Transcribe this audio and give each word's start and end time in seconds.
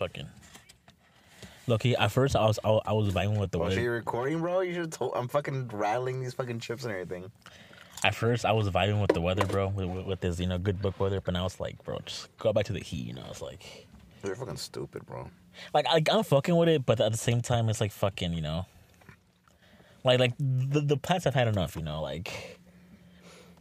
fucking. 0.00 0.26
Look, 1.66 1.86
at 1.86 2.10
first 2.10 2.34
I 2.34 2.44
was 2.46 2.58
I, 2.64 2.68
was- 2.70 2.82
I 2.86 2.92
was 2.94 3.12
vibing 3.14 3.38
with 3.38 3.50
the 3.52 3.58
oh, 3.58 3.60
Well, 3.60 3.68
weather. 3.68 3.80
you're 3.80 3.92
recording, 3.94 4.40
bro. 4.40 4.60
You 4.60 4.74
should 4.74 4.92
told. 4.92 5.12
I'm 5.14 5.28
fucking 5.28 5.68
rattling 5.72 6.20
these 6.20 6.34
fucking 6.34 6.58
chips 6.58 6.84
and 6.84 6.92
everything. 6.92 7.30
At 8.02 8.14
first 8.14 8.44
I 8.46 8.52
was 8.52 8.68
vibing 8.70 9.00
with 9.00 9.12
the 9.12 9.20
weather, 9.20 9.44
bro, 9.46 9.68
with, 9.68 9.86
with, 9.86 10.06
with 10.06 10.20
this 10.20 10.40
you 10.40 10.46
know 10.46 10.58
good 10.58 10.80
book 10.82 10.98
weather. 10.98 11.20
But 11.20 11.34
now 11.34 11.46
it's 11.46 11.60
like, 11.60 11.82
bro, 11.84 11.98
just 12.06 12.34
go 12.38 12.52
back 12.52 12.64
to 12.66 12.72
the 12.72 12.80
heat. 12.80 13.06
You 13.06 13.12
know, 13.14 13.24
it's 13.30 13.42
like, 13.42 13.86
You're 14.24 14.34
fucking 14.34 14.56
stupid, 14.56 15.04
bro. 15.06 15.28
like, 15.74 15.84
like 15.86 16.08
I'm 16.10 16.24
fucking 16.24 16.56
with 16.56 16.68
it, 16.70 16.84
but 16.86 16.98
at 17.00 17.12
the 17.12 17.18
same 17.18 17.40
time, 17.42 17.68
it's 17.68 17.80
like 17.80 17.92
fucking, 17.92 18.32
you 18.32 18.40
know, 18.40 18.66
like 20.02 20.18
like 20.18 20.32
the 20.38 20.80
the 20.80 20.96
plants 20.96 21.24
have 21.26 21.34
had 21.34 21.46
enough. 21.46 21.76
You 21.76 21.82
know, 21.82 22.00
like. 22.02 22.56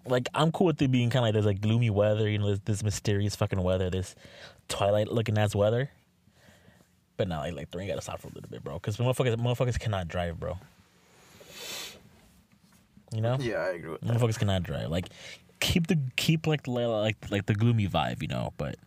Like 0.06 0.28
I'm 0.34 0.52
cool 0.52 0.68
with 0.68 0.82
it 0.82 0.90
being 0.90 1.12
kind 1.12 1.20
of 1.20 1.24
like 1.28 1.34
there's 1.34 1.46
like 1.46 1.62
gloomy 1.62 1.92
weather, 1.92 2.28
you 2.28 2.40
know, 2.40 2.50
this, 2.50 2.60
this 2.66 2.84
mysterious 2.84 3.36
fucking 3.36 3.62
weather, 3.62 3.92
this 3.92 4.16
twilight 4.68 5.12
looking 5.12 5.38
ass 5.38 5.54
weather. 5.54 5.92
But 7.20 7.28
now, 7.28 7.42
like, 7.42 7.54
like, 7.54 7.70
three 7.70 7.86
gotta 7.86 8.00
stop 8.00 8.22
for 8.22 8.30
a 8.30 8.32
little 8.32 8.50
bit, 8.50 8.64
bro, 8.64 8.76
because 8.76 8.96
motherfuckers, 8.96 9.36
motherfuckers 9.36 9.78
cannot 9.78 10.08
drive, 10.08 10.40
bro. 10.40 10.58
You 13.14 13.20
know, 13.20 13.36
Yeah, 13.42 13.58
I 13.58 13.72
agree 13.72 13.92
with 13.92 14.00
that. 14.00 14.10
motherfuckers 14.10 14.40
cannot 14.40 14.64
drive. 14.64 14.90
Like, 14.90 15.10
keep 15.60 15.88
the 15.88 16.00
keep 16.16 16.48
like 16.48 16.66
like 16.66 17.18
like 17.30 17.46
the 17.46 17.56
gloomy 17.56 17.90
vibe, 17.90 18.22
you 18.22 18.30
know, 18.30 18.54
but 18.56 18.78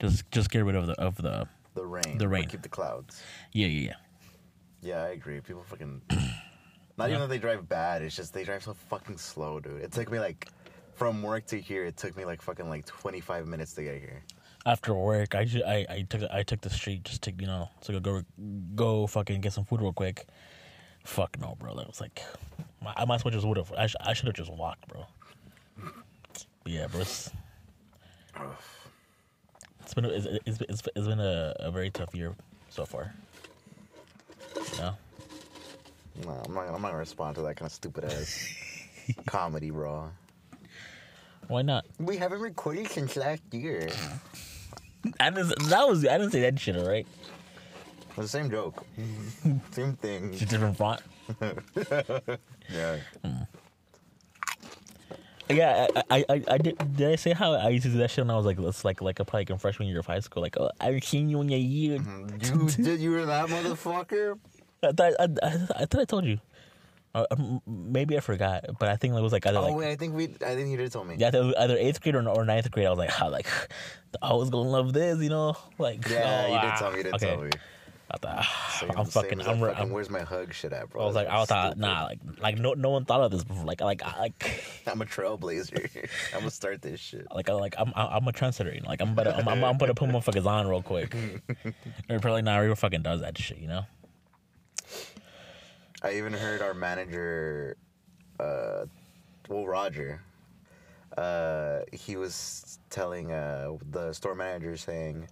just 0.00 0.28
just 0.32 0.50
get 0.50 0.64
rid 0.64 0.74
of 0.74 0.88
the 0.88 0.94
of 1.00 1.14
the 1.22 1.46
The 1.74 1.86
rain. 1.86 2.18
The 2.18 2.26
rain. 2.26 2.48
Keep 2.48 2.62
the 2.62 2.68
clouds. 2.68 3.22
yeah 3.52 3.68
yeah 3.68 3.90
yeah. 3.90 3.94
Yeah, 4.80 5.02
I 5.04 5.10
agree. 5.10 5.40
People 5.40 5.62
fucking. 5.62 6.02
Not 6.98 7.10
even 7.10 7.20
that 7.20 7.28
they 7.28 7.38
drive 7.38 7.68
bad. 7.68 8.02
It's 8.02 8.16
just 8.16 8.34
they 8.34 8.42
drive 8.42 8.64
so 8.64 8.74
fucking 8.74 9.18
slow, 9.18 9.60
dude. 9.60 9.82
It 9.82 9.92
took 9.92 10.10
me 10.10 10.18
like, 10.18 10.48
from 10.94 11.22
work 11.22 11.46
to 11.46 11.60
here, 11.60 11.84
it 11.84 11.96
took 11.96 12.16
me 12.16 12.24
like 12.24 12.42
fucking 12.42 12.68
like 12.68 12.86
25 12.86 13.46
minutes 13.46 13.72
to 13.74 13.84
get 13.84 14.00
here. 14.00 14.24
After 14.64 14.94
work, 14.94 15.34
I, 15.34 15.44
ju- 15.44 15.64
I 15.66 15.84
I 15.90 16.06
took 16.08 16.22
I 16.30 16.42
took 16.44 16.60
the 16.60 16.70
street 16.70 17.02
just 17.04 17.22
to 17.22 17.32
you 17.32 17.46
know 17.46 17.68
to 17.82 17.98
go 17.98 18.22
go 18.76 19.06
fucking 19.08 19.40
get 19.40 19.52
some 19.52 19.64
food 19.64 19.80
real 19.80 19.92
quick. 19.92 20.26
Fuck 21.04 21.36
no, 21.40 21.56
bro. 21.58 21.74
That 21.74 21.88
was 21.88 22.00
like, 22.00 22.22
I 22.96 23.04
might 23.04 23.16
as 23.16 23.24
well 23.24 23.32
just 23.32 23.44
would 23.44 23.56
have. 23.56 23.72
I, 23.72 23.88
sh- 23.88 23.96
I 24.00 24.12
should 24.12 24.26
have 24.26 24.36
just 24.36 24.52
walked, 24.52 24.86
bro. 24.86 25.04
But 26.62 26.72
yeah, 26.72 26.86
bro. 26.86 27.00
It's, 27.00 27.30
it's 29.80 29.94
been 29.94 30.04
it's, 30.04 30.26
it's, 30.46 30.60
it's, 30.60 30.82
it's 30.94 31.06
been 31.08 31.18
a, 31.18 31.54
a 31.58 31.70
very 31.72 31.90
tough 31.90 32.14
year 32.14 32.36
so 32.70 32.84
far. 32.84 33.12
You 34.54 34.78
know? 34.78 34.94
No, 36.24 36.42
I'm 36.46 36.54
not. 36.54 36.66
I'm 36.68 36.72
not 36.82 36.88
gonna 36.88 36.98
respond 36.98 37.34
to 37.34 37.42
that 37.42 37.56
kind 37.56 37.66
of 37.66 37.72
stupid 37.72 38.04
ass 38.04 38.54
comedy, 39.26 39.70
bro. 39.70 40.08
Why 41.48 41.62
not? 41.62 41.84
We 41.98 42.16
haven't 42.16 42.40
recorded 42.40 42.88
since 42.88 43.16
last 43.16 43.42
year. 43.50 43.88
I 45.20 45.30
didn't. 45.30 45.58
That 45.68 45.88
was 45.88 46.06
I 46.06 46.18
didn't 46.18 46.32
say 46.32 46.40
that 46.42 46.58
shit. 46.58 46.76
All 46.76 46.86
right. 46.88 47.06
It's 48.08 48.16
the 48.16 48.28
same 48.28 48.50
joke. 48.50 48.84
same 49.70 49.94
thing. 49.94 50.32
Just 50.32 50.50
different 50.50 50.76
font. 50.76 51.00
Yeah. 52.72 52.96
Hmm. 53.24 53.42
Yeah, 55.50 55.88
I, 55.96 56.02
I, 56.10 56.24
I, 56.28 56.44
I 56.48 56.58
did. 56.58 56.96
Did 56.96 57.12
I 57.12 57.16
say 57.16 57.32
how 57.32 57.52
I 57.52 57.68
used 57.68 57.84
to 57.84 57.90
do 57.90 57.98
that 57.98 58.10
shit 58.10 58.24
when 58.24 58.30
I 58.30 58.36
was 58.36 58.46
like, 58.46 58.58
it's 58.58 58.84
like, 58.84 59.02
like 59.02 59.20
a 59.20 59.24
probably 59.24 59.40
like 59.40 59.50
in 59.50 59.58
freshman 59.58 59.88
year 59.88 59.98
of 59.98 60.06
high 60.06 60.20
school. 60.20 60.42
Like, 60.42 60.56
oh, 60.58 60.70
I 60.80 60.86
haven't 60.86 61.04
seen 61.04 61.28
you 61.28 61.40
in 61.42 61.52
a 61.52 61.58
year. 61.58 61.98
Mm-hmm. 61.98 62.68
You 62.78 62.84
did. 62.84 63.00
You 63.00 63.10
were 63.10 63.26
that 63.26 63.48
motherfucker. 63.48 64.38
I 64.82 64.92
thought, 64.92 65.12
I, 65.20 65.24
I, 65.24 65.48
I 65.80 65.84
thought 65.84 66.00
I 66.00 66.04
told 66.04 66.24
you. 66.24 66.38
Uh, 67.14 67.26
um, 67.30 67.60
maybe 67.66 68.16
I 68.16 68.20
forgot, 68.20 68.64
but 68.78 68.88
I 68.88 68.96
think 68.96 69.14
it 69.14 69.20
was 69.20 69.32
like 69.32 69.46
either 69.46 69.58
Oh 69.58 69.62
like 69.62 69.76
wait, 69.76 69.90
I 69.92 69.96
think 69.96 70.14
we. 70.14 70.24
I 70.46 70.54
think 70.54 70.70
you 70.70 70.78
did 70.78 70.90
tell 70.90 71.04
me. 71.04 71.16
yeah, 71.18 71.28
either 71.28 71.52
either 71.58 71.76
eighth 71.76 72.00
grade 72.00 72.14
or, 72.14 72.26
or 72.28 72.44
ninth 72.44 72.70
grade. 72.70 72.86
I 72.86 72.90
was 72.90 72.98
like, 72.98 73.10
how 73.10 73.28
like 73.28 73.46
I 74.22 74.32
was 74.32 74.48
gonna 74.48 74.70
love 74.70 74.92
this, 74.94 75.18
you 75.20 75.28
know, 75.28 75.54
like 75.78 76.08
Yeah, 76.08 76.46
oh, 76.48 76.54
you 76.54 76.60
did 76.60 76.70
ah. 76.70 76.76
tell 76.78 76.90
me. 76.90 76.96
You 76.98 77.02
did 77.04 77.14
okay. 77.14 77.26
tell 77.26 77.42
me. 77.42 77.50
I 78.10 78.18
thought, 78.18 78.34
ah, 78.40 78.76
Same- 78.78 78.90
I'm 78.94 79.06
fucking, 79.06 79.40
I'm, 79.40 79.58
fucking, 79.58 79.82
I'm 79.82 79.90
Where's 79.90 80.10
my 80.10 80.20
hug 80.20 80.52
shit 80.52 80.72
at, 80.74 80.90
bro? 80.90 81.02
I 81.02 81.06
was 81.06 81.14
like, 81.14 81.28
I 81.28 81.44
thought, 81.46 81.78
nah, 81.78 82.04
like, 82.04 82.18
like 82.42 82.58
no, 82.58 82.74
no 82.74 82.90
one 82.90 83.06
thought 83.06 83.22
of 83.22 83.30
this 83.30 83.42
before. 83.42 83.64
Like, 83.64 83.80
like, 83.80 84.02
I- 84.02 84.18
like, 84.18 84.64
I'm 84.86 85.00
a 85.00 85.06
trailblazer. 85.06 85.88
I'm 86.34 86.40
gonna 86.40 86.50
start 86.50 86.82
this 86.82 87.00
shit. 87.00 87.26
like, 87.34 87.48
I- 87.48 87.54
like, 87.54 87.74
I'm, 87.78 87.90
I'm 87.96 88.28
a 88.28 88.32
trendsetter. 88.32 88.74
You 88.74 88.82
know? 88.82 88.88
Like, 88.88 89.00
I'm 89.00 89.12
about 89.12 89.24
to, 89.24 89.36
I'm, 89.36 89.48
I'm, 89.48 89.64
I'm 89.64 89.76
about 89.76 89.86
to 89.86 89.94
put 89.94 90.10
motherfuckers 90.10 90.44
on 90.46 90.66
real 90.66 90.82
quick. 90.82 91.14
Or 92.10 92.18
probably 92.20 92.42
not. 92.42 92.58
Real 92.58 92.74
fucking 92.74 93.02
does 93.02 93.20
that 93.22 93.38
shit, 93.38 93.58
you 93.58 93.68
know. 93.68 93.84
I 96.02 96.14
even 96.14 96.32
heard 96.32 96.62
our 96.62 96.74
manager, 96.74 97.76
uh, 98.40 98.86
well, 99.48 99.66
Roger. 99.66 100.20
Uh, 101.16 101.80
he 101.92 102.16
was 102.16 102.78
telling 102.90 103.30
uh 103.30 103.76
the 103.90 104.12
store 104.12 104.34
manager 104.34 104.76
saying, 104.76 105.28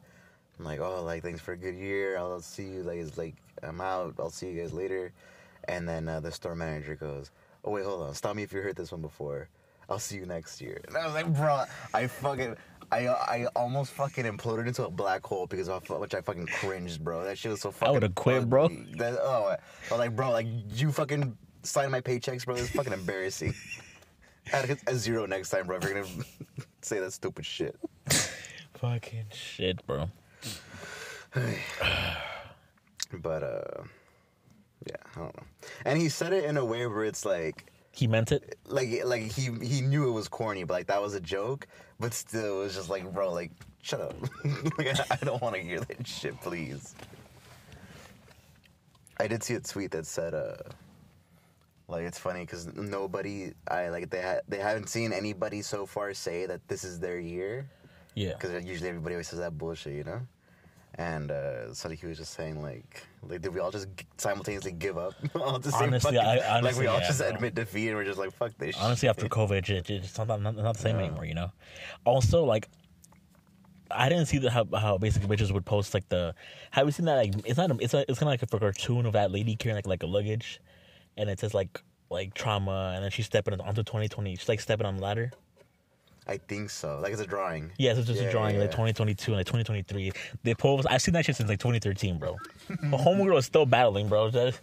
I'm 0.58 0.64
like, 0.64 0.78
oh, 0.78 1.02
like 1.02 1.22
thanks 1.22 1.40
for 1.40 1.52
a 1.52 1.56
good 1.56 1.74
year. 1.74 2.18
I'll 2.18 2.40
see 2.40 2.64
you. 2.64 2.82
Like, 2.82 2.98
it's 2.98 3.18
like 3.18 3.34
I'm 3.62 3.80
out. 3.80 4.14
I'll 4.18 4.30
see 4.30 4.50
you 4.50 4.60
guys 4.60 4.72
later. 4.72 5.12
And 5.64 5.88
then 5.88 6.08
uh, 6.08 6.20
the 6.20 6.30
store 6.30 6.54
manager 6.54 6.94
goes, 6.94 7.30
oh 7.64 7.72
wait, 7.72 7.84
hold 7.84 8.02
on. 8.02 8.14
Stop 8.14 8.36
me 8.36 8.42
if 8.42 8.52
you 8.52 8.60
heard 8.60 8.76
this 8.76 8.92
one 8.92 9.00
before. 9.00 9.48
I'll 9.88 9.98
see 9.98 10.16
you 10.16 10.26
next 10.26 10.60
year. 10.60 10.80
And 10.86 10.96
I 10.96 11.04
was 11.04 11.14
like, 11.14 11.34
bro, 11.34 11.64
I 11.92 12.06
fucking. 12.06 12.56
I, 12.92 13.08
I 13.08 13.46
almost 13.54 13.92
fucking 13.92 14.24
imploded 14.24 14.66
into 14.66 14.84
a 14.84 14.90
black 14.90 15.24
hole 15.24 15.46
because 15.46 15.68
of 15.68 15.86
how 15.86 15.98
much 15.98 16.14
I 16.14 16.20
fucking 16.20 16.46
cringed, 16.46 17.02
bro. 17.04 17.24
That 17.24 17.38
shit 17.38 17.52
was 17.52 17.60
so 17.60 17.70
fucking. 17.70 17.88
I 17.88 17.92
would've 17.92 18.14
quit, 18.14 18.48
bro. 18.48 18.68
That, 18.96 19.18
oh, 19.20 19.54
I 19.54 19.58
was 19.90 19.98
like, 19.98 20.16
bro, 20.16 20.30
like 20.30 20.46
you 20.74 20.90
fucking 20.90 21.36
sign 21.62 21.90
my 21.90 22.00
paychecks, 22.00 22.44
bro. 22.44 22.56
It's 22.56 22.70
fucking 22.70 22.92
embarrassing. 22.92 23.54
Add 24.52 24.70
a, 24.70 24.90
a 24.90 24.94
zero 24.96 25.26
next 25.26 25.50
time, 25.50 25.66
bro. 25.66 25.76
If 25.76 25.84
you're 25.84 26.02
gonna 26.02 26.24
say 26.82 26.98
that 27.00 27.12
stupid 27.12 27.46
shit. 27.46 27.76
Fucking 28.74 29.26
shit, 29.32 29.86
bro. 29.86 30.10
But 33.12 33.42
uh, 33.42 33.82
yeah, 34.86 34.96
I 35.16 35.18
don't 35.18 35.36
know. 35.36 35.42
And 35.84 35.98
he 36.00 36.08
said 36.08 36.32
it 36.32 36.44
in 36.44 36.56
a 36.56 36.64
way 36.64 36.86
where 36.86 37.04
it's 37.04 37.24
like, 37.24 37.69
He 37.92 38.06
meant 38.06 38.32
it. 38.32 38.56
like, 38.66 38.88
like 39.04 39.22
he 39.22 39.50
he 39.62 39.80
knew 39.80 40.08
it 40.08 40.12
was 40.12 40.28
corny, 40.28 40.64
but 40.64 40.74
like 40.74 40.86
that 40.86 41.02
was 41.02 41.14
a 41.14 41.20
joke. 41.20 41.66
But 41.98 42.14
still, 42.14 42.60
it 42.60 42.64
was 42.64 42.74
just 42.74 42.88
like, 42.88 43.12
bro, 43.12 43.32
like, 43.32 43.50
shut 43.82 44.00
up. 44.00 44.14
like, 44.78 44.98
I, 44.98 45.04
I 45.20 45.24
don't 45.24 45.42
want 45.42 45.54
to 45.56 45.60
hear 45.60 45.80
that 45.80 46.06
shit, 46.06 46.40
please. 46.40 46.94
I 49.18 49.26
did 49.26 49.42
see 49.42 49.54
a 49.54 49.60
tweet 49.60 49.90
that 49.90 50.06
said, 50.06 50.32
uh, 50.32 50.54
like 51.88 52.04
it's 52.04 52.18
funny 52.18 52.40
because 52.40 52.72
nobody, 52.74 53.52
I 53.68 53.88
like 53.90 54.08
they 54.08 54.22
ha- 54.22 54.40
they 54.48 54.58
haven't 54.58 54.88
seen 54.88 55.12
anybody 55.12 55.60
so 55.60 55.84
far 55.84 56.14
say 56.14 56.46
that 56.46 56.66
this 56.68 56.84
is 56.84 57.00
their 57.00 57.18
year. 57.18 57.68
Yeah. 58.14 58.32
because 58.32 58.64
usually 58.64 58.88
everybody 58.88 59.14
always 59.14 59.28
says 59.28 59.38
that 59.38 59.56
bullshit, 59.56 59.94
you 59.94 60.04
know. 60.04 60.20
And 60.96 61.30
uh, 61.30 61.72
so 61.72 61.88
he 61.88 62.04
was 62.06 62.18
just 62.18 62.34
saying 62.34 62.60
like, 62.62 63.06
like 63.22 63.40
did 63.40 63.54
we 63.54 63.60
all 63.60 63.70
just 63.70 63.86
simultaneously 64.18 64.72
give 64.72 64.98
up? 64.98 65.14
all 65.34 65.58
the 65.58 65.70
same 65.70 65.88
Honestly, 65.88 66.16
fucking- 66.16 66.42
I- 66.42 66.60
like 66.60 66.76
we 66.76 66.86
all 66.88 66.98
yeah, 67.00 67.06
just 67.06 67.20
bro. 67.20 67.28
admit 67.28 67.54
defeat 67.54 67.88
and 67.88 67.96
we're 67.96 68.04
just 68.04 68.18
like, 68.18 68.32
fuck 68.32 68.52
this. 68.58 68.76
Honestly, 68.76 69.06
shit. 69.06 69.16
after 69.16 69.28
COVID, 69.28 69.68
it, 69.70 69.88
it's 69.88 70.18
not, 70.18 70.26
not, 70.28 70.56
not 70.56 70.74
the 70.76 70.80
same 70.82 70.96
Yeah. 70.98 71.04
anymore, 71.06 71.24
you 71.24 71.34
know. 71.34 71.52
Also, 72.04 72.44
like, 72.44 72.68
I 73.90 74.08
didn't 74.08 74.26
see 74.26 74.38
the, 74.38 74.50
how 74.50 74.66
how 74.76 74.98
basically 74.98 75.34
bitches 75.34 75.52
would 75.52 75.64
post 75.64 75.94
like 75.94 76.08
the. 76.08 76.34
Have 76.70 76.86
you 76.86 76.92
seen 76.92 77.06
that? 77.06 77.16
Like, 77.16 77.34
it's 77.44 77.56
not. 77.56 77.70
A, 77.72 77.76
it's 77.80 77.92
a, 77.94 78.00
it's 78.08 78.18
kind 78.20 78.32
of 78.32 78.40
like 78.40 78.42
a 78.42 78.46
cartoon 78.58 79.04
of 79.06 79.14
that 79.14 79.32
lady 79.32 79.56
carrying 79.56 79.74
like 79.76 79.86
like 79.86 80.02
a 80.04 80.06
luggage, 80.06 80.60
and 81.16 81.28
it 81.28 81.40
says 81.40 81.54
like 81.54 81.80
like 82.08 82.32
trauma, 82.34 82.92
and 82.94 83.02
then 83.02 83.10
she's 83.10 83.26
stepping 83.26 83.58
onto 83.60 83.82
twenty 83.82 84.06
twenty. 84.08 84.36
She's 84.36 84.48
like 84.48 84.60
stepping 84.60 84.86
on 84.86 84.96
the 84.96 85.02
ladder. 85.02 85.32
I 86.30 86.36
think 86.38 86.70
so. 86.70 86.98
Like 87.02 87.12
it's 87.12 87.20
a 87.20 87.26
drawing. 87.26 87.72
Yes, 87.76 87.98
it's 87.98 88.06
just 88.06 88.20
Yeah, 88.22 88.28
a 88.28 88.30
drawing 88.30 88.54
yeah, 88.54 88.60
like 88.62 88.70
yeah. 88.70 88.76
2022 88.92 89.32
and 89.32 89.38
like 89.40 89.46
2023. 89.46 90.12
They 90.44 90.54
post. 90.54 90.86
I've 90.88 91.02
seen 91.02 91.12
that 91.14 91.24
shit 91.26 91.34
since 91.36 91.48
like 91.48 91.58
2013, 91.58 92.18
bro. 92.18 92.36
the 92.68 92.74
homegirl 92.96 93.36
is 93.38 93.46
still 93.46 93.66
battling, 93.66 94.08
bro. 94.08 94.30
Just- 94.30 94.60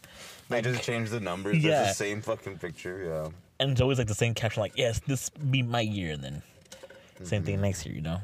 They 0.47 0.61
just 0.61 0.81
changed 0.83 1.11
the 1.11 1.19
numbers. 1.19 1.57
Yeah. 1.57 1.81
It's 1.89 1.97
the 1.97 2.05
same 2.05 2.21
fucking 2.21 2.59
picture. 2.59 3.03
Yeah. 3.03 3.29
And 3.59 3.71
it's 3.71 3.81
always 3.81 3.97
like 3.97 4.07
the 4.07 4.15
same 4.15 4.33
caption, 4.33 4.61
like, 4.61 4.73
"Yes, 4.77 5.01
this 5.07 5.29
be 5.29 5.61
my 5.61 5.81
year," 5.81 6.13
and 6.13 6.23
then 6.23 6.41
same 7.23 7.39
Mm-hmm. 7.41 7.45
thing 7.45 7.61
next 7.61 7.85
year, 7.85 7.95
you 7.95 8.01
know. 8.01 8.21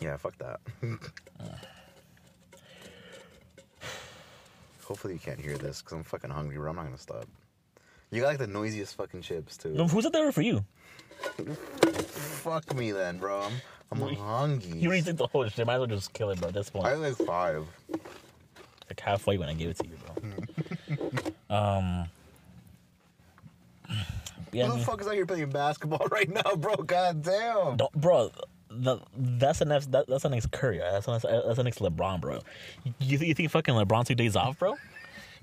Yeah. 0.00 0.16
Fuck 0.16 0.36
that. 0.38 0.58
Hopefully 4.84 5.14
you 5.14 5.20
can't 5.20 5.40
hear 5.40 5.56
this 5.56 5.80
because 5.80 5.92
I'm 5.96 6.02
fucking 6.04 6.30
hungry, 6.30 6.56
bro. 6.56 6.70
I'm 6.70 6.76
not 6.76 6.84
gonna 6.86 6.98
stop. 6.98 7.26
You 8.10 8.20
got 8.20 8.28
like 8.28 8.38
the 8.38 8.46
noisiest 8.46 8.96
fucking 8.96 9.22
chips 9.22 9.56
too. 9.56 9.70
No, 9.70 9.86
who's 9.88 10.04
it 10.04 10.12
there 10.12 10.30
for 10.32 10.42
you? 10.42 10.64
Fuck 12.42 12.74
me 12.74 12.92
then, 12.92 13.18
bro. 13.18 13.42
I'm, 13.92 14.02
I'm 14.02 14.14
hungry. 14.16 14.78
You 14.78 14.88
already 14.88 15.02
think 15.02 15.18
the 15.18 15.26
whole 15.26 15.48
shit. 15.48 15.66
Might 15.66 15.74
as 15.74 15.78
well 15.78 15.86
just 15.86 16.12
kill 16.12 16.30
it, 16.30 16.38
bro. 16.40 16.48
At 16.48 16.54
this 16.54 16.70
point, 16.70 16.86
I 16.86 16.94
like 16.94 17.16
five. 17.16 17.66
like 17.90 19.00
halfway 19.00 19.38
when 19.38 19.48
I 19.48 19.54
gave 19.54 19.70
it 19.70 19.78
to 19.78 19.86
you, 19.86 20.96
bro. 21.48 21.50
um. 21.56 22.08
Yeah, 24.54 24.68
Who 24.68 24.78
the 24.78 24.84
fuck 24.84 25.00
is 25.00 25.08
out 25.08 25.14
here 25.14 25.26
playing 25.26 25.50
basketball 25.50 26.06
right 26.12 26.28
now, 26.28 26.54
bro? 26.56 26.76
God 26.76 27.22
damn. 27.22 27.76
don't, 27.76 27.92
bro. 27.92 28.30
The, 28.70 28.98
that's 29.16 29.58
the 29.60 29.64
next. 29.64 29.90
That, 29.92 30.06
that's 30.06 30.22
the 30.22 30.30
next 30.30 30.50
Curry. 30.52 30.78
That's 30.78 31.06
the 31.06 31.12
next, 31.12 31.22
that's 31.24 31.56
the 31.56 31.64
next 31.64 31.78
LeBron, 31.78 32.20
bro. 32.20 32.40
You, 32.98 33.18
you 33.18 33.34
think 33.34 33.50
fucking 33.50 33.74
LeBron 33.74 34.06
took 34.06 34.16
days 34.16 34.36
off, 34.36 34.58
bro? 34.58 34.76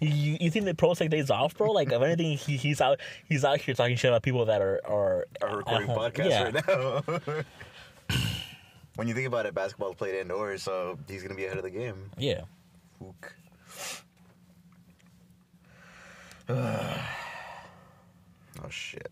You, 0.01 0.37
you 0.41 0.49
think 0.49 0.65
the 0.65 0.73
pros 0.73 0.97
take 0.97 1.11
days 1.11 1.29
off, 1.29 1.55
bro? 1.55 1.71
Like 1.71 1.91
if 1.91 2.01
anything, 2.01 2.35
he, 2.35 2.57
he's 2.57 2.81
out 2.81 2.99
he's 3.29 3.45
out 3.45 3.61
here 3.61 3.75
talking 3.75 3.95
shit 3.95 4.09
about 4.09 4.23
people 4.23 4.45
that 4.45 4.59
are 4.59 4.81
are 4.83 5.27
Are 5.43 5.57
recording 5.57 5.89
at 5.89 5.95
home. 5.95 6.11
podcasts 6.11 6.29
yeah. 6.29 6.43
right 6.43 7.27
now. 7.29 7.43
when 8.95 9.07
you 9.07 9.13
think 9.13 9.27
about 9.27 9.45
it, 9.45 9.53
basketball's 9.53 9.93
played 9.95 10.15
indoors, 10.15 10.63
so 10.63 10.97
he's 11.07 11.21
gonna 11.21 11.35
be 11.35 11.45
ahead 11.45 11.57
of 11.57 11.63
the 11.63 11.69
game. 11.69 12.09
Yeah. 12.17 12.41
Ook. 12.99 13.35
oh 16.49 16.97
shit! 18.69 19.11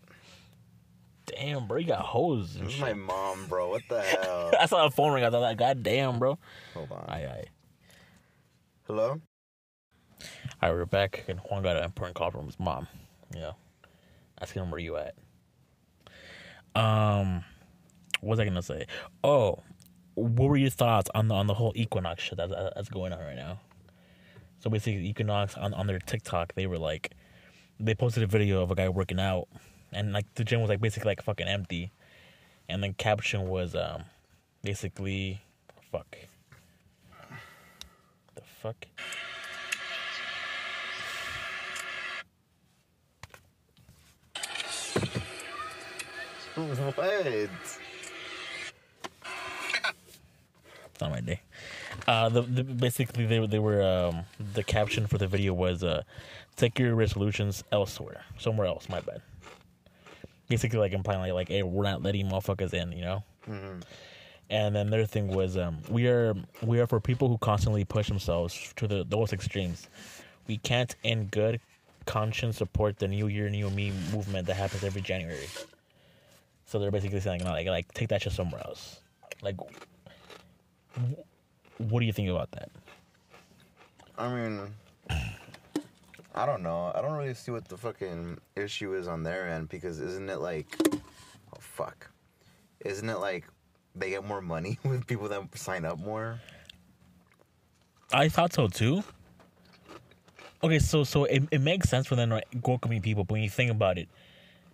Damn, 1.26 1.68
bro, 1.68 1.78
you 1.78 1.86
got 1.86 2.00
hoes 2.00 2.54
This 2.54 2.74
is 2.74 2.80
my 2.80 2.94
mom, 2.94 3.46
bro. 3.46 3.70
What 3.70 3.82
the 3.88 4.02
hell? 4.22 4.50
I 4.58 4.66
saw 4.66 4.86
a 4.86 4.90
phone 4.90 5.12
ring. 5.12 5.24
I 5.24 5.30
thought, 5.30 5.40
like, 5.40 5.56
God 5.56 5.84
damn, 5.84 6.18
bro. 6.18 6.36
Hold 6.74 6.90
on. 6.90 7.04
Aye, 7.08 7.26
aye. 7.26 7.44
Hello. 8.88 9.20
All 10.62 10.68
right, 10.68 10.76
we're 10.76 10.84
back, 10.84 11.24
and 11.26 11.38
Juan 11.38 11.62
got 11.62 11.78
an 11.78 11.84
important 11.84 12.14
call 12.16 12.30
from 12.30 12.44
his 12.44 12.60
mom. 12.60 12.86
You 13.32 13.40
know, 13.40 13.56
asking 14.42 14.60
him 14.60 14.70
where 14.70 14.78
you 14.78 14.98
at. 14.98 15.14
Um, 16.74 17.44
what 18.20 18.32
was 18.32 18.40
I 18.40 18.44
gonna 18.44 18.60
say? 18.60 18.84
Oh, 19.24 19.60
what 20.16 20.50
were 20.50 20.58
your 20.58 20.68
thoughts 20.68 21.08
on 21.14 21.28
the 21.28 21.34
on 21.34 21.46
the 21.46 21.54
whole 21.54 21.72
Equinox 21.74 22.22
shit 22.22 22.36
that's, 22.36 22.52
that's 22.52 22.90
going 22.90 23.14
on 23.14 23.20
right 23.20 23.36
now? 23.36 23.58
So 24.58 24.68
basically, 24.68 25.08
Equinox 25.08 25.56
on 25.56 25.72
on 25.72 25.86
their 25.86 25.98
TikTok, 25.98 26.54
they 26.54 26.66
were 26.66 26.76
like, 26.76 27.12
they 27.78 27.94
posted 27.94 28.22
a 28.22 28.26
video 28.26 28.62
of 28.62 28.70
a 28.70 28.74
guy 28.74 28.90
working 28.90 29.18
out, 29.18 29.48
and 29.94 30.12
like 30.12 30.26
the 30.34 30.44
gym 30.44 30.60
was 30.60 30.68
like 30.68 30.82
basically 30.82 31.08
like 31.08 31.22
fucking 31.22 31.48
empty, 31.48 31.90
and 32.68 32.82
then 32.82 32.92
caption 32.92 33.48
was 33.48 33.74
um, 33.74 34.04
basically, 34.62 35.40
fuck, 35.90 36.18
the 38.34 38.42
fuck. 38.60 38.84
What? 46.96 47.04
It's 50.92 51.00
not 51.00 51.10
my 51.10 51.20
day. 51.20 51.40
Uh, 52.06 52.28
the, 52.28 52.42
the 52.42 52.62
basically 52.64 53.24
they 53.26 53.40
were- 53.40 53.46
they 53.46 53.58
were 53.58 53.82
um 53.82 54.24
the 54.54 54.62
caption 54.62 55.06
for 55.06 55.18
the 55.18 55.26
video 55.26 55.54
was 55.54 55.82
uh 55.82 56.02
take 56.56 56.78
your 56.78 56.94
resolutions 56.94 57.64
elsewhere, 57.72 58.22
somewhere 58.38 58.66
else. 58.66 58.88
My 58.88 59.00
bad. 59.00 59.22
Basically, 60.48 60.78
like 60.78 60.92
implying 60.92 61.20
like 61.20 61.32
like 61.32 61.48
hey, 61.48 61.62
we're 61.62 61.84
not 61.84 62.02
letting 62.02 62.26
motherfuckers 62.26 62.74
in, 62.74 62.92
you 62.92 63.02
know. 63.02 63.22
And 64.50 64.74
then 64.74 64.90
their 64.90 65.06
thing 65.06 65.28
was 65.28 65.56
um 65.56 65.78
we 65.88 66.06
are 66.08 66.34
we 66.62 66.80
are 66.80 66.86
for 66.86 67.00
people 67.00 67.28
who 67.28 67.38
constantly 67.38 67.84
push 67.84 68.08
themselves 68.08 68.72
to 68.76 68.86
the 68.88 69.04
those 69.08 69.32
extremes. 69.32 69.88
We 70.48 70.58
can't 70.58 70.94
in 71.04 71.26
good 71.26 71.60
conscience 72.06 72.56
support 72.58 72.98
the 72.98 73.06
New 73.08 73.28
Year 73.28 73.48
New 73.48 73.70
Me 73.70 73.92
movement 74.12 74.46
that 74.48 74.54
happens 74.56 74.82
every 74.84 75.00
January. 75.02 75.46
So 76.70 76.78
they're 76.78 76.92
basically 76.92 77.18
saying 77.18 77.42
like 77.42 77.66
like 77.66 77.92
take 77.94 78.10
that 78.10 78.22
shit 78.22 78.32
somewhere 78.32 78.62
else. 78.64 79.00
Like 79.42 79.56
what 81.78 81.98
do 81.98 82.06
you 82.06 82.12
think 82.12 82.28
about 82.28 82.52
that? 82.52 82.70
I 84.16 84.32
mean, 84.32 84.60
I 86.32 86.46
don't 86.46 86.62
know. 86.62 86.92
I 86.94 87.02
don't 87.02 87.18
really 87.18 87.34
see 87.34 87.50
what 87.50 87.66
the 87.66 87.76
fucking 87.76 88.38
issue 88.54 88.94
is 88.94 89.08
on 89.08 89.24
their 89.24 89.48
end 89.48 89.68
because 89.68 89.98
isn't 89.98 90.30
it 90.30 90.38
like, 90.38 90.76
oh 90.92 91.58
fuck, 91.58 92.08
isn't 92.84 93.08
it 93.08 93.18
like 93.18 93.48
they 93.96 94.10
get 94.10 94.24
more 94.24 94.40
money 94.40 94.78
with 94.84 95.08
people 95.08 95.28
that 95.28 95.58
sign 95.58 95.84
up 95.84 95.98
more? 95.98 96.40
I 98.12 98.28
thought 98.28 98.52
so 98.52 98.68
too. 98.68 99.02
Okay, 100.62 100.78
so 100.78 101.02
so 101.02 101.24
it, 101.24 101.42
it 101.50 101.62
makes 101.62 101.88
sense 101.88 102.06
for 102.06 102.14
them 102.14 102.30
to 102.30 102.42
welcoming 102.64 103.02
people, 103.02 103.24
but 103.24 103.32
when 103.32 103.42
you 103.42 103.50
think 103.50 103.72
about 103.72 103.98
it, 103.98 104.08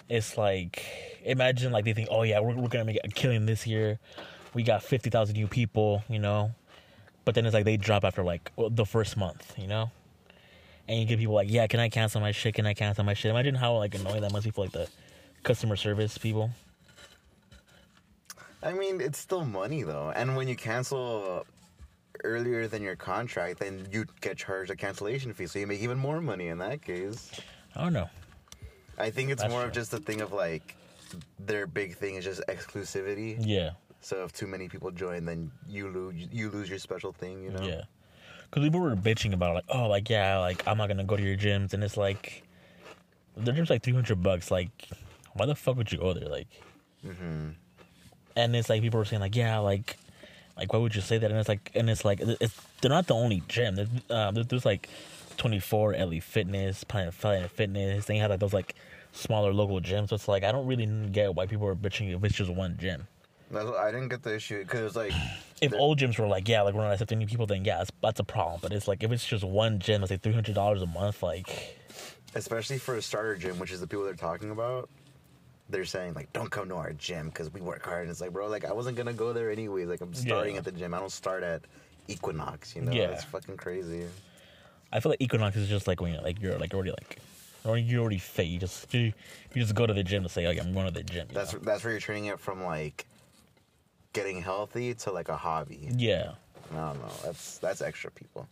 it's 0.08 0.38
like 0.38 0.82
imagine 1.24 1.72
like 1.72 1.84
they 1.84 1.92
think, 1.92 2.08
oh 2.10 2.22
yeah, 2.22 2.40
we're 2.40 2.54
we're 2.54 2.68
gonna 2.68 2.84
make 2.84 2.98
a 3.02 3.08
killing 3.08 3.46
this 3.46 3.66
year. 3.66 3.98
We 4.54 4.62
got 4.62 4.82
fifty 4.82 5.10
thousand 5.10 5.34
new 5.34 5.48
people, 5.48 6.02
you 6.08 6.18
know, 6.18 6.52
but 7.24 7.34
then 7.34 7.44
it's 7.44 7.54
like 7.54 7.64
they 7.64 7.76
drop 7.76 8.04
after 8.04 8.22
like 8.22 8.50
the 8.56 8.86
first 8.86 9.16
month, 9.16 9.54
you 9.58 9.66
know, 9.66 9.90
and 10.88 11.00
you 11.00 11.06
get 11.06 11.18
people 11.18 11.34
like, 11.34 11.50
yeah, 11.50 11.66
can 11.66 11.80
I 11.80 11.88
cancel 11.88 12.20
my 12.20 12.32
shit? 12.32 12.54
Can 12.54 12.66
I 12.66 12.74
cancel 12.74 13.04
my 13.04 13.14
shit? 13.14 13.30
Imagine 13.30 13.54
how 13.54 13.76
like 13.76 13.94
annoying 13.94 14.22
that 14.22 14.32
must 14.32 14.44
be 14.44 14.50
for 14.50 14.62
like 14.62 14.72
the 14.72 14.88
customer 15.42 15.76
service 15.76 16.18
people. 16.18 16.50
I 18.62 18.72
mean, 18.72 19.00
it's 19.00 19.18
still 19.18 19.44
money 19.44 19.82
though, 19.82 20.12
and 20.14 20.36
when 20.36 20.48
you 20.48 20.56
cancel 20.56 21.46
earlier 22.24 22.66
than 22.66 22.82
your 22.82 22.96
contract, 22.96 23.60
then 23.60 23.86
you 23.92 24.06
get 24.20 24.38
charged 24.38 24.70
a 24.70 24.76
cancellation 24.76 25.32
fee, 25.34 25.46
so 25.46 25.58
you 25.58 25.66
make 25.66 25.80
even 25.80 25.98
more 25.98 26.20
money 26.20 26.48
in 26.48 26.58
that 26.58 26.82
case. 26.82 27.30
I 27.74 27.82
don't 27.82 27.92
know. 27.92 28.08
I 28.98 29.10
think 29.10 29.30
it's 29.30 29.42
That's 29.42 29.52
more 29.52 29.62
of 29.64 29.72
true. 29.72 29.80
just 29.82 29.92
a 29.92 29.98
thing 29.98 30.20
of 30.20 30.32
like 30.32 30.74
their 31.38 31.66
big 31.66 31.96
thing 31.96 32.14
is 32.16 32.24
just 32.24 32.42
exclusivity. 32.48 33.36
Yeah, 33.40 33.70
So 34.00 34.24
if 34.24 34.32
too 34.32 34.46
many 34.46 34.68
people 34.68 34.90
join, 34.90 35.24
then 35.24 35.50
you 35.68 35.88
lose 35.88 36.14
you 36.32 36.50
lose 36.50 36.68
your 36.68 36.78
special 36.78 37.12
thing. 37.12 37.42
You 37.42 37.50
know. 37.50 37.62
Yeah. 37.62 37.82
Because 38.50 38.62
people 38.64 38.80
were 38.80 38.94
bitching 38.96 39.32
about 39.32 39.54
like, 39.54 39.64
oh, 39.68 39.88
like 39.88 40.08
yeah, 40.08 40.38
like 40.38 40.66
I'm 40.66 40.78
not 40.78 40.88
gonna 40.88 41.04
go 41.04 41.16
to 41.16 41.22
your 41.22 41.36
gyms, 41.36 41.74
and 41.74 41.82
it's 41.84 41.96
like, 41.96 42.42
they're 43.36 43.54
just 43.54 43.70
like 43.70 43.82
300 43.82 44.22
bucks. 44.22 44.50
Like, 44.50 44.88
why 45.34 45.46
the 45.46 45.54
fuck 45.54 45.76
would 45.76 45.90
you 45.92 45.98
go 45.98 46.12
there? 46.12 46.28
Like, 46.28 46.48
hmm 47.04 47.50
and 48.36 48.54
it's 48.54 48.68
like 48.68 48.82
people 48.82 48.98
were 48.98 49.04
saying 49.04 49.20
like, 49.20 49.34
yeah, 49.34 49.58
like, 49.58 49.96
like 50.58 50.70
why 50.72 50.78
would 50.78 50.94
you 50.94 51.00
say 51.00 51.16
that? 51.16 51.30
And 51.30 51.40
it's 51.40 51.48
like, 51.48 51.70
and 51.74 51.88
it's 51.88 52.04
like, 52.04 52.20
it's 52.20 52.54
they're 52.82 52.90
not 52.90 53.06
the 53.06 53.14
only 53.14 53.42
gym. 53.48 53.76
There's, 53.76 53.88
there's, 54.08 54.46
there's 54.46 54.64
like 54.66 54.88
24 55.36 55.94
LA 55.98 56.20
Fitness, 56.20 56.84
Planet 56.84 57.14
Planet 57.18 57.50
Fitness. 57.50 58.06
They 58.06 58.16
had 58.18 58.30
like 58.30 58.40
those 58.40 58.52
like 58.52 58.74
smaller 59.12 59.52
local 59.52 59.80
gyms. 59.80 60.10
So 60.10 60.16
it's 60.16 60.28
like 60.28 60.44
I 60.44 60.52
don't 60.52 60.66
really 60.66 60.86
get 61.10 61.34
why 61.34 61.46
people 61.46 61.66
are 61.66 61.74
bitching 61.74 62.14
if 62.14 62.22
it's 62.24 62.34
just 62.34 62.50
one 62.50 62.76
gym. 62.78 63.06
That's 63.50 63.64
what, 63.64 63.76
I 63.78 63.92
didn't 63.92 64.08
get 64.08 64.22
the 64.24 64.34
issue 64.34 64.62
because 64.62 64.96
like 64.96 65.12
If 65.62 65.70
The- 65.70 65.78
old 65.78 65.98
gyms 65.98 66.18
were 66.18 66.26
like, 66.26 66.48
yeah, 66.48 66.62
like 66.62 66.74
we're 66.74 66.82
not 66.82 66.92
accepting 66.92 67.18
new 67.18 67.26
people, 67.26 67.46
then 67.46 67.64
yeah, 67.64 67.78
that's, 67.78 67.90
that's 68.02 68.20
a 68.20 68.24
problem. 68.24 68.58
But 68.62 68.72
it's 68.72 68.86
like 68.88 69.02
if 69.02 69.10
it's 69.12 69.24
just 69.26 69.42
one 69.44 69.78
gym, 69.78 70.02
it's 70.02 70.10
like 70.10 70.20
three 70.22 70.34
hundred 70.34 70.54
dollars 70.54 70.82
a 70.82 70.86
month. 70.86 71.22
Like, 71.22 71.76
especially 72.34 72.78
for 72.78 72.96
a 72.96 73.02
starter 73.02 73.36
gym, 73.36 73.58
which 73.58 73.70
is 73.72 73.80
the 73.80 73.86
people 73.86 74.04
they're 74.04 74.14
talking 74.14 74.50
about. 74.50 74.90
They're 75.68 75.84
saying 75.86 76.14
like, 76.14 76.32
"Don't 76.32 76.50
come 76.50 76.68
to 76.68 76.76
our 76.76 76.92
gym 76.92 77.26
because 77.28 77.52
we 77.52 77.60
work 77.60 77.84
hard." 77.84 78.02
And 78.02 78.10
it's 78.10 78.20
like, 78.20 78.32
bro, 78.32 78.48
like 78.48 78.64
I 78.64 78.72
wasn't 78.72 78.96
gonna 78.96 79.12
go 79.14 79.32
there 79.32 79.50
anyways. 79.50 79.88
Like 79.88 80.00
I'm 80.00 80.12
starting 80.14 80.52
Yeah. 80.54 80.58
at 80.58 80.64
the 80.64 80.72
gym. 80.72 80.92
I 80.94 81.00
don't 81.00 81.10
start 81.10 81.42
at 81.42 81.62
Equinox. 82.08 82.76
You 82.76 82.82
know, 82.82 82.92
Yeah. 82.92 83.08
it's 83.10 83.24
fucking 83.24 83.56
crazy. 83.56 84.04
I 84.92 85.00
feel 85.00 85.10
like 85.10 85.20
Equinox 85.20 85.56
is 85.56 85.68
just 85.68 85.86
like 85.86 86.00
when 86.00 86.12
you're 86.12 86.22
like 86.22 86.40
you're 86.40 86.58
like 86.58 86.74
already 86.74 86.90
like, 86.90 87.18
or 87.64 87.76
you're 87.76 88.00
already 88.00 88.18
fit. 88.18 88.46
You 88.46 88.58
just 88.58 88.92
you, 88.94 89.12
you 89.54 89.62
just 89.62 89.74
go 89.74 89.86
to 89.86 89.92
the 89.94 90.02
gym 90.04 90.22
to 90.22 90.28
say, 90.28 90.46
okay, 90.46 90.60
I'm 90.60 90.72
going 90.72 90.86
to 90.86 90.92
the 90.92 91.02
gym. 91.02 91.28
That's 91.32 91.52
know? 91.52 91.60
that's 91.60 91.84
where 91.84 91.92
you're 91.92 92.00
turning 92.00 92.26
it 92.26 92.38
from 92.40 92.62
like 92.62 93.06
getting 94.12 94.40
healthy 94.40 94.94
to 94.94 95.12
like 95.12 95.28
a 95.28 95.36
hobby. 95.36 95.90
yeah. 95.96 96.32
I 96.72 96.76
don't 96.76 97.00
know. 97.00 97.12
That's 97.22 97.58
that's 97.58 97.80
extra 97.80 98.10
people. 98.10 98.48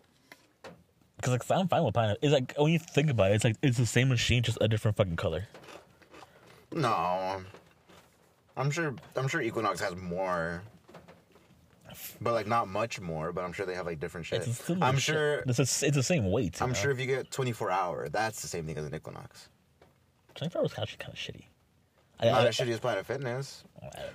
Because 1.17 1.33
like 1.33 1.51
I'm 1.51 1.69
fine 1.69 1.85
with 1.85 1.95
Planet. 1.95 2.19
It's 2.23 2.33
like 2.33 2.55
when 2.57 2.73
you 2.73 2.79
think 2.79 3.11
about 3.11 3.31
it, 3.31 3.35
it's 3.35 3.45
like 3.45 3.57
it's 3.63 3.79
the 3.79 3.87
same 3.87 4.09
machine, 4.09 4.43
just 4.43 4.59
a 4.61 4.69
different 4.69 4.97
fucking 4.97 5.17
color. 5.17 5.49
No, 6.73 7.43
I'm 8.57 8.71
sure. 8.71 8.95
I'm 9.17 9.29
sure 9.29 9.41
Equinox 9.41 9.81
has 9.81 9.97
more, 9.97 10.63
but 12.21 12.33
like 12.33 12.47
not 12.47 12.69
much 12.69 13.01
more. 13.01 13.33
But 13.33 13.45
I'm 13.45 13.53
sure 13.53 13.67
they 13.67 13.75
have 13.75 13.87
like 13.87 14.01
different 14.01 14.27
shit. 14.27 14.47
It's 14.47 14.71
I'm 14.71 14.95
shit. 14.95 15.15
sure. 15.15 15.45
It's, 15.47 15.59
a, 15.59 15.87
it's 15.87 15.97
the 15.97 16.03
same 16.03 16.31
weight. 16.31 16.61
I'm 16.61 16.71
know? 16.71 16.75
sure 16.75 16.91
if 16.91 17.01
you 17.01 17.07
get 17.07 17.31
24 17.31 17.71
hour, 17.71 18.09
that's 18.09 18.43
the 18.43 18.49
same 18.49 18.67
thing 18.67 18.77
as 18.77 18.87
an 18.87 18.95
Equinox. 18.95 19.49
24 20.35 20.63
was 20.63 20.79
actually 20.79 20.99
kind 20.99 21.13
of 21.13 21.19
shitty. 21.19 21.45
I, 22.21 22.27
Not 22.27 22.41
I, 22.43 22.47
as 22.49 22.57
shitty 22.57 22.71
as 22.71 22.81
Planet 22.81 23.07
Fitness. 23.07 23.65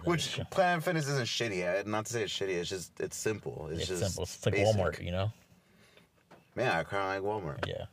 Which 0.03 0.39
Planet 0.49 0.83
Fitness 0.83 1.07
isn't 1.07 1.27
shitty. 1.27 1.85
Not 1.85 2.05
to 2.05 2.13
say 2.13 2.23
it's 2.23 2.33
shitty. 2.33 2.49
It's 2.49 2.69
just 2.69 2.99
it's 2.99 3.17
simple. 3.17 3.67
It's, 3.71 3.81
it's 3.81 3.89
just 3.89 4.03
simple. 4.03 4.23
It's 4.23 4.45
like 4.45 4.55
basic. 4.55 4.75
Walmart, 4.75 5.03
you 5.03 5.11
know? 5.11 5.31
Yeah, 6.57 6.79
I 6.79 6.83
kind 6.83 7.23
of 7.23 7.23
like 7.23 7.43
Walmart. 7.43 7.67
Yeah. 7.67 7.85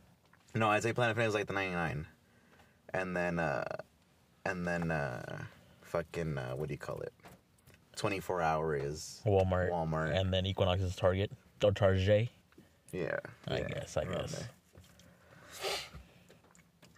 No, 0.55 0.69
I'd 0.69 0.83
say 0.83 0.93
Planet 0.93 1.15
Fitness 1.15 1.29
is 1.29 1.35
like 1.35 1.47
the 1.47 1.53
99, 1.53 2.07
and 2.93 3.15
then 3.15 3.39
uh, 3.39 3.63
and 4.45 4.65
then 4.65 4.91
uh, 4.91 5.43
fucking 5.81 6.37
uh, 6.37 6.51
what 6.51 6.67
do 6.67 6.73
you 6.73 6.79
call 6.79 6.99
it? 7.01 7.13
24 7.97 8.41
hour 8.41 8.75
is 8.75 9.21
Walmart. 9.25 9.71
Walmart. 9.71 10.17
And 10.17 10.33
then 10.33 10.45
Equinox 10.45 10.81
is 10.81 10.95
Target. 10.95 11.31
Or 11.63 11.71
Target. 11.71 12.29
yeah. 12.91 13.17
I 13.47 13.57
yeah, 13.57 13.67
guess, 13.67 13.97
I 13.97 14.05
guess. 14.05 14.43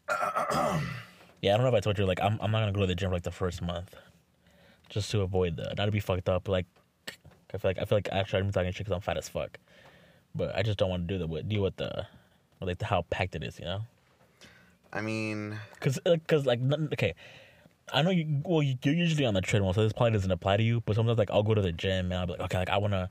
Yeah, 1.41 1.53
I 1.53 1.57
don't 1.57 1.63
know 1.63 1.69
if 1.69 1.75
I 1.75 1.79
told 1.79 1.97
you, 1.97 2.05
like, 2.05 2.19
I'm, 2.21 2.37
I'm 2.41 2.51
not 2.51 2.59
going 2.59 2.73
to 2.73 2.77
go 2.77 2.81
to 2.81 2.87
the 2.87 2.95
gym 2.95 3.11
for, 3.11 3.15
like, 3.15 3.23
the 3.23 3.31
first 3.31 3.61
month. 3.61 3.95
Just 4.89 5.09
to 5.11 5.21
avoid 5.21 5.55
the, 5.55 5.73
not 5.77 5.85
to 5.85 5.91
be 5.91 6.01
fucked 6.01 6.27
up. 6.27 6.49
Like, 6.49 6.65
I 7.53 7.57
feel 7.57 7.69
like, 7.69 7.79
I 7.79 7.85
feel 7.85 7.97
like 7.97 8.09
actually 8.11 8.41
I'm 8.41 8.51
talking 8.51 8.71
shit 8.71 8.79
because 8.79 8.93
I'm 8.93 8.99
fat 9.01 9.17
as 9.17 9.29
fuck. 9.29 9.57
But 10.35 10.53
I 10.55 10.63
just 10.63 10.77
don't 10.77 10.89
want 10.89 11.07
to 11.07 11.17
do 11.17 11.25
the, 11.25 11.41
deal 11.43 11.61
with 11.61 11.77
the, 11.77 12.05
with, 12.59 12.67
like, 12.67 12.79
the, 12.79 12.85
how 12.85 13.03
packed 13.09 13.35
it 13.35 13.43
is, 13.43 13.57
you 13.57 13.65
know? 13.65 13.81
I 14.91 14.99
mean, 14.99 15.57
Because, 15.75 15.97
cause, 16.27 16.45
like, 16.45 16.59
okay. 16.93 17.15
I 17.93 18.01
know 18.01 18.11
you, 18.11 18.41
well, 18.45 18.61
you- 18.63 18.77
you're 18.83 18.95
usually 18.95 19.25
on 19.25 19.33
the 19.33 19.41
treadmill, 19.41 19.73
so 19.73 19.83
this 19.83 19.93
probably 19.93 20.11
doesn't 20.11 20.31
apply 20.31 20.57
to 20.57 20.63
you. 20.63 20.81
But 20.85 20.95
sometimes, 20.95 21.17
like, 21.17 21.31
I'll 21.31 21.43
go 21.43 21.53
to 21.53 21.61
the 21.61 21.71
gym 21.71 22.11
and 22.11 22.15
I'll 22.15 22.25
be 22.27 22.33
like, 22.33 22.41
okay, 22.41 22.57
like, 22.59 22.69
I 22.69 22.77
want 22.77 22.93
to, 22.93 23.09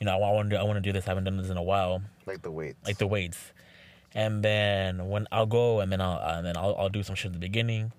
you 0.00 0.06
know, 0.06 0.12
I 0.12 0.16
want 0.32 0.50
to, 0.50 0.58
I 0.58 0.62
want 0.62 0.76
to 0.76 0.80
do 0.80 0.92
this. 0.92 1.06
I 1.06 1.10
haven't 1.10 1.24
done 1.24 1.36
this 1.36 1.50
in 1.50 1.56
a 1.56 1.62
while. 1.62 2.02
like 2.26 2.42
the 2.42 2.50
weights. 2.50 2.78
like 2.86 2.98
the 2.98 3.06
weights. 3.06 3.52
And 4.14 4.44
then 4.44 5.08
when 5.08 5.26
I'll 5.32 5.46
go 5.46 5.80
and 5.80 5.90
then 5.90 6.00
I'll 6.00 6.18
and 6.36 6.46
then 6.46 6.56
I'll, 6.56 6.76
I'll 6.76 6.88
do 6.90 7.02
some 7.02 7.14
shit 7.14 7.26
at 7.26 7.32
the 7.32 7.38
beginning, 7.38 7.92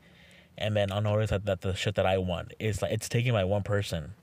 and 0.58 0.76
then 0.76 0.92
I'll 0.92 1.02
notice 1.02 1.32
that, 1.32 1.46
that 1.46 1.62
the 1.62 1.74
shit 1.74 1.96
that 1.96 2.06
I 2.06 2.20
want 2.20 2.54
is 2.60 2.82
like 2.84 2.92
it's 2.92 3.10
taken 3.10 3.34
by 3.34 3.44
one 3.46 3.64
person, 3.64 4.14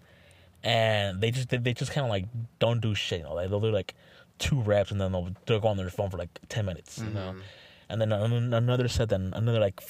and 0.62 1.20
they 1.20 1.32
just 1.32 1.48
they, 1.48 1.56
they 1.56 1.74
just 1.74 1.90
kind 1.90 2.04
of 2.04 2.10
like 2.10 2.26
don't 2.60 2.80
do 2.80 2.94
shit. 2.94 3.18
You 3.18 3.24
know, 3.24 3.34
like 3.34 3.50
they'll 3.50 3.60
do 3.60 3.72
like 3.72 3.94
two 4.38 4.60
reps 4.60 4.90
and 4.92 5.00
then 5.00 5.10
they'll, 5.10 5.30
they'll 5.46 5.58
go 5.60 5.68
on 5.68 5.76
their 5.76 5.90
phone 5.90 6.10
for 6.10 6.16
like 6.16 6.38
ten 6.48 6.64
minutes. 6.64 6.98
You 6.98 7.10
know, 7.10 7.30
mm-hmm. 7.32 7.40
and 7.88 8.00
then 8.00 8.12
another 8.12 8.86
set, 8.86 9.08
then 9.08 9.32
another 9.34 9.58
like 9.58 9.80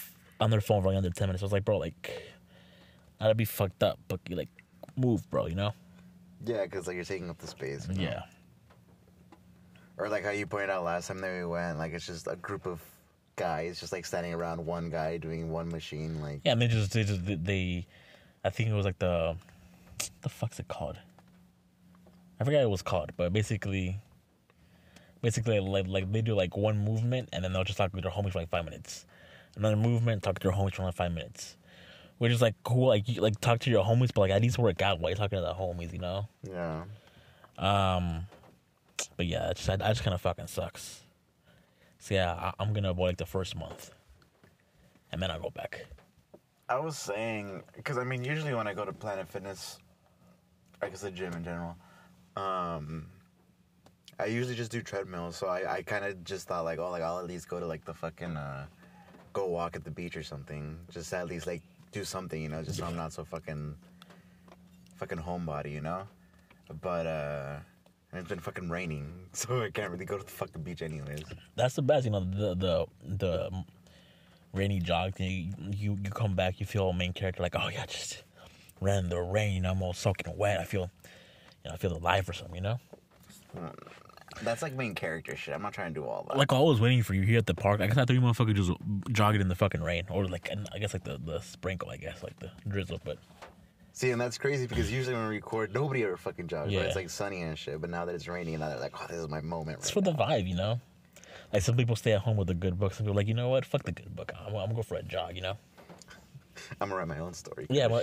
on 0.41 0.51
their 0.51 0.61
phone 0.61 0.83
for 0.83 0.89
like 0.89 0.97
under 0.97 1.11
ten 1.11 1.29
minutes. 1.29 1.43
I 1.43 1.47
was 1.47 1.53
like, 1.53 1.65
bro, 1.65 1.79
like 1.79 2.33
that'd 3.19 3.37
be 3.37 3.45
fucked 3.45 3.83
up, 3.83 3.99
but 4.09 4.21
you 4.29 4.37
like 4.37 4.49
move, 4.97 5.29
bro. 5.31 5.47
You 5.47 5.55
know? 5.55 5.73
Yeah, 6.45 6.65
because 6.65 6.87
like 6.87 6.97
you're 6.97 7.05
taking 7.05 7.31
up 7.31 7.39
the 7.39 7.47
space. 7.47 7.87
you 7.89 7.97
know? 7.97 8.03
Yeah. 8.03 8.23
Or 9.99 10.09
like 10.09 10.25
how 10.25 10.31
you 10.31 10.47
pointed 10.47 10.71
out 10.71 10.85
last 10.85 11.09
time 11.09 11.21
that 11.21 11.37
we 11.37 11.45
went, 11.45 11.79
like 11.79 11.93
it's 11.93 12.07
just 12.07 12.27
a 12.27 12.37
group 12.37 12.67
of 12.67 12.81
guys 13.37 13.81
just 13.81 13.93
like 13.93 14.05
standing 14.05 14.35
around 14.35 14.65
one 14.65 14.91
guy 14.91 15.17
doing 15.17 15.51
one 15.51 15.69
machine. 15.69 16.21
Like 16.21 16.41
Yeah, 16.45 16.53
and 16.53 16.63
they 16.63 16.69
just 16.69 16.93
they 16.93 17.05
just 17.05 17.21
they, 17.25 17.87
I 18.45 18.51
think 18.51 18.71
it 18.71 18.75
was 18.75 18.87
like 18.87 18.99
the, 18.99 19.37
the 20.23 20.29
fuck's 20.29 20.59
it 20.59 20.69
called? 20.69 20.97
I 22.41 22.45
forgot 22.45 22.63
it 22.63 22.71
was 22.71 22.81
called, 22.83 23.13
but 23.19 23.33
basically, 23.35 23.99
basically 25.21 25.61
like 25.61 25.87
like 25.87 26.11
they 26.11 26.23
do 26.23 26.35
like 26.35 26.57
one 26.57 26.79
movement 26.83 27.29
and 27.33 27.45
then 27.45 27.53
they'll 27.53 27.65
just 27.65 27.77
talk 27.77 27.93
to 27.93 28.01
their 28.01 28.11
homies 28.11 28.33
for 28.33 28.39
like 28.39 28.49
five 28.49 28.65
minutes, 28.65 29.05
another 29.57 29.77
movement 29.77 30.23
talk 30.23 30.39
to 30.39 30.45
your 30.49 30.53
homies 30.57 30.75
for 30.75 30.83
like 30.85 30.95
five 30.95 31.13
minutes, 31.13 31.57
which 32.19 32.33
is 32.33 32.43
like 32.43 32.55
cool. 32.65 32.89
Like 32.89 33.09
you 33.09 33.21
like 33.21 33.41
talk 33.41 33.61
to 33.61 33.71
your 33.71 33.85
homies, 33.85 34.11
but 34.15 34.23
like 34.23 34.31
at 34.31 34.43
least 34.43 34.59
work 34.59 34.83
out 34.83 35.01
while 35.01 35.11
you're 35.11 35.17
talking 35.17 35.39
to 35.39 35.43
the 35.43 35.55
homies, 35.55 35.93
you 35.93 35.99
know. 35.99 36.29
yeah, 36.43 36.83
Um, 37.59 38.27
but 39.17 39.27
yeah, 39.27 39.53
just 39.55 39.69
I, 39.69 39.75
I 39.75 39.89
just 39.89 40.03
kind 40.03 40.15
of 40.15 40.21
fucking 40.21 40.47
sucks. 40.47 41.01
So 41.99 42.15
yeah, 42.15 42.33
I, 42.33 42.53
I'm 42.59 42.73
gonna 42.73 42.91
avoid 42.91 43.09
like 43.09 43.17
the 43.19 43.27
first 43.27 43.57
month, 43.57 43.91
and 45.13 45.21
then 45.23 45.31
I'll 45.31 45.41
go 45.41 45.51
back. 45.51 45.87
I 46.69 46.79
was 46.79 46.97
saying 46.97 47.63
because 47.77 47.99
I 47.99 48.05
mean 48.05 48.25
usually 48.25 48.55
when 48.55 48.67
I 48.67 48.75
go 48.75 48.85
to 48.85 48.93
Planet 48.93 49.29
Fitness, 49.29 49.79
I 50.81 50.89
guess 50.89 51.01
the 51.01 51.11
gym 51.11 51.33
in 51.35 51.43
general, 51.45 51.77
um, 52.37 53.07
I 54.19 54.27
usually 54.27 54.55
just 54.55 54.71
do 54.71 54.81
treadmills. 54.81 55.37
So 55.37 55.49
I, 55.49 55.77
I 55.77 55.83
kind 55.83 56.05
of 56.05 56.23
just 56.25 56.47
thought 56.49 56.65
like 56.65 56.79
oh 56.79 56.91
like 56.91 57.03
I'll 57.03 57.19
at 57.19 57.27
least 57.27 57.49
go 57.49 57.59
to 57.61 57.67
like 57.67 57.85
the 57.85 57.93
fucking 57.95 58.37
uh, 58.37 58.67
go 59.33 59.47
walk 59.47 59.77
at 59.77 59.85
the 59.85 59.91
beach 59.91 60.17
or 60.17 60.23
something. 60.23 60.79
Just 60.91 61.13
at 61.13 61.27
least 61.29 61.47
like 61.47 61.63
do 61.93 62.05
something, 62.05 62.41
you 62.41 62.49
know, 62.49 62.63
just 62.63 62.79
so 62.79 62.85
I'm 62.85 62.97
not 62.97 63.13
so 63.13 63.25
fucking 63.25 63.75
fucking 64.97 65.19
homebody, 65.19 65.73
you 65.73 65.81
know. 65.81 66.03
But 66.81 67.07
uh, 67.07 67.57
it's 68.13 68.29
been 68.29 68.39
fucking 68.39 68.69
raining, 68.69 69.13
so 69.33 69.63
I 69.63 69.71
can't 69.71 69.91
really 69.91 70.05
go 70.05 70.19
to 70.19 70.25
the 70.25 70.31
fucking 70.31 70.63
beach 70.63 70.83
anyways. 70.83 71.25
that's 71.57 71.75
the 71.75 71.83
best. 71.83 72.05
You 72.05 72.13
know, 72.13 72.21
the 72.21 72.55
the 72.55 72.87
the 73.17 73.65
rainy 74.53 74.81
jog 74.81 75.15
thing. 75.15 75.55
You 75.77 75.99
you 76.03 76.11
come 76.11 76.35
back, 76.35 76.61
you 76.61 76.67
feel 76.67 76.93
main 76.93 77.13
character 77.13 77.43
like, 77.43 77.57
oh 77.57 77.69
yeah, 77.69 77.87
just 77.87 78.23
ran 78.81 79.05
in 79.05 79.11
the 79.11 79.21
rain. 79.21 79.65
I'm 79.65 79.83
all 79.83 79.93
soaking 79.93 80.37
wet. 80.37 80.61
I 80.61 80.65
feel, 80.65 80.91
you 81.65 81.69
know, 81.71 81.75
I 81.75 81.77
feel 81.77 81.97
alive 81.97 82.29
or 82.29 82.33
something. 82.33 82.57
You 82.57 82.63
know, 82.63 82.81
That's 84.43 84.63
like 84.63 84.75
main 84.75 84.95
character 84.95 85.37
shit. 85.37 85.55
I'm 85.55 85.63
not 85.63 85.73
trying 85.73 85.93
to 85.93 86.01
do 86.01 86.07
all 86.07 86.25
that. 86.29 86.37
like 86.37 86.53
I 86.53 86.59
was 86.59 86.81
waiting 86.81 87.03
for 87.03 87.15
you 87.15 87.23
here 87.23 87.39
at 87.39 87.47
the 87.47 87.55
park. 87.55 87.81
I 87.81 87.87
guess 87.87 87.97
I 87.97 88.05
thought 88.05 88.15
you 88.15 88.21
motherfucker 88.21 88.55
just 88.55 88.73
jogging 89.11 89.41
in 89.41 89.49
the 89.49 89.55
fucking 89.55 89.83
rain 89.83 90.05
or 90.11 90.27
like, 90.27 90.49
and 90.51 90.69
I 90.73 90.79
guess 90.79 90.93
like 90.93 91.05
the 91.05 91.19
the 91.23 91.41
sprinkle. 91.41 91.91
I 91.91 91.97
guess 91.97 92.23
like 92.23 92.39
the 92.39 92.51
drizzle, 92.69 93.01
but. 93.05 93.19
See, 93.93 94.13
and 94.13 94.21
that's 94.21 94.39
crazy 94.39 94.67
because 94.67 94.91
usually 94.91 95.15
when 95.15 95.29
we 95.29 95.35
record, 95.35 95.75
nobody 95.75 96.05
ever 96.05 96.17
fucking 96.17 96.47
jogs. 96.47 96.69
Right? 96.69 96.75
Yeah. 96.75 96.81
It's 96.83 96.97
like 96.97 97.11
sunny 97.11 97.43
and 97.43 97.59
shit. 97.59 97.81
But 97.81 97.91
now 97.91 98.05
that 98.05 98.15
it's 98.15 98.29
raining, 98.29 98.59
now 98.61 98.69
they're 98.69 98.79
like, 98.79 98.95
oh, 98.99 99.07
this 99.09 99.19
is 99.19 99.29
my 99.29 99.41
moment. 99.41 99.79
It's 99.79 99.95
Right 99.95 100.05
for 100.05 100.11
the 100.11 100.17
vibe, 100.17 100.49
you 100.49 100.55
know. 100.55 100.81
Like 101.53 101.63
some 101.63 101.77
people 101.77 101.97
stay 101.97 102.13
at 102.13 102.21
home 102.21 102.37
with 102.37 102.49
a 102.51 102.55
good 102.55 102.79
book. 102.79 102.95
Some 102.95 103.05
people 103.05 103.15
are 103.15 103.21
like, 103.21 103.29
you 103.29 103.35
know 103.35 103.49
what? 103.49 103.65
Fuck 103.67 103.83
the 103.83 103.93
good 103.93 104.15
book. 104.15 104.33
I'm, 104.39 104.55
I'm 104.55 104.67
gonna 104.67 104.75
go 104.75 104.83
for 104.83 104.95
a 104.95 105.03
jog. 105.03 105.35
You 105.35 105.43
know. 105.43 105.57
I'm 106.81 106.89
gonna 106.89 106.97
write 106.97 107.09
my 107.09 107.19
own 107.19 107.35
story. 107.35 107.67
Yeah, 107.69 107.89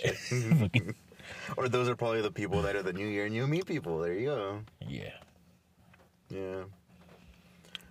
or 1.57 1.69
those 1.69 1.89
are 1.89 1.95
probably 1.95 2.21
the 2.21 2.31
people 2.31 2.61
that 2.63 2.75
are 2.75 2.83
the 2.83 2.93
new 2.93 3.07
year, 3.07 3.29
new 3.29 3.47
me 3.47 3.61
people. 3.61 3.99
There 3.99 4.13
you 4.13 4.25
go. 4.27 4.59
yeah. 4.87 5.11
Yeah. 6.29 6.63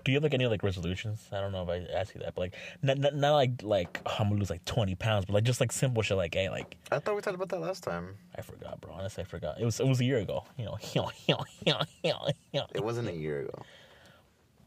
Do 0.05 0.13
you 0.13 0.17
have 0.17 0.23
like 0.23 0.35
any 0.35 0.47
like 0.47 0.63
resolutions? 0.63 1.27
I 1.33 1.41
don't 1.41 1.51
know 1.51 1.65
if 1.65 1.69
I 1.69 1.93
asked 1.93 2.15
you 2.15 2.21
that, 2.21 2.37
but 2.37 2.43
like 2.43 2.55
not 2.81 2.99
not, 2.99 3.15
not 3.17 3.33
like 3.33 3.51
like 3.65 4.01
oh, 4.07 4.15
I'm 4.21 4.29
gonna 4.29 4.39
lose 4.39 4.51
like 4.51 4.65
20 4.65 4.95
pounds, 4.95 5.25
but 5.25 5.35
like 5.35 5.43
just 5.43 5.61
like 5.61 5.73
simple 5.73 6.01
shit. 6.03 6.17
Like 6.17 6.35
hey, 6.35 6.49
like 6.49 6.77
I 6.93 7.01
thought 7.01 7.17
we 7.17 7.23
talked 7.23 7.35
about 7.35 7.49
that 7.49 7.61
last 7.61 7.83
time. 7.83 8.15
I 8.37 8.43
forgot, 8.43 8.81
bro. 8.81 8.93
Honestly, 8.93 9.23
I 9.23 9.27
forgot. 9.27 9.61
It 9.61 9.65
was 9.65 9.81
it 9.81 9.87
was 9.87 10.01
a 10.01 10.05
year 10.05 10.19
ago. 10.19 10.45
You 10.57 10.67
know, 10.67 10.79
It 10.87 12.85
wasn't 12.85 13.09
a 13.09 13.13
year 13.13 13.41
ago. 13.41 13.59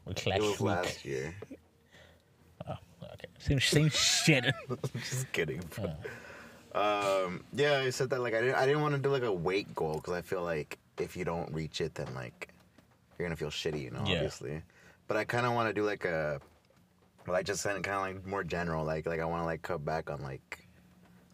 we 0.06 0.14
clashed. 0.14 0.40
It 0.40 0.42
was 0.44 0.60
week. 0.60 0.70
last 0.70 1.06
year. 1.06 1.34
Okay, 2.70 3.28
same 3.40 3.60
same 3.60 3.90
shit. 3.90 4.46
Just 4.96 5.32
kidding. 5.32 5.62
Bro. 5.76 5.94
Um, 6.76 7.44
yeah, 7.54 7.80
I 7.80 7.90
said 7.90 8.10
that 8.12 8.20
like 8.22 8.34
I 8.34 8.42
didn't. 8.42 8.56
I 8.56 8.66
didn't 8.66 8.82
want 8.82 8.96
to 8.96 9.02
do 9.02 9.10
like 9.10 9.24
a 9.24 9.32
weight 9.32 9.74
goal 9.74 9.96
because 9.96 10.14
I 10.14 10.22
feel 10.22 10.44
like 10.44 10.78
if 10.98 11.16
you 11.16 11.24
don't 11.26 11.52
reach 11.54 11.80
it, 11.82 11.96
then 11.96 12.08
like 12.14 12.50
you're 13.20 13.28
gonna 13.28 13.36
feel 13.36 13.50
shitty, 13.50 13.82
you 13.84 13.92
know. 13.92 14.04
Yeah. 14.06 14.16
Obviously, 14.16 14.62
but 15.08 15.18
I 15.18 15.26
kind 15.26 15.46
of 15.46 15.54
want 15.54 15.70
to 15.70 15.74
do 15.74 15.86
like 15.86 16.06
a, 16.06 16.40
well, 17.28 17.36
I 17.36 17.44
just 17.44 17.64
kind 17.64 17.86
of 17.86 18.02
like 18.02 18.26
more 18.26 18.44
general. 18.44 18.86
Like 18.86 19.06
like 19.06 19.20
I 19.20 19.26
want 19.26 19.42
to 19.42 19.46
like 19.46 19.62
cut 19.62 19.84
back 19.86 20.10
on 20.10 20.22
like 20.22 20.66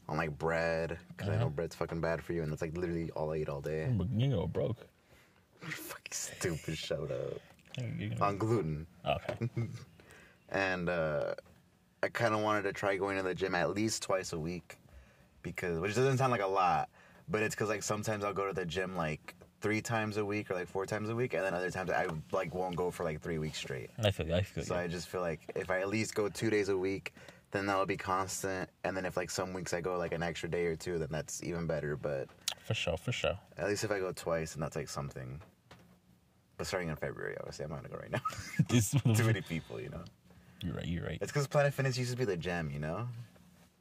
on 0.09 0.17
like 0.17 0.37
bread 0.37 0.97
because 1.09 1.29
I 1.29 1.35
know 1.35 1.41
Uh-huh. 1.41 1.49
bread's 1.49 1.75
fucking 1.75 2.01
bad 2.01 2.23
for 2.23 2.33
you, 2.33 2.43
and 2.43 2.51
that's 2.51 2.61
like 2.61 2.75
literally 2.75 3.11
all 3.11 3.31
I 3.31 3.37
eat 3.37 3.49
all 3.49 3.61
day. 3.61 3.91
you 4.15 4.29
go 4.29 4.47
broke. 4.47 4.77
fucking 5.61 6.11
stupid. 6.11 6.77
You- 6.89 7.85
you- 8.09 8.11
on 8.21 8.37
gluten. 8.37 8.87
Okay. 9.05 9.49
and 10.49 10.89
uh, 10.89 11.33
I 12.03 12.09
kind 12.09 12.33
of 12.33 12.41
wanted 12.41 12.63
to 12.63 12.73
try 12.73 12.95
going 12.97 13.17
to 13.17 13.23
the 13.23 13.35
gym 13.35 13.53
at 13.55 13.71
least 13.71 14.01
twice 14.03 14.33
a 14.33 14.39
week, 14.39 14.77
because 15.41 15.79
which 15.79 15.95
doesn't 15.95 16.17
sound 16.17 16.31
like 16.31 16.41
a 16.41 16.47
lot, 16.47 16.89
but 17.29 17.41
it's 17.43 17.53
because 17.55 17.69
like 17.69 17.83
sometimes 17.83 18.23
I'll 18.23 18.33
go 18.33 18.47
to 18.47 18.53
the 18.53 18.65
gym 18.65 18.95
like 18.95 19.34
three 19.61 19.81
times 19.81 20.17
a 20.17 20.25
week 20.25 20.51
or 20.51 20.55
like 20.55 20.67
four 20.67 20.85
times 20.85 21.09
a 21.09 21.15
week, 21.15 21.33
and 21.33 21.43
then 21.43 21.53
other 21.53 21.71
times 21.71 21.89
I 21.89 22.07
like 22.31 22.53
won't 22.53 22.75
go 22.75 22.91
for 22.91 23.03
like 23.03 23.21
three 23.21 23.37
weeks 23.37 23.57
straight. 23.57 23.89
I 24.03 24.11
feel. 24.11 24.33
I 24.33 24.41
feel 24.41 24.63
So. 24.63 24.75
I 24.75 24.87
just 24.87 25.07
feel 25.07 25.21
like 25.21 25.41
if 25.55 25.69
I 25.69 25.79
at 25.81 25.89
least 25.89 26.15
go 26.15 26.29
two 26.29 26.49
days 26.49 26.69
a 26.69 26.77
week, 26.77 27.13
then 27.51 27.65
that'll 27.65 27.85
be 27.85 27.97
constant, 27.97 28.69
and 28.83 28.95
then 28.95 29.05
if 29.05 29.15
like 29.17 29.29
some 29.29 29.53
weeks 29.53 29.73
I 29.73 29.81
go 29.81 29.97
like 29.97 30.13
an 30.13 30.23
extra 30.23 30.49
day 30.49 30.65
or 30.65 30.75
two, 30.75 30.97
then 30.99 31.07
that's 31.11 31.43
even 31.43 31.67
better. 31.67 31.95
But 31.95 32.27
For 32.65 32.73
sure. 32.73 32.97
For 32.97 33.11
sure. 33.11 33.37
at 33.57 33.67
least 33.67 33.83
if 33.83 33.91
I 33.91 33.99
go 33.99 34.11
twice, 34.11 34.53
then 34.53 34.61
that's 34.61 34.75
like 34.75 34.89
something. 34.89 35.41
But 36.57 36.67
starting 36.67 36.89
in 36.89 36.95
February, 36.95 37.35
obviously, 37.39 37.65
I'm 37.65 37.71
not 37.71 37.77
gonna 37.83 37.89
go 37.89 37.97
right 37.99 38.11
now. 38.11 38.21
This 38.69 38.91
Too 39.15 39.23
many 39.25 39.41
people, 39.41 39.79
you 39.81 39.89
know. 39.89 40.03
You're 40.61 40.73
right. 40.73 40.87
You're 40.87 41.03
right. 41.03 41.17
It's 41.21 41.31
because 41.31 41.47
Planet 41.47 41.73
Fitness 41.73 41.97
used 41.97 42.11
to 42.11 42.17
be 42.17 42.25
the 42.25 42.37
gem, 42.37 42.71
you 42.71 42.79
know. 42.79 43.07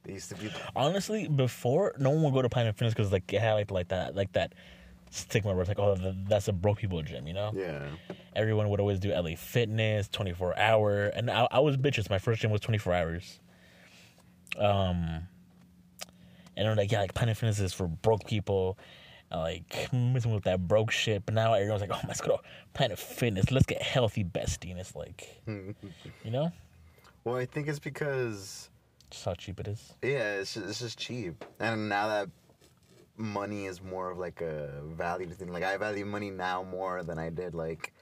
They 0.03 0.13
used 0.13 0.29
to 0.29 0.35
be. 0.35 0.51
Honestly, 0.75 1.27
before 1.27 1.95
no 1.97 2.09
one 2.11 2.21
would 2.23 2.33
go 2.33 2.41
to 2.41 2.49
Planet 2.49 2.75
Fitness 2.75 2.93
because 2.93 3.11
like 3.11 3.31
it 3.33 3.41
had 3.41 3.53
like 3.53 3.71
like 3.71 3.87
that 3.89 4.15
like 4.15 4.31
that 4.33 4.53
stigma 5.15 5.51
where 5.53 5.61
it's 5.61 5.69
like 5.69 5.79
oh 5.79 5.95
th- 5.95 6.15
that's 6.27 6.47
a 6.47 6.53
broke 6.53 6.77
people 6.79 7.01
gym, 7.01 7.27
you 7.27 7.33
know. 7.33 7.51
Yeah. 7.55 7.87
Everyone 8.35 8.69
would 8.69 8.79
always 8.79 8.99
do 8.99 9.11
LA 9.13 9.35
Fitness, 9.35 10.07
twenty 10.09 10.33
four 10.33 10.57
hour, 10.57 11.05
and 11.07 11.29
I, 11.31 11.47
I 11.51 11.59
was 11.59 11.77
bitches. 11.77 12.09
My 12.09 12.19
first 12.19 12.41
gym 12.41 12.51
was 12.51 12.61
twenty 12.61 12.77
four 12.77 12.93
hours. 12.93 13.39
Um, 14.57 15.27
and 16.57 16.67
I'm 16.67 16.77
like 16.77 16.91
yeah, 16.91 17.01
like 17.01 17.13
Planet 17.13 17.37
Fitness 17.37 17.59
is 17.59 17.73
for 17.73 17.87
broke 17.87 18.25
people. 18.25 18.77
and, 19.31 19.41
Like 19.41 19.89
messing 19.93 20.33
with 20.33 20.43
that 20.45 20.67
broke 20.67 20.91
shit, 20.91 21.25
but 21.25 21.33
now 21.35 21.53
everyone's 21.53 21.81
like, 21.81 21.91
"Oh, 21.93 21.99
let's 22.07 22.21
go 22.21 22.37
to 22.37 22.43
Planet 22.73 22.97
Fitness. 22.99 23.51
Let's 23.51 23.65
get 23.65 23.81
healthy, 23.81 24.23
bestie." 24.23 24.71
And 24.71 24.79
it's 24.79 24.95
like, 24.95 25.41
you 25.47 26.31
know, 26.31 26.51
Well, 27.23 27.35
I 27.35 27.45
think 27.45 27.67
it's 27.67 27.79
because 27.79 28.69
just 29.09 29.25
how 29.25 29.33
cheap 29.33 29.59
it 29.59 29.67
is. 29.67 29.93
yeah, 30.01 30.35
it's 30.39 30.53
just, 30.53 30.65
it's 30.67 30.79
just 30.79 30.97
cheap, 30.97 31.43
and 31.59 31.89
now 31.89 32.07
that 32.07 32.29
money 33.17 33.65
is 33.65 33.81
more 33.81 34.11
of 34.11 34.17
like 34.17 34.41
a 34.41 34.81
valued 34.83 35.33
thing. 35.33 35.51
Like 35.51 35.63
I 35.63 35.77
value 35.77 36.05
money 36.05 36.29
now 36.29 36.63
more 36.63 37.03
than 37.03 37.17
I 37.17 37.29
did 37.29 37.55
like 37.55 37.93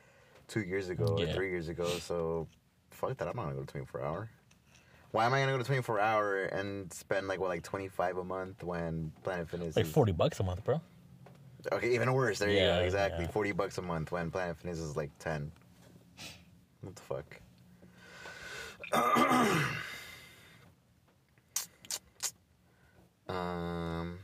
two 0.47 0.61
years 0.61 0.89
ago 0.89 1.15
or 1.17 1.25
three 1.27 1.49
years 1.49 1.69
ago. 1.69 1.85
So 1.85 2.47
fuck 2.91 3.17
that. 3.17 3.27
I'm 3.27 3.35
not 3.35 3.43
gonna 3.43 3.55
go 3.55 3.61
to 3.61 3.67
24 3.67 4.01
hour. 4.01 4.29
Why 5.11 5.25
am 5.25 5.33
I 5.33 5.41
gonna 5.41 5.51
go 5.51 5.57
to 5.59 5.63
24 5.63 5.99
hour 5.99 6.43
and 6.45 6.91
spend 6.91 7.27
like 7.27 7.39
what 7.39 7.49
like 7.49 7.63
25 7.63 8.17
a 8.17 8.23
month 8.23 8.63
when 8.63 9.11
Planet 9.23 9.49
Fitness 9.49 9.69
is 9.69 9.75
Like 9.75 9.85
is 9.85 9.91
forty 9.91 10.11
bucks 10.11 10.39
a 10.39 10.43
month, 10.43 10.63
bro. 10.63 10.81
Okay, 11.71 11.93
even 11.93 12.11
worse. 12.13 12.39
There 12.39 12.49
you 12.49 12.59
go. 12.59 12.81
Exactly. 12.81 13.25
yeah. 13.25 13.31
40 13.31 13.51
bucks 13.53 13.77
a 13.77 13.81
month 13.81 14.11
when 14.11 14.31
Planet 14.31 14.57
Fitness 14.57 14.79
is 14.79 14.97
like 14.97 15.11
10. 15.19 15.49
What 16.81 16.95
the 16.95 17.01
fuck? 17.01 17.39
um, 23.29 24.19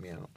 me 0.00 0.10
out. 0.10 0.30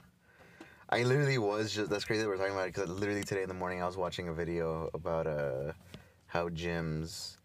I 0.90 1.02
literally 1.02 1.38
was 1.38 1.72
just 1.72 1.90
that's 1.90 2.04
crazy 2.04 2.22
that 2.22 2.28
we're 2.28 2.36
talking 2.36 2.52
about 2.52 2.68
it 2.68 2.74
because 2.74 2.90
literally 2.90 3.24
today 3.24 3.42
in 3.42 3.48
the 3.48 3.54
morning 3.54 3.82
I 3.82 3.86
was 3.86 3.96
watching 3.96 4.28
a 4.28 4.32
video 4.32 4.90
about 4.94 5.26
uh 5.26 5.72
how 6.26 6.48
gyms 6.50 7.38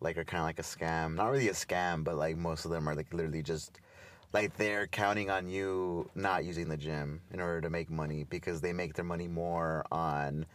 like 0.00 0.16
are 0.16 0.24
kind 0.24 0.40
of 0.40 0.46
like 0.46 0.58
a 0.58 0.62
scam. 0.62 1.14
Not 1.14 1.30
really 1.30 1.48
a 1.48 1.52
scam, 1.52 2.02
but 2.04 2.16
like 2.16 2.36
most 2.36 2.64
of 2.64 2.70
them 2.70 2.88
are 2.88 2.94
like 2.94 3.12
literally 3.12 3.42
just 3.42 3.80
like 4.32 4.56
they're 4.56 4.86
counting 4.86 5.28
on 5.30 5.48
you 5.48 6.08
not 6.14 6.44
using 6.44 6.68
the 6.68 6.76
gym 6.76 7.20
in 7.32 7.40
order 7.40 7.60
to 7.60 7.70
make 7.70 7.90
money 7.90 8.24
because 8.30 8.60
they 8.60 8.72
make 8.72 8.94
their 8.94 9.04
money 9.04 9.28
more 9.28 9.84
on 9.92 10.46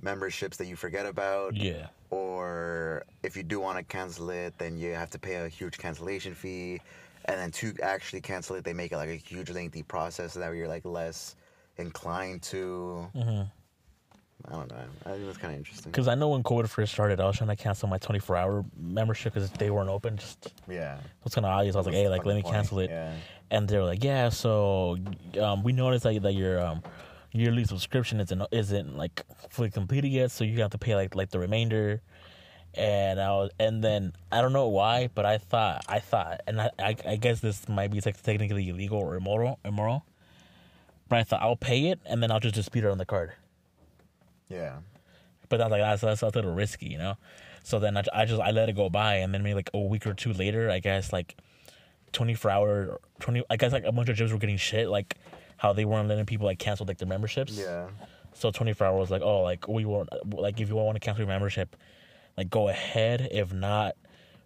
memberships 0.00 0.56
that 0.56 0.66
you 0.66 0.76
forget 0.76 1.06
about 1.06 1.54
Yeah. 1.56 1.88
or 2.10 3.04
if 3.22 3.36
you 3.36 3.42
do 3.42 3.60
want 3.60 3.78
to 3.78 3.84
cancel 3.84 4.30
it 4.30 4.54
then 4.58 4.76
you 4.76 4.92
have 4.92 5.10
to 5.10 5.18
pay 5.18 5.36
a 5.36 5.48
huge 5.48 5.78
cancellation 5.78 6.34
fee 6.34 6.80
and 7.26 7.38
then 7.38 7.50
to 7.52 7.74
actually 7.82 8.20
cancel 8.20 8.56
it, 8.56 8.64
they 8.64 8.72
make 8.72 8.92
it 8.92 8.96
like 8.96 9.08
a 9.08 9.14
huge 9.14 9.50
lengthy 9.50 9.82
process, 9.82 10.34
so 10.34 10.40
that 10.40 10.52
you're 10.54 10.68
like 10.68 10.84
less 10.84 11.36
inclined 11.78 12.42
to. 12.42 13.08
Mm-hmm. 13.14 13.42
I 14.48 14.52
don't 14.52 14.70
know. 14.70 14.76
I 15.06 15.10
think 15.12 15.26
that's 15.26 15.38
kind 15.38 15.52
of 15.52 15.58
interesting. 15.58 15.92
Because 15.92 16.08
I 16.08 16.16
know 16.16 16.30
when 16.30 16.42
COVID 16.42 16.68
first 16.68 16.92
started, 16.92 17.20
I 17.20 17.26
was 17.26 17.36
trying 17.36 17.50
to 17.50 17.56
cancel 17.56 17.88
my 17.88 17.98
24 17.98 18.36
hour 18.36 18.64
membership 18.76 19.34
because 19.34 19.48
they 19.52 19.70
weren't 19.70 19.88
open. 19.88 20.16
Just 20.16 20.52
Yeah. 20.68 20.96
it 20.96 21.02
was 21.22 21.32
kind 21.34 21.46
of 21.46 21.52
obvious. 21.52 21.76
I 21.76 21.78
was 21.78 21.86
like, 21.86 21.94
hey, 21.94 22.08
like 22.08 22.24
let 22.24 22.34
me 22.34 22.42
point? 22.42 22.54
cancel 22.54 22.80
it. 22.80 22.90
Yeah. 22.90 23.14
And 23.52 23.68
they 23.68 23.78
were 23.78 23.84
like, 23.84 24.02
yeah, 24.02 24.30
so 24.30 24.96
um, 25.40 25.62
we 25.62 25.72
noticed 25.72 26.02
that, 26.04 26.20
that 26.22 26.32
your 26.32 26.60
um, 26.60 26.82
yearly 27.32 27.64
subscription 27.64 28.20
isn't 28.20 28.42
isn't 28.50 28.96
like 28.96 29.22
fully 29.50 29.70
completed 29.70 30.08
yet, 30.08 30.30
so 30.30 30.42
you 30.44 30.60
have 30.60 30.70
to 30.70 30.78
pay 30.78 30.96
like 30.96 31.14
like 31.14 31.30
the 31.30 31.38
remainder. 31.38 32.00
And 32.74 33.20
I 33.20 33.30
was, 33.32 33.50
and 33.60 33.84
then 33.84 34.14
I 34.30 34.40
don't 34.40 34.54
know 34.54 34.68
why, 34.68 35.10
but 35.14 35.26
I 35.26 35.38
thought 35.38 35.84
I 35.88 35.98
thought, 36.00 36.40
and 36.46 36.60
I 36.60 36.70
I, 36.78 36.96
I 37.06 37.16
guess 37.16 37.40
this 37.40 37.68
might 37.68 37.90
be 37.90 38.00
like 38.00 38.20
technically 38.22 38.68
illegal 38.68 38.98
or 38.98 39.14
immoral 39.14 39.58
immoral. 39.64 40.06
But 41.08 41.18
I 41.18 41.22
thought 41.24 41.42
I'll 41.42 41.56
pay 41.56 41.90
it 41.90 42.00
and 42.06 42.22
then 42.22 42.30
I'll 42.30 42.40
just 42.40 42.54
dispute 42.54 42.84
it 42.84 42.90
on 42.90 42.96
the 42.96 43.04
card. 43.04 43.32
Yeah. 44.48 44.78
But 45.50 45.60
I 45.60 45.64
was 45.64 45.70
like, 45.72 45.82
that's, 45.82 46.00
that's 46.00 46.22
a 46.22 46.28
little 46.28 46.54
risky, 46.54 46.86
you 46.86 46.96
know. 46.96 47.18
So 47.62 47.78
then 47.78 47.96
I, 47.98 48.04
I 48.14 48.24
just 48.24 48.40
I 48.40 48.50
let 48.50 48.70
it 48.70 48.76
go 48.76 48.88
by, 48.88 49.16
and 49.16 49.34
then 49.34 49.42
maybe 49.42 49.54
like 49.54 49.70
a 49.74 49.80
week 49.80 50.06
or 50.06 50.14
two 50.14 50.32
later, 50.32 50.70
I 50.70 50.78
guess 50.78 51.12
like 51.12 51.36
twenty 52.12 52.34
four 52.34 52.50
hour 52.50 53.00
twenty. 53.20 53.44
I 53.50 53.56
guess 53.56 53.72
like 53.72 53.84
a 53.84 53.92
bunch 53.92 54.08
of 54.08 54.16
gyms 54.16 54.32
were 54.32 54.38
getting 54.38 54.56
shit, 54.56 54.88
like 54.88 55.16
how 55.58 55.74
they 55.74 55.84
weren't 55.84 56.08
letting 56.08 56.24
people 56.24 56.46
like 56.46 56.58
cancel 56.58 56.86
like 56.86 56.98
their 56.98 57.08
memberships. 57.08 57.52
Yeah. 57.52 57.88
So 58.32 58.50
twenty 58.50 58.72
four 58.72 58.86
hours 58.86 58.98
was 58.98 59.10
like, 59.10 59.22
oh, 59.22 59.42
like 59.42 59.68
we 59.68 59.84
want 59.84 60.08
like 60.34 60.58
if 60.58 60.70
you 60.70 60.74
want 60.74 60.96
to 60.96 61.00
cancel 61.00 61.20
your 61.20 61.28
membership, 61.28 61.76
like 62.36 62.50
go 62.50 62.68
ahead. 62.68 63.28
If 63.30 63.52
not, 63.52 63.96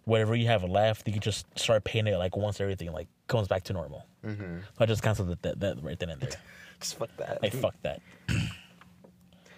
whatever 0.05 0.35
you 0.35 0.47
have 0.47 0.63
left, 0.63 1.07
you 1.07 1.13
can 1.13 1.21
just 1.21 1.45
start 1.57 1.83
paying 1.83 2.07
it 2.07 2.17
like 2.17 2.35
once 2.35 2.59
everything 2.61 2.91
like 2.91 3.07
comes 3.27 3.47
back 3.47 3.63
to 3.65 3.73
normal. 3.73 4.05
Mm-hmm. 4.25 4.59
So 4.59 4.79
I 4.79 4.85
just 4.85 5.03
canceled 5.03 5.29
that, 5.29 5.41
that, 5.41 5.59
that 5.59 5.83
right 5.83 5.99
then 5.99 6.09
and 6.09 6.21
there. 6.21 6.31
Just 6.79 6.99
fuck 6.99 7.09
that. 7.17 7.41
Like 7.41 7.53
fuck 7.53 7.73
that. 7.81 8.01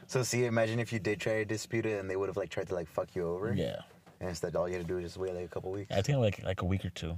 So 0.08 0.24
see, 0.24 0.46
imagine 0.46 0.80
if 0.80 0.92
you 0.92 0.98
did 0.98 1.20
try 1.20 1.34
to 1.34 1.46
dispute 1.46 1.86
it, 1.86 2.00
and 2.00 2.10
they 2.10 2.16
would 2.16 2.30
have 2.30 2.38
like 2.38 2.50
tried 2.50 2.68
to 2.70 2.74
like 2.74 2.88
fuck 2.88 3.16
you 3.16 3.28
over. 3.28 3.54
Yeah, 3.54 3.76
And 4.20 4.30
instead, 4.30 4.56
all 4.56 4.68
you 4.68 4.74
had 4.74 4.82
to 4.82 4.88
do 4.88 4.98
is 4.98 5.04
just 5.04 5.18
wait 5.18 5.36
like 5.36 5.46
a 5.46 5.48
couple 5.48 5.70
weeks. 5.70 5.92
I 5.92 6.02
think 6.02 6.18
like 6.18 6.44
like 6.44 6.64
a 6.64 6.66
week 6.66 6.84
or 6.84 6.90
two. 6.90 7.16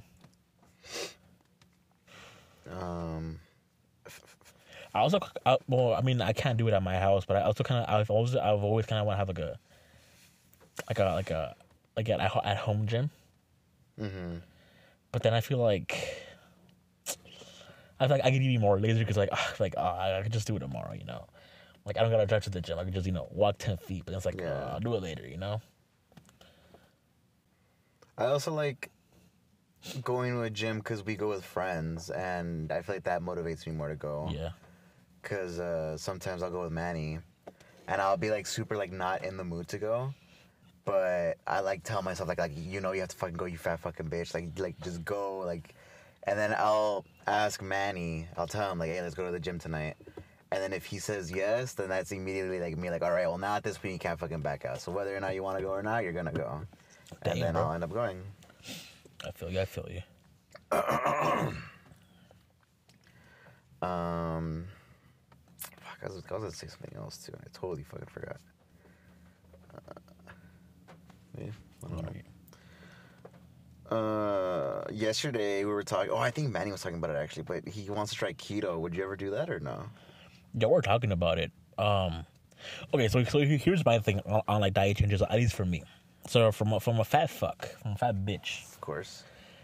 Um. 2.69 3.39
I 4.93 4.99
also, 4.99 5.19
I, 5.45 5.57
well, 5.69 5.93
I 5.93 6.01
mean, 6.01 6.19
I 6.19 6.33
can't 6.33 6.57
do 6.57 6.67
it 6.67 6.73
at 6.73 6.83
my 6.83 6.97
house, 6.97 7.23
but 7.23 7.37
I 7.37 7.43
also 7.43 7.63
kind 7.63 7.85
of, 7.85 7.93
I've 7.93 8.09
always, 8.09 8.35
I've 8.35 8.61
always 8.61 8.85
kind 8.85 8.99
of 8.99 9.05
want 9.05 9.15
to 9.15 9.19
have 9.19 9.29
like 9.29 9.39
a, 9.39 9.57
like 10.87 10.99
a, 10.99 11.05
like 11.05 11.29
a, 11.29 11.55
like 11.95 12.09
at 12.09 12.19
at 12.19 12.57
home 12.57 12.87
gym. 12.87 13.09
Mm-hmm. 13.99 14.37
But 15.11 15.23
then 15.23 15.33
I 15.33 15.41
feel 15.41 15.57
like, 15.57 15.97
I 17.99 18.07
feel 18.07 18.17
like 18.17 18.25
I 18.25 18.31
could 18.31 18.39
be 18.39 18.57
more 18.57 18.79
lazy 18.79 18.99
because 18.99 19.17
like, 19.17 19.29
ah, 19.31 19.53
like 19.59 19.75
uh, 19.77 20.17
I 20.17 20.21
could 20.23 20.33
just 20.33 20.47
do 20.47 20.55
it 20.55 20.59
tomorrow, 20.59 20.93
you 20.93 21.05
know. 21.05 21.25
Like 21.85 21.97
I 21.97 22.01
don't 22.01 22.11
gotta 22.11 22.25
drive 22.25 22.43
to 22.43 22.49
the 22.49 22.61
gym. 22.61 22.79
I 22.79 22.83
could 22.83 22.93
just, 22.93 23.05
you 23.05 23.11
know, 23.11 23.27
walk 23.31 23.57
ten 23.57 23.77
feet. 23.77 24.03
But 24.05 24.13
it's 24.13 24.25
like, 24.25 24.39
Yeah. 24.39 24.53
uh, 24.53 24.69
I'll 24.73 24.79
do 24.79 24.93
it 24.95 25.03
later, 25.03 25.27
you 25.27 25.37
know. 25.37 25.61
I 28.17 28.25
also 28.25 28.53
like 28.53 28.91
going 30.03 30.31
to 30.33 30.41
a 30.43 30.49
gym 30.49 30.77
because 30.77 31.03
we 31.03 31.15
go 31.15 31.29
with 31.29 31.43
friends, 31.43 32.09
and 32.11 32.71
I 32.71 32.81
feel 32.83 32.95
like 32.95 33.03
that 33.05 33.21
motivates 33.21 33.65
me 33.65 33.73
more 33.73 33.89
to 33.89 33.95
go. 33.95 34.29
Yeah. 34.31 34.51
Because 35.21 35.59
uh, 35.59 35.97
sometimes 35.97 36.43
I'll 36.43 36.51
go 36.51 36.61
with 36.63 36.71
Manny, 36.71 37.19
and 37.87 38.01
I'll 38.01 38.17
be 38.17 38.29
like 38.29 38.47
super 38.47 38.77
like 38.77 38.91
not 38.91 39.23
in 39.23 39.37
the 39.37 39.43
mood 39.43 39.67
to 39.69 39.77
go, 39.77 40.13
but 40.85 41.37
I 41.47 41.59
like 41.59 41.83
tell 41.83 42.01
myself 42.01 42.27
like 42.29 42.39
like 42.39 42.53
you 42.55 42.81
know 42.81 42.91
you 42.91 43.01
have 43.01 43.09
to 43.09 43.15
fucking 43.15 43.37
go, 43.37 43.45
you 43.45 43.57
fat 43.57 43.79
fucking 43.79 44.07
bitch, 44.09 44.33
like 44.33 44.57
like 44.57 44.79
just 44.81 45.03
go 45.05 45.39
like, 45.39 45.75
and 46.23 46.37
then 46.37 46.53
I'll 46.57 47.05
ask 47.27 47.61
Manny, 47.61 48.27
I'll 48.37 48.47
tell 48.47 48.71
him 48.71 48.79
like 48.79 48.89
hey 48.89 49.01
let's 49.01 49.15
go 49.15 49.25
to 49.25 49.31
the 49.31 49.39
gym 49.39 49.59
tonight. 49.59 49.95
And 50.53 50.61
then 50.61 50.73
if 50.73 50.85
he 50.85 50.99
says 50.99 51.31
yes, 51.31 51.73
then 51.73 51.87
that's 51.87 52.11
immediately 52.11 52.59
like 52.59 52.77
me 52.77 52.89
like 52.89 53.01
all 53.01 53.11
right, 53.11 53.27
well 53.27 53.37
now 53.37 53.55
at 53.55 53.63
this 53.63 53.77
point 53.77 53.93
you 53.93 53.99
can't 53.99 54.19
fucking 54.19 54.41
back 54.41 54.65
out. 54.65 54.81
So 54.81 54.91
whether 54.91 55.15
or 55.15 55.19
not 55.19 55.35
you 55.35 55.43
want 55.43 55.57
to 55.57 55.63
go 55.63 55.69
or 55.71 55.83
not, 55.83 56.03
you're 56.03 56.13
gonna 56.13 56.33
go, 56.33 56.61
Damn, 57.23 57.33
and 57.33 57.41
then 57.41 57.53
bro. 57.53 57.63
I'll 57.63 57.73
end 57.73 57.83
up 57.83 57.93
going. 57.93 58.21
I 59.25 59.31
feel 59.31 59.49
you. 59.51 59.59
I 59.61 59.65
feel 59.65 59.87
you. 59.89 60.01
Um, 63.81 64.65
fuck, 65.57 65.97
I 66.03 66.07
was, 66.07 66.23
I 66.29 66.33
was 66.33 66.43
gonna 66.43 66.51
say 66.51 66.67
something 66.67 66.95
else 66.95 67.17
too. 67.17 67.33
I 67.35 67.47
totally 67.51 67.83
fucking 67.83 68.07
forgot. 68.07 68.37
Uh, 69.73 69.93
yeah, 71.37 71.45
I 71.85 71.87
don't 71.89 72.03
know. 72.03 72.11
Uh, 73.97 74.85
yesterday 74.91 75.65
we 75.65 75.71
were 75.71 75.83
talking. 75.83 76.11
Oh, 76.11 76.17
I 76.17 76.31
think 76.31 76.49
Manny 76.51 76.71
was 76.71 76.81
talking 76.81 76.97
about 76.97 77.09
it 77.11 77.17
actually, 77.17 77.43
but 77.43 77.67
he 77.67 77.89
wants 77.89 78.11
to 78.13 78.17
try 78.17 78.31
keto. 78.33 78.79
Would 78.79 78.95
you 78.95 79.03
ever 79.03 79.15
do 79.17 79.31
that 79.31 79.49
or 79.49 79.59
no? 79.59 79.83
Yeah, 80.57 80.67
we're 80.67 80.81
talking 80.81 81.11
about 81.11 81.37
it. 81.39 81.51
Um, 81.77 82.25
okay, 82.93 83.07
so 83.09 83.23
so 83.25 83.39
here's 83.39 83.83
my 83.85 83.99
thing 83.99 84.21
on, 84.25 84.41
on 84.47 84.61
like 84.61 84.73
diet 84.73 84.97
changes, 84.97 85.21
at 85.21 85.31
least 85.33 85.53
for 85.53 85.65
me. 85.65 85.83
So 86.27 86.51
from 86.51 86.71
a, 86.73 86.79
from 86.79 86.99
a 86.99 87.03
fat 87.03 87.29
fuck, 87.29 87.65
from 87.81 87.91
a 87.93 87.95
fat 87.97 88.15
bitch, 88.25 88.63
Of 88.71 88.79
course. 88.79 89.23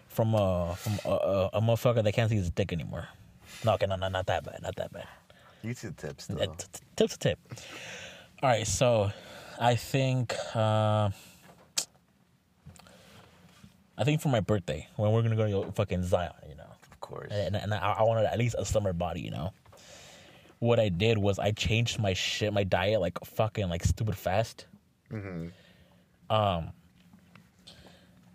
from 0.09 0.33
a 0.33 0.75
from 0.75 0.93
a, 1.05 1.15
a, 1.15 1.49
a 1.53 1.61
motherfucker 1.61 2.03
that 2.03 2.11
can't 2.13 2.29
see 2.29 2.35
his 2.35 2.49
dick 2.49 2.73
anymore. 2.73 3.07
No, 3.63 3.73
okay, 3.75 3.85
no, 3.85 3.95
no, 3.95 4.09
not 4.09 4.25
that 4.25 4.43
bad, 4.43 4.61
not 4.61 4.75
that 4.75 4.91
bad. 4.91 5.07
YouTube 5.63 5.95
tips 5.95 6.29
Uh, 6.29 6.33
though. 6.35 6.45
t- 6.47 6.65
t- 6.73 6.79
Tip's 6.97 7.15
a 7.15 7.19
tip. 7.19 7.39
All 8.43 8.49
right, 8.49 8.67
so 8.67 9.11
I 9.59 9.75
think 9.75 10.35
uh, 10.53 11.11
I 13.97 14.03
think 14.03 14.21
for 14.21 14.29
my 14.29 14.39
birthday 14.41 14.87
when 14.95 15.11
we're 15.11 15.21
gonna 15.23 15.35
go 15.35 15.63
to 15.63 15.71
fucking 15.71 16.03
Zion, 16.03 16.31
you 16.49 16.55
know, 16.55 16.69
Of 16.91 16.99
course. 16.99 17.31
and, 17.31 17.55
and 17.55 17.73
I, 17.73 17.93
I 17.99 18.03
wanted 18.03 18.25
at 18.25 18.37
least 18.37 18.55
a 18.57 18.65
summer 18.65 18.93
body, 18.93 19.21
you 19.21 19.31
know. 19.31 19.53
What 20.59 20.79
I 20.79 20.89
did 20.89 21.17
was 21.17 21.37
I 21.39 21.51
changed 21.51 21.99
my 21.99 22.13
shit, 22.13 22.51
my 22.53 22.63
diet, 22.63 22.99
like 23.01 23.17
fucking 23.25 23.69
like 23.69 23.83
stupid 23.83 24.15
fast. 24.17 24.65
hmm 25.09 25.47
Um, 26.29 26.71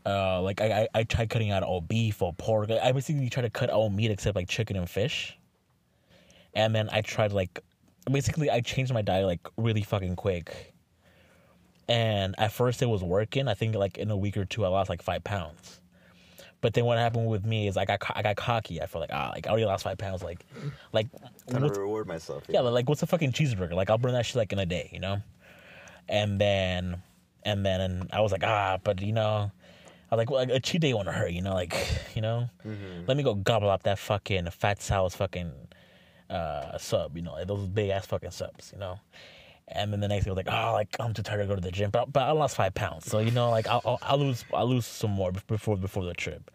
uh, 0.07 0.40
like 0.42 0.61
I, 0.61 0.83
I, 0.83 0.88
I 0.94 1.03
tried 1.05 1.31
cutting 1.31 1.51
out 1.51 1.62
all 1.62 1.81
beef 1.81 2.22
all 2.22 2.33
pork. 2.33 2.70
I 2.70 2.90
basically 2.92 3.29
tried 3.29 3.42
to 3.42 3.51
cut 3.51 3.70
all 3.70 3.88
meat 3.90 4.11
except 4.11 4.35
like 4.37 4.48
chicken 4.48 4.77
and 4.77 4.88
fish. 4.88 5.37
And 6.55 6.75
then 6.75 6.88
I 6.92 7.01
tried 7.03 7.33
like, 7.33 7.61
basically 8.11 8.51
I 8.51 8.61
changed 8.61 8.92
my 8.92 9.03
diet 9.03 9.27
like 9.27 9.40
really 9.57 9.83
fucking 9.83 10.16
quick. 10.16 10.72
And 11.88 12.35
at 12.38 12.53
first 12.53 12.81
it 12.83 12.87
was 12.87 13.03
working. 13.03 13.49
I 13.49 13.55
think 13.55 13.75
like 13.75 13.99
in 13.99 14.11
a 14.11 14.16
week 14.16 14.37
or 14.37 14.45
two 14.45 14.64
I 14.64 14.68
lost 14.68 14.88
like 14.88 15.03
five 15.03 15.25
pounds. 15.25 15.81
But 16.61 16.75
then 16.75 16.85
what 16.85 16.97
happened 16.99 17.27
with 17.27 17.45
me 17.45 17.66
is 17.66 17.77
I 17.77 17.85
got 17.85 18.01
I 18.14 18.23
got 18.23 18.37
cocky. 18.37 18.81
I 18.81 18.87
felt 18.87 19.01
like 19.03 19.11
ah 19.12 19.31
like 19.35 19.47
I 19.47 19.51
already 19.51 19.66
lost 19.66 19.83
five 19.85 19.99
pounds. 19.99 20.23
Like, 20.23 20.47
like 20.92 21.09
Time 21.51 21.62
to 21.68 21.81
reward 21.81 22.07
myself. 22.07 22.45
yeah, 22.49 22.61
like 22.61 22.88
what's 22.88 23.03
a 23.03 23.07
fucking 23.07 23.33
cheeseburger? 23.33 23.73
Like 23.75 23.90
I'll 23.90 23.99
burn 23.99 24.12
that 24.12 24.25
shit 24.27 24.37
like 24.37 24.53
in 24.53 24.59
a 24.61 24.66
day, 24.66 24.88
you 24.92 25.01
know. 25.01 25.23
And 26.09 26.40
then, 26.40 27.03
and 27.45 27.64
then, 27.66 27.81
and 27.81 28.11
I 28.12 28.21
was 28.21 28.31
like, 28.33 28.45
ah, 28.45 28.79
but 28.85 29.01
you 29.03 29.12
know, 29.12 29.51
I 30.11 30.14
was 30.14 30.18
like, 30.18 30.31
well, 30.31 30.40
a 30.51 30.61
cheat 30.61 30.81
day 30.83 30.92
won't 30.95 31.09
hurt, 31.09 31.31
you 31.33 31.42
know, 31.42 31.55
like, 31.55 31.75
you 32.14 32.23
know, 32.23 32.49
Mhm. 32.64 33.09
let 33.09 33.16
me 33.16 33.23
go 33.25 33.35
gobble 33.35 33.71
up 33.71 33.83
that 33.85 33.99
fucking 33.99 34.49
fat 34.51 34.81
Sal's 34.83 35.16
fucking 35.16 35.51
uh 36.31 36.79
sub, 36.79 37.16
you 37.16 37.23
know, 37.23 37.33
like 37.33 37.49
those 37.49 37.66
big 37.66 37.90
ass 37.90 38.07
fucking 38.07 38.31
subs, 38.31 38.71
you 38.73 38.79
know. 38.79 39.01
And 39.68 39.92
then 39.92 40.01
the 40.01 40.09
next 40.09 40.25
day 40.25 40.31
I 40.31 40.35
was 40.35 40.44
like, 40.44 40.53
oh, 40.53 40.72
like 40.72 40.96
I'm 41.01 41.14
too 41.14 41.22
tired 41.22 41.42
to 41.42 41.46
go 41.46 41.55
to 41.55 41.61
the 41.61 41.70
gym, 41.70 41.90
but 41.90 42.12
but 42.12 42.22
I 42.25 42.33
lost 42.33 42.57
five 42.57 42.75
pounds, 42.75 43.07
so 43.07 43.20
you 43.20 43.31
know, 43.31 43.51
like 43.51 43.66
I'll 43.66 43.81
I'll, 43.85 43.98
I'll 44.03 44.18
lose 44.18 44.44
I'll 44.53 44.68
lose 44.68 44.87
some 44.87 45.12
more 45.12 45.33
before 45.33 45.77
before 45.77 46.05
the 46.05 46.14
trip. 46.14 46.51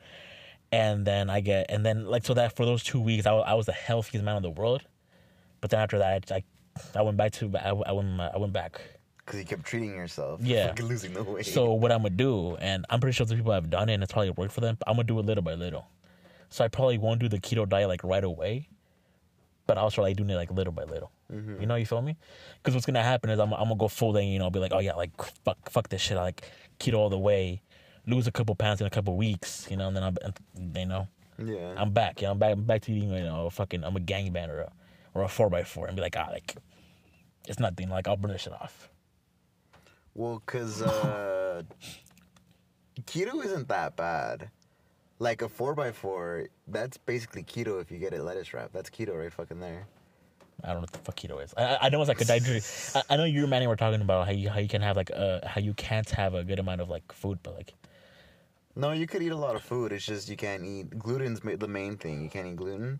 And 0.71 1.05
then 1.05 1.29
I 1.29 1.39
get, 1.39 1.67
and 1.69 1.85
then 1.85 2.05
like 2.05 2.25
so 2.25 2.33
that 2.33 2.55
for 2.55 2.65
those 2.65 2.83
two 2.83 2.99
weeks 2.99 3.25
I 3.25 3.31
I 3.31 3.53
was 3.53 3.65
the 3.65 3.71
healthiest 3.71 4.23
man 4.23 4.37
in 4.37 4.43
the 4.43 4.49
world, 4.49 4.83
but 5.61 5.71
then 5.71 5.79
after 5.79 5.97
that 5.99 6.31
I 6.31 6.43
I, 6.95 7.01
went 7.01 7.17
back 7.17 7.31
to 7.33 7.51
I, 7.57 7.69
I 7.69 7.91
went 7.91 8.19
I 8.19 8.37
went 8.37 8.53
back. 8.53 8.81
Because 9.25 9.39
you 9.39 9.45
kept 9.45 9.65
treating 9.65 9.89
yourself. 9.89 10.39
Yeah. 10.41 10.67
Fucking 10.69 10.85
losing 10.85 11.13
the 11.13 11.23
weight. 11.23 11.45
So 11.45 11.73
what 11.73 11.91
I'm 11.91 11.99
gonna 11.99 12.11
do, 12.11 12.55
and 12.57 12.85
I'm 12.89 12.99
pretty 12.99 13.13
sure 13.13 13.25
the 13.25 13.35
people 13.35 13.51
have 13.51 13.69
done 13.69 13.89
it, 13.89 13.95
and 13.95 14.03
it's 14.03 14.13
probably 14.13 14.31
worked 14.31 14.53
for 14.53 14.61
them. 14.61 14.75
But 14.79 14.89
I'm 14.89 14.95
gonna 14.95 15.05
do 15.05 15.19
it 15.19 15.25
little 15.25 15.43
by 15.43 15.53
little. 15.53 15.87
So 16.49 16.63
I 16.63 16.67
probably 16.67 16.97
won't 16.97 17.19
do 17.19 17.27
the 17.27 17.39
keto 17.39 17.67
diet 17.67 17.89
like 17.89 18.03
right 18.03 18.23
away, 18.23 18.69
but 19.67 19.77
I'll 19.77 19.89
start 19.91 20.07
like 20.07 20.15
doing 20.17 20.29
it 20.29 20.35
like 20.35 20.49
little 20.51 20.73
by 20.73 20.83
little. 20.85 21.11
Mhm. 21.31 21.59
You 21.59 21.67
know, 21.67 21.75
you 21.75 21.85
feel 21.85 22.01
me? 22.01 22.15
Because 22.57 22.73
what's 22.73 22.85
gonna 22.85 23.03
happen 23.03 23.29
is 23.29 23.39
I'm, 23.39 23.53
I'm 23.53 23.65
gonna 23.65 23.75
go 23.75 23.87
full 23.89 24.13
then, 24.13 24.27
you 24.27 24.39
know, 24.39 24.45
I'll 24.45 24.51
be 24.51 24.59
like, 24.59 24.71
oh 24.73 24.79
yeah, 24.79 24.93
like 24.95 25.11
fuck, 25.43 25.69
fuck 25.69 25.89
this 25.89 26.01
shit, 26.01 26.17
I 26.17 26.23
like 26.23 26.49
keto 26.79 26.95
all 26.95 27.09
the 27.09 27.17
way, 27.17 27.61
lose 28.07 28.25
a 28.27 28.31
couple 28.31 28.55
pounds 28.55 28.81
in 28.81 28.87
a 28.87 28.89
couple 28.89 29.15
weeks, 29.17 29.67
you 29.69 29.77
know, 29.77 29.87
and 29.89 29.95
then 29.95 30.03
I'm, 30.03 30.17
you 30.75 30.85
know, 30.85 31.07
yeah. 31.37 31.73
I'm 31.77 31.91
back, 31.91 32.21
you 32.21 32.27
know, 32.27 32.31
I'm 32.31 32.39
back, 32.39 32.53
I'm 32.53 32.63
back 32.63 32.81
to 32.83 32.93
eating, 32.93 33.11
you 33.11 33.23
know, 33.23 33.49
fucking, 33.49 33.83
I'm 33.83 33.95
a 33.97 33.99
gangbang 33.99 34.49
or 34.49 34.61
a, 34.61 34.71
or 35.13 35.23
a 35.23 35.27
four 35.27 35.49
by 35.49 35.63
four, 35.63 35.87
and 35.87 35.95
be 35.95 36.01
like, 36.01 36.15
ah, 36.17 36.29
like, 36.31 36.55
it's 37.47 37.59
nothing, 37.59 37.89
like 37.89 38.07
I'll 38.07 38.17
burn 38.17 38.31
this 38.31 38.41
shit 38.43 38.53
off. 38.53 38.89
Well, 40.15 40.41
cause 40.45 40.81
uh, 40.81 41.61
keto 43.01 43.43
isn't 43.45 43.67
that 43.67 43.95
bad. 43.95 44.49
Like 45.19 45.41
a 45.41 45.49
four 45.49 45.79
x 45.79 45.97
four, 45.97 46.47
that's 46.67 46.97
basically 46.97 47.43
keto 47.43 47.81
if 47.81 47.91
you 47.91 47.97
get 47.97 48.13
it 48.13 48.21
lettuce 48.21 48.53
wrap. 48.53 48.71
That's 48.73 48.89
keto 48.89 49.17
right 49.17 49.33
fucking 49.33 49.59
there. 49.59 49.87
I 50.63 50.67
don't 50.67 50.77
know 50.77 50.81
what 50.81 50.91
the 50.91 50.99
fuck 50.99 51.15
keto 51.15 51.43
is. 51.43 51.53
I, 51.57 51.77
I- 51.81 51.89
know 51.89 52.01
it's 52.01 52.07
like 52.09 52.21
a 52.21 52.25
dietary. 52.25 52.61
I, 52.95 53.03
I 53.11 53.17
know 53.17 53.23
you 53.25 53.41
and 53.41 53.49
Manny 53.49 53.67
were 53.67 53.75
talking 53.75 54.01
about 54.01 54.25
how 54.27 54.31
you 54.33 54.49
how 54.49 54.59
you 54.59 54.67
can 54.67 54.81
have 54.81 54.95
like 54.95 55.11
uh 55.15 55.39
how 55.45 55.61
you 55.61 55.73
can't 55.73 56.09
have 56.11 56.33
a 56.35 56.43
good 56.43 56.59
amount 56.59 56.81
of 56.81 56.89
like 56.89 57.11
food, 57.11 57.39
but 57.43 57.55
like 57.55 57.73
No, 58.75 58.91
you 58.91 59.07
could 59.07 59.21
eat 59.23 59.31
a 59.31 59.35
lot 59.37 59.55
of 59.55 59.63
food. 59.63 59.91
It's 59.91 60.05
just 60.05 60.29
you 60.29 60.35
can't 60.37 60.63
eat 60.63 60.97
gluten's 60.99 61.39
the 61.41 61.67
main 61.67 61.97
thing. 61.97 62.21
You 62.23 62.29
can't 62.29 62.47
eat 62.47 62.55
gluten, 62.55 62.99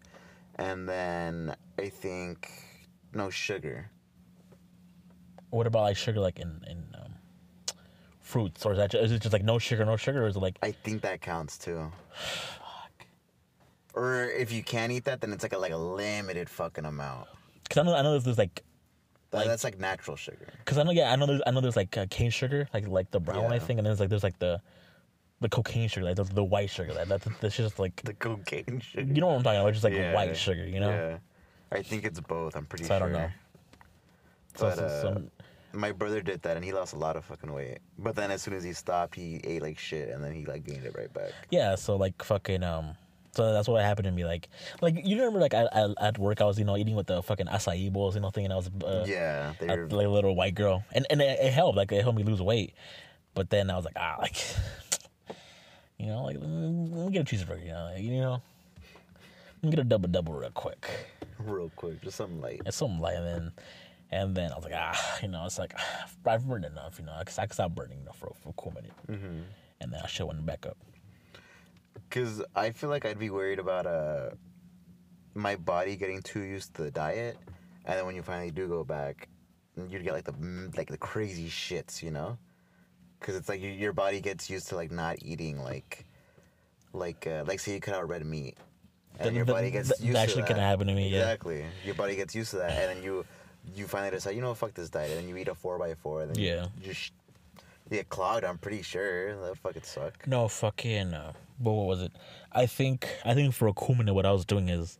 and 0.56 0.88
then 0.90 1.56
I 1.78 1.90
think 1.90 2.50
no 3.14 3.30
sugar. 3.30 3.92
What 5.50 5.68
about 5.68 5.84
like 5.84 5.98
sugar, 5.98 6.20
like 6.20 6.40
in 6.40 6.64
in 6.68 6.96
um, 6.96 7.07
fruits, 8.28 8.66
or 8.66 8.74
is 8.74 8.78
that 8.78 8.92
ju- 8.92 9.00
is 9.00 9.12
it 9.12 9.22
just 9.22 9.34
like 9.34 9.44
no 9.44 9.58
sugar, 9.58 9.86
no 9.86 9.96
sugar, 9.98 10.24
or 10.24 10.28
is 10.28 10.36
it 10.36 10.40
like 10.40 10.58
I 10.62 10.72
think 10.72 11.02
that 11.04 11.22
counts 11.22 11.58
too. 11.58 11.92
Fuck. 12.14 13.06
Or 13.94 14.26
if 14.26 14.52
you 14.52 14.64
can't 14.64 14.92
eat 14.92 15.06
that, 15.06 15.22
then 15.22 15.32
it's 15.34 15.44
like 15.44 15.54
a 15.54 15.58
like 15.58 15.72
a 15.72 15.78
limited 15.78 16.50
fucking 16.50 16.86
amount. 16.86 17.28
because 17.64 17.78
I 17.78 17.84
know 17.84 17.96
I 17.96 18.02
know 18.02 18.12
there's, 18.12 18.24
there's 18.26 18.38
like 18.38 18.64
That- 19.32 19.38
Like- 19.40 19.48
that's 19.48 19.64
like 19.64 19.80
natural 19.80 20.16
sugar. 20.18 20.48
because 20.60 20.78
I 20.78 20.84
know 20.84 20.92
yeah 20.92 21.12
I 21.12 21.16
know 21.16 21.26
there's 21.26 21.42
I 21.48 21.52
know 21.52 21.62
there's 21.62 21.76
like 21.76 21.96
uh, 21.98 22.06
cane 22.10 22.30
sugar, 22.32 22.68
like 22.74 22.88
like 22.88 23.12
the 23.12 23.20
brown 23.20 23.44
one 23.44 23.54
I 23.54 23.60
think, 23.60 23.78
and 23.80 23.86
then 23.86 23.92
there's 23.92 24.00
like 24.00 24.10
there's 24.10 24.24
like 24.24 24.40
the 24.40 24.62
the 25.40 25.50
cocaine 25.50 25.88
sugar, 25.88 26.06
like 26.06 26.16
the, 26.16 26.24
the 26.24 26.44
white 26.44 26.70
sugar, 26.70 26.94
like 26.94 27.08
that 27.10 27.22
that's 27.42 27.56
just 27.56 27.78
like 27.80 27.96
The 28.04 28.14
cocaine 28.14 28.80
sugar. 28.82 29.04
you 29.14 29.22
know 29.22 29.28
what 29.28 29.36
I'm 29.38 29.44
talking 29.44 29.60
about, 29.60 29.70
It's 29.70 29.78
just 29.78 29.84
like 29.84 29.94
Yeah. 29.94 30.14
white 30.14 30.36
sugar, 30.36 30.66
you 30.66 30.80
know. 30.80 30.90
Yeah. 30.90 31.18
I 31.72 31.82
think 31.84 32.06
it's 32.06 32.20
both. 32.20 32.56
I'm 32.56 32.66
pretty 32.66 32.86
So 32.86 32.96
I 32.96 33.00
sure. 33.00 33.10
don't 33.10 33.22
know. 33.22 33.30
So, 34.56 34.66
But 34.70 34.76
so- 34.78 34.86
uh, 34.86 35.02
some- 35.02 35.32
my 35.74 35.92
brother 35.92 36.22
did 36.22 36.42
that 36.44 36.56
and 36.56 36.66
he 36.66 36.74
lost 36.74 36.94
a 36.94 36.98
lot 36.98 37.16
of 37.16 37.26
fucking 37.26 37.52
weight. 37.52 37.80
But 37.98 38.16
then 38.16 38.32
as 38.32 38.42
soon 38.42 38.54
as 38.54 38.64
he 38.64 38.74
stopped, 38.74 39.16
he 39.16 39.42
ate 39.44 39.62
like 39.62 39.78
shit 39.78 40.10
and 40.10 40.24
then 40.24 40.34
he 40.34 40.46
like 40.46 40.66
gained 40.66 40.86
it 40.86 40.96
right 40.98 41.14
back. 41.14 41.32
Yeah, 41.50 41.76
so 41.76 41.96
like 41.96 42.24
fucking 42.24 42.64
um 42.64 42.96
so 43.34 43.54
that's 43.54 43.68
what 43.68 43.84
happened 43.84 44.06
to 44.06 44.12
me. 44.12 44.26
Like 44.26 44.50
like 44.82 45.06
you 45.06 45.18
remember 45.18 45.40
like 45.40 45.54
I, 45.54 45.68
I 45.72 45.94
at 46.02 46.18
work 46.18 46.42
I 46.42 46.46
was, 46.46 46.58
you 46.58 46.66
know, 46.66 46.78
eating 46.78 46.96
with 46.96 47.08
the 47.08 47.22
fucking 47.22 47.48
acai 47.48 47.92
bowls, 47.92 48.16
you 48.16 48.22
know, 48.22 48.32
thinking 48.32 48.52
I 48.52 48.56
was 48.56 48.70
uh, 48.84 49.06
yeah, 49.08 49.54
they 49.60 49.68
a, 49.68 49.78
were. 49.78 49.88
like 49.88 50.08
a 50.08 50.10
little 50.10 50.36
white 50.36 50.56
girl. 50.56 50.84
And 50.92 51.06
and 51.10 51.22
it, 51.22 51.40
it 51.40 51.54
helped, 51.54 51.78
like 51.78 51.92
it 51.92 52.02
helped 52.02 52.18
me 52.18 52.24
lose 52.24 52.42
weight. 52.42 52.74
But 53.34 53.50
then 53.50 53.70
I 53.70 53.76
was 53.76 53.86
like, 53.86 53.98
ah 53.98 54.18
like 54.20 54.38
you 56.00 56.08
know, 56.08 56.24
like 56.24 56.38
let 56.40 56.48
me, 56.48 57.12
get 57.12 57.32
a 57.32 57.36
cheeseburger, 57.36 57.64
you 57.64 57.72
know, 57.72 57.92
like, 57.94 58.04
you 58.04 58.22
know. 58.22 58.42
Let 59.62 59.64
me 59.64 59.70
get 59.72 59.80
a 59.80 59.84
double 59.84 60.08
double 60.08 60.34
real 60.34 60.52
quick. 60.52 60.88
real 61.40 61.72
quick, 61.76 62.02
just 62.02 62.18
something 62.18 62.42
light. 62.42 62.62
And 62.66 62.74
something 62.74 63.00
like 63.00 63.18
and 63.18 63.26
then 63.26 63.52
and 64.12 64.36
then 64.36 64.52
I 64.52 64.56
was 64.56 64.64
like, 64.64 64.74
ah, 64.76 65.18
you 65.22 65.28
know, 65.28 65.46
it's 65.46 65.58
like 65.60 65.74
I've 66.26 66.46
burned 66.48 66.66
enough, 66.66 67.00
you 67.00 67.06
know, 67.06 67.16
because 67.20 67.38
I 67.38 67.46
could 67.46 67.54
stop 67.54 67.74
burning 67.76 68.00
enough 68.02 68.18
for, 68.18 68.34
for 68.42 68.50
a 68.50 68.54
cool 68.54 68.74
minute. 68.74 68.92
Mm-hmm. 69.10 69.40
And 69.82 69.94
then 69.94 70.02
I 70.04 70.08
should 70.08 70.26
went 70.26 70.46
back 70.46 70.66
up. 70.66 70.78
Because 72.10 72.42
I 72.56 72.72
feel 72.72 72.90
like 72.90 73.06
I'd 73.06 73.20
be 73.20 73.30
worried 73.30 73.60
about 73.60 73.86
uh 73.86 74.30
my 75.36 75.56
body 75.56 75.96
getting 75.96 76.22
too 76.22 76.42
used 76.42 76.74
to 76.76 76.84
the 76.84 76.92
diet, 76.92 77.38
and 77.86 77.98
then 77.98 78.06
when 78.06 78.16
you 78.16 78.24
finally 78.24 78.50
do 78.52 78.68
go 78.68 78.84
back, 78.84 79.28
you'd 79.90 80.04
get 80.04 80.14
like 80.14 80.24
the 80.24 80.32
mm, 80.34 80.76
like 80.78 80.90
the 80.90 80.98
crazy 80.98 81.48
shits, 81.50 82.02
you 82.02 82.12
know? 82.12 82.38
Because 83.20 83.36
it's 83.36 83.50
like 83.50 83.62
your 83.62 83.72
your 83.72 83.94
body 83.94 84.20
gets 84.22 84.50
used 84.50 84.68
to 84.70 84.76
like 84.76 84.92
not 84.92 85.18
eating 85.22 85.62
like 85.62 86.06
like 86.94 87.28
uh, 87.28 87.44
like 87.46 87.60
say 87.60 87.74
you 87.74 87.80
cut 87.80 87.94
out 87.94 88.08
red 88.08 88.26
meat, 88.26 88.58
and 89.20 89.24
Th- 89.24 89.34
your 89.36 89.46
th- 89.46 89.56
body 89.56 89.70
gets 89.72 89.90
th- 89.90 90.00
used 90.00 90.16
that 90.16 90.20
to 90.20 90.24
actually 90.24 90.42
that. 90.44 90.48
can 90.48 90.58
happen 90.58 90.88
to 90.88 90.94
me, 90.94 91.10
yeah. 91.10 91.20
Exactly, 91.20 91.66
your 91.86 91.96
body 91.96 92.16
gets 92.16 92.34
used 92.34 92.52
to 92.52 92.58
that, 92.58 92.72
and 92.72 92.98
then 92.98 93.04
you 93.04 93.26
you 93.76 93.88
finally 93.88 94.12
decide, 94.12 94.36
you 94.36 94.42
know, 94.42 94.54
fuck 94.54 94.74
this 94.74 94.90
diet, 94.90 95.12
and 95.12 95.20
then 95.20 95.28
you 95.30 95.38
eat 95.38 95.48
a 95.48 95.56
four 95.56 95.78
by 95.78 95.94
four, 95.96 96.22
and 96.24 96.34
then 96.36 96.44
Yeah. 96.44 96.68
you 96.82 96.94
just 96.94 97.12
get 97.90 98.10
clogged. 98.10 98.44
I'm 98.44 98.58
pretty 98.58 98.82
sure 98.82 99.36
that 99.36 99.50
would 99.50 99.58
fucking 99.60 99.84
suck. 99.84 100.28
No 100.28 100.48
fucking. 100.48 101.14
Uh, 101.14 101.34
but 101.60 101.72
what 101.72 101.88
was 101.88 102.02
it? 102.02 102.12
I 102.52 102.66
think 102.66 103.08
I 103.26 103.34
think 103.34 103.54
for 103.54 103.68
a 103.68 103.74
cool 103.74 103.96
minute, 103.96 104.14
what 104.14 104.26
I 104.26 104.32
was 104.32 104.46
doing 104.46 104.70
is, 104.70 105.00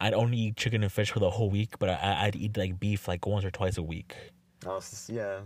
I'd 0.00 0.14
only 0.14 0.36
eat 0.38 0.56
chicken 0.56 0.82
and 0.82 0.92
fish 0.92 1.10
for 1.10 1.18
the 1.20 1.30
whole 1.30 1.50
week, 1.50 1.78
but 1.78 1.88
I, 1.90 2.26
I'd 2.26 2.36
eat 2.36 2.56
like 2.56 2.78
beef 2.78 3.08
like 3.08 3.26
once 3.26 3.44
or 3.44 3.50
twice 3.50 3.76
a 3.78 3.82
week. 3.82 4.14
Just- 4.62 5.08
yeah. 5.08 5.40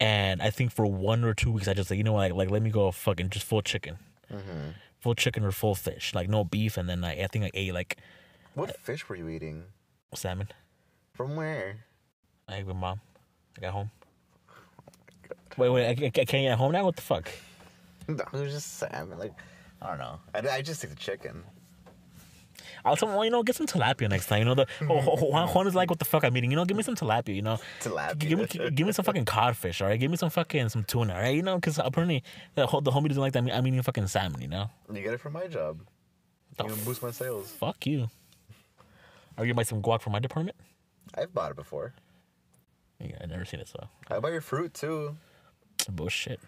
And 0.00 0.40
I 0.40 0.50
think 0.50 0.70
for 0.70 0.86
one 0.86 1.24
or 1.24 1.34
two 1.34 1.50
weeks, 1.50 1.66
I 1.66 1.74
just 1.74 1.90
like 1.90 1.98
you 1.98 2.04
know 2.04 2.14
like 2.14 2.32
like 2.32 2.50
let 2.50 2.62
me 2.62 2.70
go 2.70 2.90
fucking 2.92 3.30
just 3.30 3.44
full 3.46 3.62
chicken, 3.62 3.98
Mm-hmm. 4.32 4.70
full 5.00 5.14
chicken 5.16 5.44
or 5.44 5.50
full 5.50 5.74
fish, 5.74 6.14
like 6.14 6.28
no 6.28 6.44
beef, 6.44 6.76
and 6.76 6.88
then 6.88 7.02
I, 7.02 7.24
I 7.24 7.26
think 7.26 7.44
I 7.46 7.50
ate 7.54 7.74
like 7.74 7.96
What 8.54 8.76
fish 8.78 9.08
were 9.08 9.16
you 9.16 9.28
eating? 9.28 9.64
salmon. 10.14 10.48
From 11.14 11.34
where? 11.34 11.84
I 12.48 12.62
with 12.62 12.76
mom. 12.76 13.00
I 13.56 13.60
got 13.60 13.72
home. 13.72 13.90
Wait, 15.56 15.68
wait, 15.70 15.84
I, 15.84 15.88
I, 15.88 16.06
I 16.06 16.10
can't 16.10 16.28
get 16.30 16.56
home 16.58 16.72
now. 16.72 16.84
What 16.84 16.96
the 16.96 17.02
fuck? 17.02 17.28
No, 18.06 18.24
it 18.32 18.32
was 18.32 18.52
just 18.52 18.78
salmon. 18.78 19.18
Like, 19.18 19.32
I 19.82 19.88
don't 19.88 19.98
know. 19.98 20.18
I, 20.34 20.56
I 20.56 20.62
just 20.62 20.80
took 20.80 20.90
the 20.90 20.96
chicken. 20.96 21.42
I'll 22.84 22.96
tell 22.96 23.08
him, 23.08 23.16
well, 23.16 23.24
you 23.24 23.30
know, 23.30 23.42
get 23.42 23.56
some 23.56 23.66
tilapia 23.66 24.08
next 24.08 24.26
time. 24.26 24.38
You 24.38 24.44
know, 24.44 24.54
the 24.54 24.66
oh, 24.82 24.86
oh, 24.90 25.18
oh, 25.20 25.24
Juan, 25.26 25.48
Juan 25.48 25.66
is 25.66 25.74
like, 25.74 25.90
what 25.90 25.98
the 25.98 26.04
fuck 26.04 26.24
I'm 26.24 26.34
eating. 26.36 26.50
You 26.50 26.56
know, 26.56 26.64
give 26.64 26.76
me 26.76 26.82
some 26.84 26.94
tilapia. 26.94 27.34
You 27.34 27.42
know, 27.42 27.58
Tilapia. 27.80 28.18
Give 28.18 28.38
me, 28.38 28.70
give 28.70 28.86
me 28.86 28.92
some 28.92 29.04
fucking 29.04 29.24
codfish. 29.24 29.82
All 29.82 29.88
right, 29.88 29.98
give 29.98 30.10
me 30.10 30.16
some 30.16 30.30
fucking 30.30 30.68
some 30.68 30.84
tuna. 30.84 31.12
All 31.14 31.20
right, 31.20 31.34
you 31.34 31.42
know, 31.42 31.56
because 31.56 31.78
apparently 31.78 32.22
the, 32.54 32.66
the 32.66 32.90
homie 32.92 33.08
doesn't 33.08 33.20
like 33.20 33.32
that. 33.32 33.50
I'm 33.52 33.66
eating 33.66 33.82
fucking 33.82 34.06
salmon. 34.06 34.40
You 34.40 34.48
know, 34.48 34.70
You 34.92 35.02
get 35.02 35.12
it 35.12 35.20
from 35.20 35.32
my 35.34 35.48
job. 35.48 35.80
The 36.56 36.64
You 36.64 36.70
gonna 36.70 36.82
boost 36.82 37.02
my 37.02 37.10
sales. 37.10 37.50
fuck 37.50 37.84
you. 37.86 38.08
Are 39.36 39.44
you 39.44 39.52
gonna 39.52 39.54
buy 39.56 39.62
some 39.64 39.82
guac 39.82 40.00
for 40.00 40.10
my 40.10 40.20
department? 40.20 40.56
I've 41.14 41.34
bought 41.34 41.50
it 41.50 41.56
before. 41.56 41.92
Yeah, 43.00 43.16
I've 43.20 43.30
never 43.30 43.44
seen 43.44 43.60
it, 43.60 43.68
so 43.68 43.88
I 44.10 44.18
buy 44.18 44.30
your 44.30 44.40
fruit 44.40 44.74
too. 44.74 45.16
bullshit. 45.88 46.40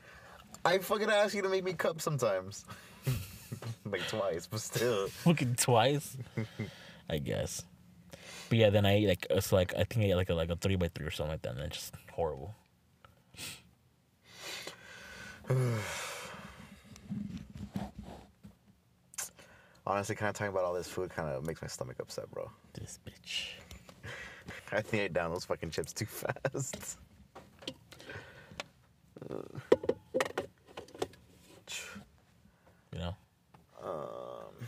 I 0.64 0.78
fucking 0.78 1.08
ask 1.10 1.34
you 1.34 1.42
to 1.42 1.48
make 1.48 1.64
me 1.64 1.72
cups 1.72 2.04
sometimes. 2.04 2.64
like 3.84 4.06
twice, 4.08 4.46
but 4.46 4.60
still. 4.60 5.06
Fucking 5.24 5.54
twice, 5.56 6.16
I 7.08 7.18
guess. 7.18 7.64
But 8.48 8.58
yeah, 8.58 8.70
then 8.70 8.84
I 8.84 8.94
ate 8.94 9.08
like 9.08 9.26
it's 9.30 9.52
like 9.52 9.74
I 9.76 9.84
think 9.84 10.04
I 10.04 10.08
ate 10.08 10.16
like 10.16 10.30
a 10.30 10.34
like 10.34 10.50
a 10.50 10.56
three 10.56 10.76
by 10.76 10.88
three 10.88 11.06
or 11.06 11.10
something 11.10 11.32
like 11.32 11.42
that, 11.42 11.52
and 11.52 11.60
then 11.60 11.70
just 11.70 11.94
horrible. 12.12 12.54
Honestly, 19.86 20.14
kind 20.14 20.28
of 20.28 20.36
talking 20.36 20.52
about 20.52 20.64
all 20.64 20.74
this 20.74 20.88
food 20.88 21.10
kind 21.10 21.28
of 21.28 21.44
makes 21.44 21.62
my 21.62 21.68
stomach 21.68 21.96
upset, 22.00 22.30
bro. 22.30 22.50
This 22.74 22.98
bitch. 23.06 23.52
I 24.72 24.82
think 24.82 25.02
I 25.02 25.08
down 25.08 25.32
those 25.32 25.44
fucking 25.44 25.70
chips 25.70 25.92
too 25.92 26.06
fast. 26.06 26.98
You 32.92 32.98
know. 32.98 33.16
Um, 33.82 34.66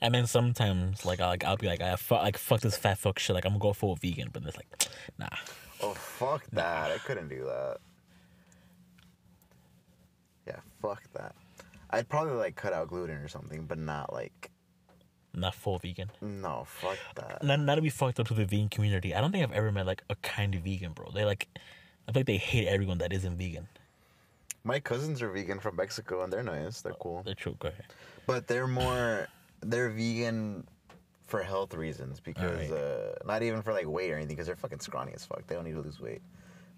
And 0.00 0.14
then 0.14 0.26
sometimes 0.26 1.04
like 1.04 1.20
I 1.20 1.26
like 1.26 1.44
I'll 1.44 1.56
be 1.56 1.66
like 1.66 1.80
I 1.80 1.96
fuck 1.96 2.22
like 2.22 2.38
fuck 2.38 2.60
this 2.60 2.76
fat 2.76 2.98
fuck 2.98 3.18
shit 3.18 3.34
like 3.34 3.44
I'm 3.44 3.52
gonna 3.52 3.60
go 3.60 3.72
full 3.72 3.96
vegan, 3.96 4.30
but 4.32 4.42
it's 4.44 4.56
like 4.56 4.88
nah. 5.18 5.28
oh 5.82 5.94
fuck 5.94 6.44
that! 6.52 6.90
I 6.90 6.98
couldn't 6.98 7.28
do 7.28 7.44
that. 7.44 7.78
Yeah, 10.46 10.60
fuck 10.80 11.02
that. 11.14 11.34
I'd 11.90 12.08
probably 12.08 12.34
like 12.34 12.54
cut 12.54 12.72
out 12.72 12.88
gluten 12.88 13.16
or 13.16 13.28
something, 13.28 13.64
but 13.64 13.78
not 13.78 14.12
like 14.12 14.50
Not 15.34 15.54
full 15.54 15.78
vegan. 15.78 16.10
no, 16.20 16.64
fuck 16.66 16.98
that. 17.16 17.42
Not, 17.42 17.60
not 17.60 17.74
to 17.76 17.82
be 17.82 17.90
fucked 17.90 18.18
up 18.18 18.26
to 18.28 18.34
the 18.34 18.44
vegan 18.44 18.68
community. 18.68 19.14
I 19.14 19.20
don't 19.20 19.30
think 19.30 19.44
I've 19.44 19.52
ever 19.52 19.70
met 19.70 19.86
like 19.86 20.02
a 20.08 20.16
kind 20.16 20.54
of 20.54 20.62
vegan, 20.62 20.92
bro. 20.92 21.10
They 21.14 21.24
like, 21.24 21.46
I 22.08 22.12
feel 22.12 22.20
like 22.20 22.26
they 22.26 22.38
hate 22.38 22.66
everyone 22.66 22.98
that 22.98 23.12
isn't 23.12 23.36
vegan. 23.36 23.68
My 24.64 24.80
cousins 24.80 25.22
are 25.22 25.30
vegan 25.30 25.60
from 25.60 25.76
Mexico, 25.76 26.22
and 26.24 26.32
they're 26.32 26.42
nice. 26.42 26.80
They're 26.80 26.94
cool, 26.94 27.22
They're 27.24 27.34
true. 27.34 27.56
Go 27.58 27.68
ahead. 27.68 27.84
but 28.26 28.46
they're 28.48 28.66
more 28.66 29.28
they're 29.60 29.90
vegan 29.90 30.66
for 31.26 31.42
health 31.42 31.74
reasons 31.74 32.20
because 32.20 32.70
Alright. 32.70 32.72
uh, 32.72 33.14
not 33.26 33.42
even 33.42 33.60
for 33.62 33.72
like 33.72 33.86
weight 33.86 34.10
or 34.10 34.16
anything 34.16 34.34
because 34.34 34.46
they're 34.46 34.56
fucking 34.56 34.80
scrawny 34.80 35.12
as 35.14 35.24
fuck. 35.24 35.46
They 35.46 35.54
don't 35.54 35.64
need 35.64 35.74
to 35.74 35.80
lose 35.82 36.00
weight, 36.00 36.22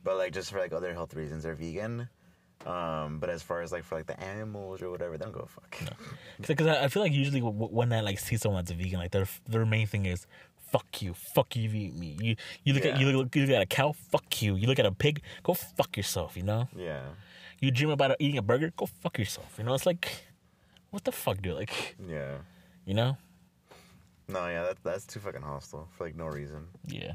but 0.02 0.16
like 0.16 0.32
just 0.32 0.50
for 0.50 0.58
like 0.58 0.72
other 0.72 0.92
health 0.92 1.14
reasons, 1.14 1.44
they're 1.44 1.54
vegan. 1.54 2.08
Um, 2.66 3.18
but 3.18 3.30
as 3.30 3.42
far 3.42 3.62
as 3.62 3.72
like 3.72 3.84
for 3.84 3.96
like 3.96 4.06
the 4.06 4.20
animals 4.20 4.82
or 4.82 4.90
whatever, 4.90 5.16
they 5.16 5.24
don't 5.24 5.32
go 5.32 5.48
fuck. 5.48 5.96
Because 6.46 6.66
I 6.66 6.84
I 6.84 6.88
feel 6.88 7.02
like 7.02 7.12
usually 7.12 7.40
when 7.40 7.92
I 7.92 8.00
like 8.00 8.18
see 8.18 8.36
someone 8.36 8.62
that's 8.62 8.70
a 8.70 8.74
vegan, 8.74 8.98
like 8.98 9.12
their 9.12 9.26
their 9.48 9.64
main 9.64 9.86
thing 9.86 10.06
is 10.06 10.26
fuck 10.70 11.02
you, 11.02 11.14
fuck 11.14 11.56
you, 11.56 11.64
if 11.64 11.74
you 11.74 11.80
eat 11.88 11.96
me. 11.96 12.16
You 12.20 12.36
you 12.64 12.72
look 12.74 12.84
at 12.84 13.00
you 13.00 13.10
look, 13.10 13.34
you 13.34 13.46
look 13.46 13.56
at 13.56 13.62
a 13.62 13.66
cow, 13.66 13.92
fuck 13.92 14.42
you. 14.42 14.56
You 14.56 14.66
look 14.66 14.78
at 14.78 14.86
a 14.86 14.92
pig, 14.92 15.22
go 15.42 15.54
fuck 15.54 15.96
yourself. 15.96 16.36
You 16.36 16.42
know. 16.42 16.68
Yeah, 16.76 17.02
You 17.60 17.70
dream 17.70 17.90
about 17.90 18.16
eating 18.18 18.38
a 18.38 18.42
burger, 18.42 18.72
go 18.76 18.86
fuck 18.86 19.18
yourself. 19.18 19.54
You 19.58 19.64
know. 19.64 19.74
It's 19.74 19.86
like, 19.86 20.10
what 20.90 21.04
the 21.04 21.12
fuck, 21.12 21.40
dude? 21.40 21.54
Like, 21.54 21.96
yeah. 22.06 22.38
you 22.84 22.94
know. 22.94 23.16
No, 24.28 24.46
yeah, 24.46 24.62
that, 24.62 24.76
that's 24.84 25.06
too 25.06 25.18
fucking 25.18 25.42
hostile 25.42 25.88
for 25.96 26.04
like 26.04 26.14
no 26.14 26.26
reason. 26.26 26.68
Yeah. 26.86 27.14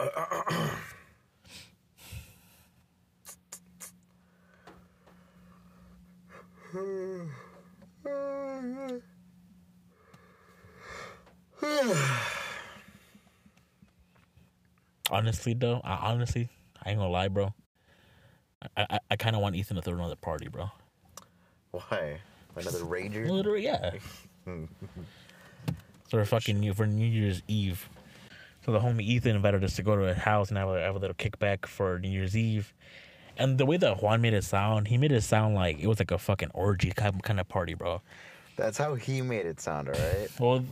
honestly, 15.10 15.54
though, 15.54 15.80
I 15.84 16.12
honestly, 16.12 16.48
I 16.82 16.90
ain't 16.90 16.98
gonna 16.98 17.10
lie, 17.10 17.28
bro. 17.28 17.52
I 18.76 18.86
I, 18.90 18.98
I 19.10 19.16
kind 19.16 19.36
of 19.36 19.42
want 19.42 19.56
Ethan 19.56 19.76
to 19.76 19.82
throw 19.82 19.94
another 19.94 20.16
party, 20.16 20.48
bro. 20.48 20.70
Why? 21.72 22.20
Another 22.56 22.80
rager? 22.80 23.28
Literally, 23.28 23.64
yeah. 23.64 23.92
for 26.08 26.24
fucking 26.24 26.60
New 26.60 26.74
for 26.74 26.86
New 26.86 27.06
Year's 27.06 27.42
Eve. 27.48 27.88
So 28.64 28.72
the 28.72 28.78
homie 28.78 29.02
Ethan 29.02 29.34
invited 29.34 29.64
us 29.64 29.76
to 29.76 29.82
go 29.82 29.96
to 29.96 30.04
a 30.04 30.14
house 30.14 30.50
and 30.50 30.58
have 30.58 30.68
a, 30.68 30.80
have 30.80 30.94
a 30.94 30.98
little 30.98 31.16
kickback 31.16 31.66
for 31.66 31.98
New 31.98 32.10
Year's 32.10 32.36
Eve. 32.36 32.72
And 33.38 33.58
the 33.58 33.66
way 33.66 33.76
that 33.78 34.02
Juan 34.02 34.20
made 34.20 34.34
it 34.34 34.44
sound, 34.44 34.88
he 34.88 34.98
made 34.98 35.12
it 35.12 35.22
sound 35.22 35.54
like 35.54 35.78
it 35.80 35.86
was 35.86 35.98
like 35.98 36.10
a 36.10 36.18
fucking 36.18 36.50
orgy 36.54 36.90
kind 36.92 37.40
of 37.40 37.48
party, 37.48 37.74
bro. 37.74 38.02
That's 38.56 38.76
how 38.78 38.94
he 38.94 39.22
made 39.22 39.46
it 39.46 39.60
sound, 39.60 39.88
alright? 39.88 40.30
Well, 40.38 40.64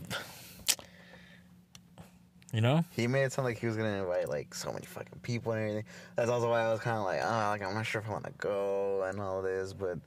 you 2.52 2.60
know, 2.60 2.84
He 2.96 3.06
made 3.06 3.22
it 3.24 3.32
sound 3.32 3.46
like 3.46 3.58
he 3.58 3.66
was 3.66 3.76
gonna 3.76 4.02
invite 4.02 4.28
like 4.28 4.54
so 4.54 4.72
many 4.72 4.84
fucking 4.84 5.20
people 5.22 5.52
and 5.52 5.60
everything. 5.62 5.84
That's 6.16 6.28
also 6.28 6.50
why 6.50 6.62
I 6.62 6.70
was 6.72 6.80
kind 6.80 6.98
of 6.98 7.04
like, 7.04 7.20
ah, 7.22 7.50
like 7.50 7.62
I'm 7.62 7.74
not 7.74 7.86
sure 7.86 8.00
if 8.00 8.08
I 8.08 8.12
want 8.12 8.24
to 8.24 8.32
go 8.38 9.04
and 9.04 9.20
all 9.20 9.40
this, 9.40 9.72
but 9.72 9.98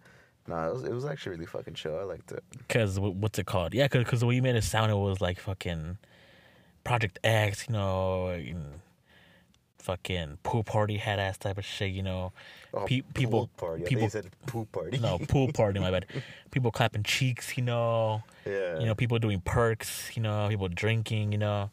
no, 0.48 0.68
it 0.70 0.74
was 0.74 0.84
it 0.84 0.92
was 0.92 1.06
actually 1.06 1.32
really 1.34 1.46
fucking 1.46 1.74
chill. 1.74 1.98
I 1.98 2.04
liked 2.04 2.34
it. 2.34 2.44
because 2.68 3.00
what's 3.00 3.40
it 3.40 3.46
called? 3.46 3.74
Yeah, 3.74 3.86
because 3.86 4.04
cause 4.04 4.20
the 4.20 4.26
way 4.26 4.36
you 4.36 4.42
made 4.42 4.56
it 4.58 4.64
sound, 4.66 4.92
it 4.92 4.96
was 4.96 5.22
like 5.22 5.40
fucking 5.40 5.98
Project 6.84 7.18
X, 7.24 7.66
you 7.70 7.74
know, 7.74 8.28
fucking 9.84 10.38
pool 10.44 10.64
party 10.64 10.98
head 10.98 11.20
ass 11.20 11.38
type 11.38 11.58
of 11.58 11.66
shit, 11.66 11.92
you 11.92 12.02
know. 12.04 12.32
Oh, 12.74 12.86
Pe- 12.86 13.02
people, 13.14 13.48
pool 13.48 13.50
party. 13.58 13.84
People, 13.84 14.10
said 14.10 14.28
pool 14.48 14.66
party. 14.72 14.98
no 14.98 15.20
pool 15.20 15.52
party, 15.54 15.80
my 15.80 15.92
bad. 15.92 16.06
People 16.52 16.72
clapping 16.72 17.04
cheeks, 17.04 17.56
you 17.58 17.64
know. 17.64 18.24
yeah. 18.46 18.80
You 18.80 18.86
know, 18.86 18.96
people 18.96 19.20
doing 19.20 19.42
perks, 19.42 20.10
you 20.16 20.24
know, 20.24 20.48
people 20.50 20.68
drinking, 20.70 21.32
you 21.34 21.38
know. 21.38 21.70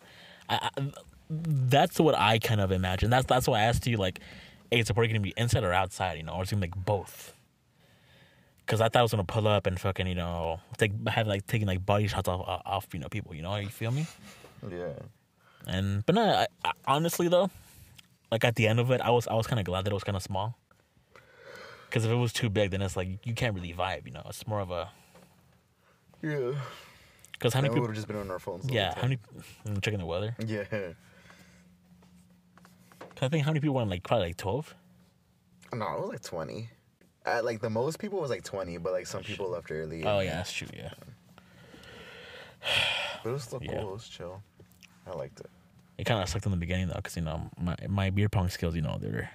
I, 0.48 0.68
I, 0.76 0.82
that's 1.30 2.00
what 2.00 2.16
I 2.18 2.38
kind 2.40 2.60
of 2.60 2.72
imagine. 2.72 3.08
That's 3.10 3.26
that's 3.26 3.46
why 3.46 3.60
I 3.60 3.62
asked 3.62 3.86
you, 3.86 3.96
like, 3.96 4.18
hey, 4.70 4.80
is 4.80 4.88
the 4.88 4.94
party 4.94 5.08
gonna 5.08 5.20
be 5.20 5.32
inside 5.36 5.62
or 5.64 5.72
outside, 5.72 6.18
you 6.18 6.24
know, 6.24 6.34
or 6.34 6.42
is 6.42 6.48
it 6.50 6.56
gonna 6.56 6.66
be 6.66 6.72
like 6.72 6.84
both? 6.84 7.32
Because 8.66 8.80
I 8.80 8.88
thought 8.88 9.00
I 9.00 9.02
was 9.02 9.12
gonna 9.12 9.24
pull 9.24 9.46
up 9.48 9.66
and 9.66 9.78
fucking, 9.80 10.06
you 10.06 10.14
know, 10.16 10.60
take 10.76 10.92
have 11.08 11.26
like 11.28 11.46
taking 11.46 11.66
like 11.68 11.86
body 11.86 12.08
shots 12.08 12.28
off 12.28 12.62
off, 12.66 12.86
you 12.92 12.98
know, 12.98 13.08
people, 13.08 13.34
you 13.34 13.42
know, 13.42 13.54
you 13.56 13.68
feel 13.68 13.90
me? 13.92 14.06
yeah. 14.68 14.92
And 15.66 16.04
but 16.06 16.14
no, 16.14 16.22
I, 16.22 16.46
I, 16.64 16.72
honestly 16.86 17.28
though, 17.28 17.50
like 18.30 18.44
at 18.44 18.56
the 18.56 18.66
end 18.68 18.78
of 18.80 18.90
it, 18.90 19.00
I 19.00 19.10
was 19.10 19.26
I 19.28 19.34
was 19.34 19.46
kind 19.46 19.58
of 19.60 19.64
glad 19.66 19.84
that 19.84 19.90
it 19.90 19.94
was 19.94 20.04
kind 20.04 20.16
of 20.16 20.22
small. 20.22 20.56
Because 21.88 22.04
if 22.04 22.10
it 22.10 22.14
was 22.16 22.32
too 22.32 22.48
big, 22.48 22.70
then 22.70 22.82
it's 22.82 22.96
like 22.96 23.08
you 23.26 23.34
can't 23.34 23.54
really 23.54 23.72
vibe, 23.74 24.06
you 24.06 24.12
know. 24.12 24.22
It's 24.28 24.46
more 24.46 24.60
of 24.60 24.70
a 24.70 24.88
Yeah. 26.22 26.52
because 27.32 27.52
how 27.54 27.60
many 27.60 27.70
people? 27.70 27.82
would 27.82 27.88
have 27.88 27.96
just 27.96 28.06
been 28.06 28.16
on 28.16 28.30
our 28.30 28.38
phones. 28.38 28.70
Yeah, 28.70 28.94
how 28.94 29.02
many? 29.02 29.18
I'm 29.66 29.80
checking 29.80 29.98
the 29.98 30.06
weather. 30.06 30.36
Yeah. 30.38 30.64
Yeah. 30.70 30.92
'Cause 33.00 33.22
I 33.26 33.28
think 33.28 33.44
how 33.44 33.50
many 33.50 33.60
people 33.60 33.74
went? 33.74 33.90
Like 33.90 34.02
probably 34.02 34.28
like 34.28 34.36
twelve. 34.36 34.74
No, 35.72 35.86
it 35.96 36.00
was 36.00 36.10
like 36.10 36.22
20. 36.22 36.68
At 37.26 37.44
like 37.44 37.60
the 37.60 37.70
most 37.70 37.98
people 37.98 38.18
was 38.20 38.30
like 38.30 38.42
20, 38.44 38.78
but 38.78 38.92
like 38.92 39.06
some 39.06 39.22
people 39.22 39.50
left 39.50 39.70
early. 39.70 40.04
Oh 40.04 40.20
yeah, 40.20 40.36
that's 40.36 40.52
true. 40.52 40.68
Yeah, 40.74 40.90
But 43.22 43.30
it 43.30 43.32
was 43.32 43.42
still 43.44 43.60
cool. 43.60 43.68
Yeah. 43.70 43.80
It 43.82 43.86
was 43.86 44.08
chill. 44.08 44.42
I 45.06 45.10
liked 45.12 45.40
it. 45.40 45.50
It 46.00 46.06
kind 46.06 46.22
of 46.22 46.28
sucked 46.28 46.46
in 46.46 46.50
the 46.50 46.56
beginning 46.56 46.88
though, 46.88 46.94
because 46.94 47.16
you 47.16 47.22
know 47.22 47.50
my 47.60 47.76
my 47.88 48.10
beer 48.10 48.28
pong 48.28 48.48
skills, 48.48 48.74
you 48.74 48.82
know, 48.82 48.96
they're 49.00 49.30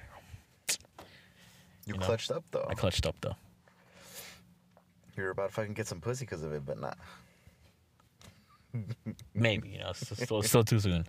You, 1.85 1.93
You 1.93 1.99
know, 1.99 2.05
clutched 2.05 2.31
up 2.31 2.43
though. 2.51 2.65
I 2.67 2.73
clutched 2.73 3.05
up 3.05 3.15
though. 3.21 3.35
You 5.15 5.23
were 5.23 5.29
about 5.29 5.49
to 5.49 5.53
fucking 5.53 5.73
get 5.73 5.87
some 5.87 6.01
pussy 6.01 6.25
because 6.25 6.43
of 6.43 6.51
it, 6.53 6.65
but 6.65 6.79
not. 6.79 6.97
Maybe 9.33 9.69
you 9.69 9.79
know, 9.79 9.93
still, 9.93 10.41
still 10.41 10.63
too 10.63 10.79
soon. 10.79 11.05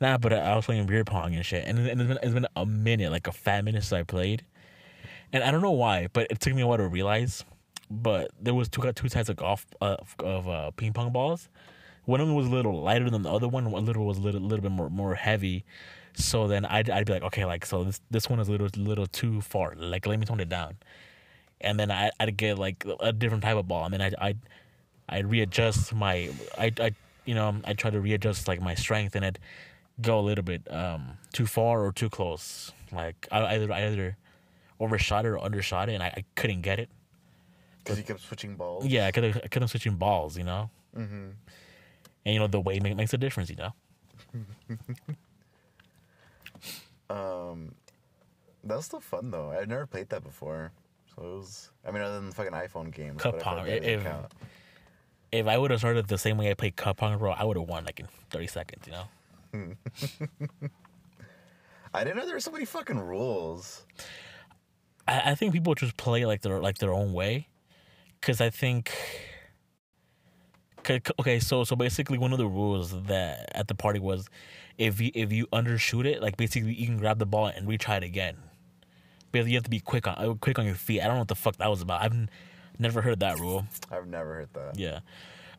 Nah, 0.00 0.16
but 0.18 0.32
I, 0.32 0.38
I 0.52 0.56
was 0.56 0.64
playing 0.64 0.86
beer 0.86 1.04
pong 1.04 1.34
and 1.34 1.44
shit, 1.44 1.66
and, 1.66 1.78
and 1.78 2.00
it's, 2.00 2.08
been, 2.08 2.18
it's 2.22 2.34
been 2.34 2.46
a 2.56 2.64
minute, 2.64 3.10
like 3.10 3.26
a 3.26 3.32
fat 3.32 3.64
minute 3.64 3.82
since 3.82 3.92
I 3.92 4.04
played, 4.04 4.44
and 5.32 5.42
I 5.44 5.50
don't 5.50 5.60
know 5.60 5.72
why, 5.72 6.08
but 6.12 6.28
it 6.30 6.40
took 6.40 6.54
me 6.54 6.62
a 6.62 6.66
while 6.66 6.78
to 6.78 6.88
realize. 6.88 7.44
But 7.90 8.30
there 8.40 8.54
was 8.54 8.68
two 8.68 8.80
two 8.92 9.08
types 9.08 9.28
of 9.28 9.36
golf 9.36 9.66
uh, 9.80 9.96
of 10.20 10.48
uh, 10.48 10.70
ping 10.70 10.92
pong 10.94 11.12
balls. 11.12 11.48
One 12.04 12.20
of 12.20 12.26
them 12.26 12.36
was 12.36 12.46
a 12.46 12.50
little 12.50 12.80
lighter 12.80 13.08
than 13.08 13.22
the 13.22 13.32
other 13.32 13.48
one. 13.48 13.70
One 13.70 13.86
little 13.86 14.04
was 14.04 14.18
a 14.18 14.20
little, 14.20 14.40
little 14.40 14.62
bit 14.62 14.72
more 14.72 14.90
more 14.90 15.14
heavy. 15.14 15.64
So 16.16 16.46
then 16.46 16.64
I'd, 16.64 16.90
I'd 16.90 17.06
be 17.06 17.12
like, 17.12 17.22
okay, 17.24 17.44
like 17.44 17.66
so 17.66 17.84
this 17.84 18.00
this 18.10 18.30
one 18.30 18.38
is 18.40 18.48
a 18.48 18.52
little 18.52 18.68
little 18.76 19.06
too 19.06 19.40
far. 19.40 19.74
Like 19.76 20.06
let 20.06 20.18
me 20.18 20.26
tone 20.26 20.40
it 20.40 20.48
down, 20.48 20.76
and 21.60 21.78
then 21.78 21.90
I, 21.90 22.10
I'd 22.20 22.36
get 22.36 22.58
like 22.58 22.84
a 23.00 23.12
different 23.12 23.42
type 23.42 23.56
of 23.56 23.66
ball, 23.66 23.84
and 23.84 23.94
then 23.94 24.02
I 24.02 24.12
I 24.28 24.36
I 25.08 25.18
readjust 25.20 25.94
my 25.94 26.30
I 26.56 26.72
I 26.78 26.92
you 27.24 27.34
know 27.34 27.56
I 27.64 27.72
try 27.72 27.90
to 27.90 28.00
readjust 28.00 28.46
like 28.46 28.60
my 28.60 28.74
strength 28.74 29.16
and 29.16 29.24
it 29.24 29.38
go 30.00 30.18
a 30.18 30.22
little 30.22 30.44
bit 30.44 30.62
um 30.70 31.18
too 31.32 31.46
far 31.46 31.84
or 31.84 31.92
too 31.92 32.10
close. 32.10 32.72
Like 32.92 33.26
I 33.32 33.54
either 33.54 33.72
I 33.72 33.86
either 33.86 34.16
overshot 34.78 35.24
it 35.24 35.28
or 35.28 35.40
undershot 35.40 35.88
it, 35.88 35.94
and 35.94 36.02
I, 36.02 36.06
I 36.06 36.24
couldn't 36.36 36.62
get 36.62 36.78
it. 36.78 36.90
Because 37.78 37.98
you 37.98 38.04
kept 38.04 38.20
switching 38.20 38.54
balls. 38.56 38.86
Yeah, 38.86 39.06
I 39.06 39.10
could 39.10 39.24
I 39.24 39.48
couldn't 39.48 39.68
switching 39.68 39.96
balls, 39.96 40.38
you 40.38 40.44
know. 40.44 40.70
Mm-hmm. 40.96 41.30
And 42.24 42.34
you 42.34 42.40
know 42.40 42.46
the 42.46 42.60
weight 42.60 42.82
make, 42.82 42.96
makes 42.96 43.12
a 43.12 43.18
difference, 43.18 43.50
you 43.50 43.56
know. 43.56 43.72
Um, 47.10 47.74
that 48.64 48.76
was 48.76 48.86
still 48.86 49.00
fun 49.00 49.30
though. 49.30 49.50
I've 49.50 49.68
never 49.68 49.86
played 49.86 50.08
that 50.08 50.24
before, 50.24 50.72
so 51.14 51.22
it 51.22 51.36
was. 51.36 51.70
I 51.86 51.90
mean, 51.90 52.02
other 52.02 52.14
than 52.16 52.30
the 52.30 52.34
fucking 52.34 52.52
iPhone 52.52 52.92
games. 52.92 53.20
Cup 53.20 53.38
pong, 53.40 53.66
if- 53.66 54.02
count. 54.02 54.32
If 55.30 55.46
I 55.48 55.58
would 55.58 55.72
have 55.72 55.80
started 55.80 56.06
the 56.06 56.16
same 56.16 56.38
way 56.38 56.50
I 56.50 56.54
played 56.54 56.76
cup 56.76 56.98
pong, 56.98 57.18
bro, 57.18 57.32
I 57.32 57.42
would 57.44 57.56
have 57.56 57.68
won 57.68 57.84
like 57.84 57.98
in 58.00 58.06
thirty 58.30 58.46
seconds, 58.46 58.86
you 58.86 58.92
know. 58.92 59.08
I 61.94 62.04
didn't 62.04 62.16
know 62.16 62.24
there 62.24 62.34
were 62.36 62.40
so 62.40 62.52
many 62.52 62.64
fucking 62.64 62.98
rules. 62.98 63.84
I, 65.06 65.32
I 65.32 65.34
think 65.34 65.52
people 65.52 65.74
just 65.74 65.96
play 65.96 66.24
like 66.24 66.40
their 66.42 66.60
like 66.60 66.78
their 66.78 66.92
own 66.92 67.12
way, 67.12 67.48
because 68.20 68.40
I 68.40 68.50
think. 68.50 68.92
'Kay, 70.84 71.00
Okay, 71.18 71.40
so 71.40 71.64
so 71.64 71.74
basically, 71.76 72.18
one 72.18 72.32
of 72.32 72.38
the 72.38 72.46
rules 72.46 72.90
that 73.04 73.50
at 73.54 73.68
the 73.68 73.74
party 73.74 73.98
was, 73.98 74.28
if 74.78 75.00
you 75.00 75.10
if 75.14 75.32
you 75.32 75.46
undershoot 75.48 76.04
it, 76.04 76.22
like 76.22 76.36
basically 76.36 76.74
you 76.74 76.86
can 76.86 76.98
grab 76.98 77.18
the 77.18 77.26
ball 77.26 77.46
and 77.46 77.66
retry 77.66 77.96
it 77.96 78.02
again, 78.02 78.36
but 79.32 79.46
you 79.46 79.54
have 79.54 79.64
to 79.64 79.70
be 79.70 79.80
quick 79.80 80.06
on 80.06 80.14
uh, 80.18 80.34
quick 80.34 80.58
on 80.58 80.66
your 80.66 80.74
feet. 80.74 81.00
I 81.00 81.04
don't 81.06 81.14
know 81.14 81.20
what 81.20 81.28
the 81.28 81.34
fuck 81.34 81.56
that 81.56 81.68
was 81.70 81.80
about. 81.82 82.02
I've 82.02 82.12
n- 82.12 82.30
never 82.78 83.00
heard 83.00 83.20
that 83.20 83.38
rule. 83.40 83.66
I've 83.90 84.06
never 84.06 84.34
heard 84.34 84.48
that. 84.54 84.78
Yeah, 84.78 85.00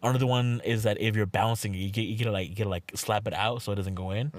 another 0.03 0.27
one 0.27 0.61
is 0.63 0.83
that 0.83 0.99
if 1.01 1.15
you're 1.15 1.25
bouncing, 1.25 1.73
you 1.73 1.89
get 1.89 2.03
you 2.03 2.15
get 2.17 2.25
to 2.25 2.31
like 2.31 2.49
you 2.49 2.55
get 2.55 2.63
to 2.63 2.69
like 2.69 2.91
slap 2.95 3.27
it 3.27 3.33
out 3.33 3.61
so 3.61 3.71
it 3.71 3.75
doesn't 3.75 3.95
go 3.95 4.11
in. 4.11 4.31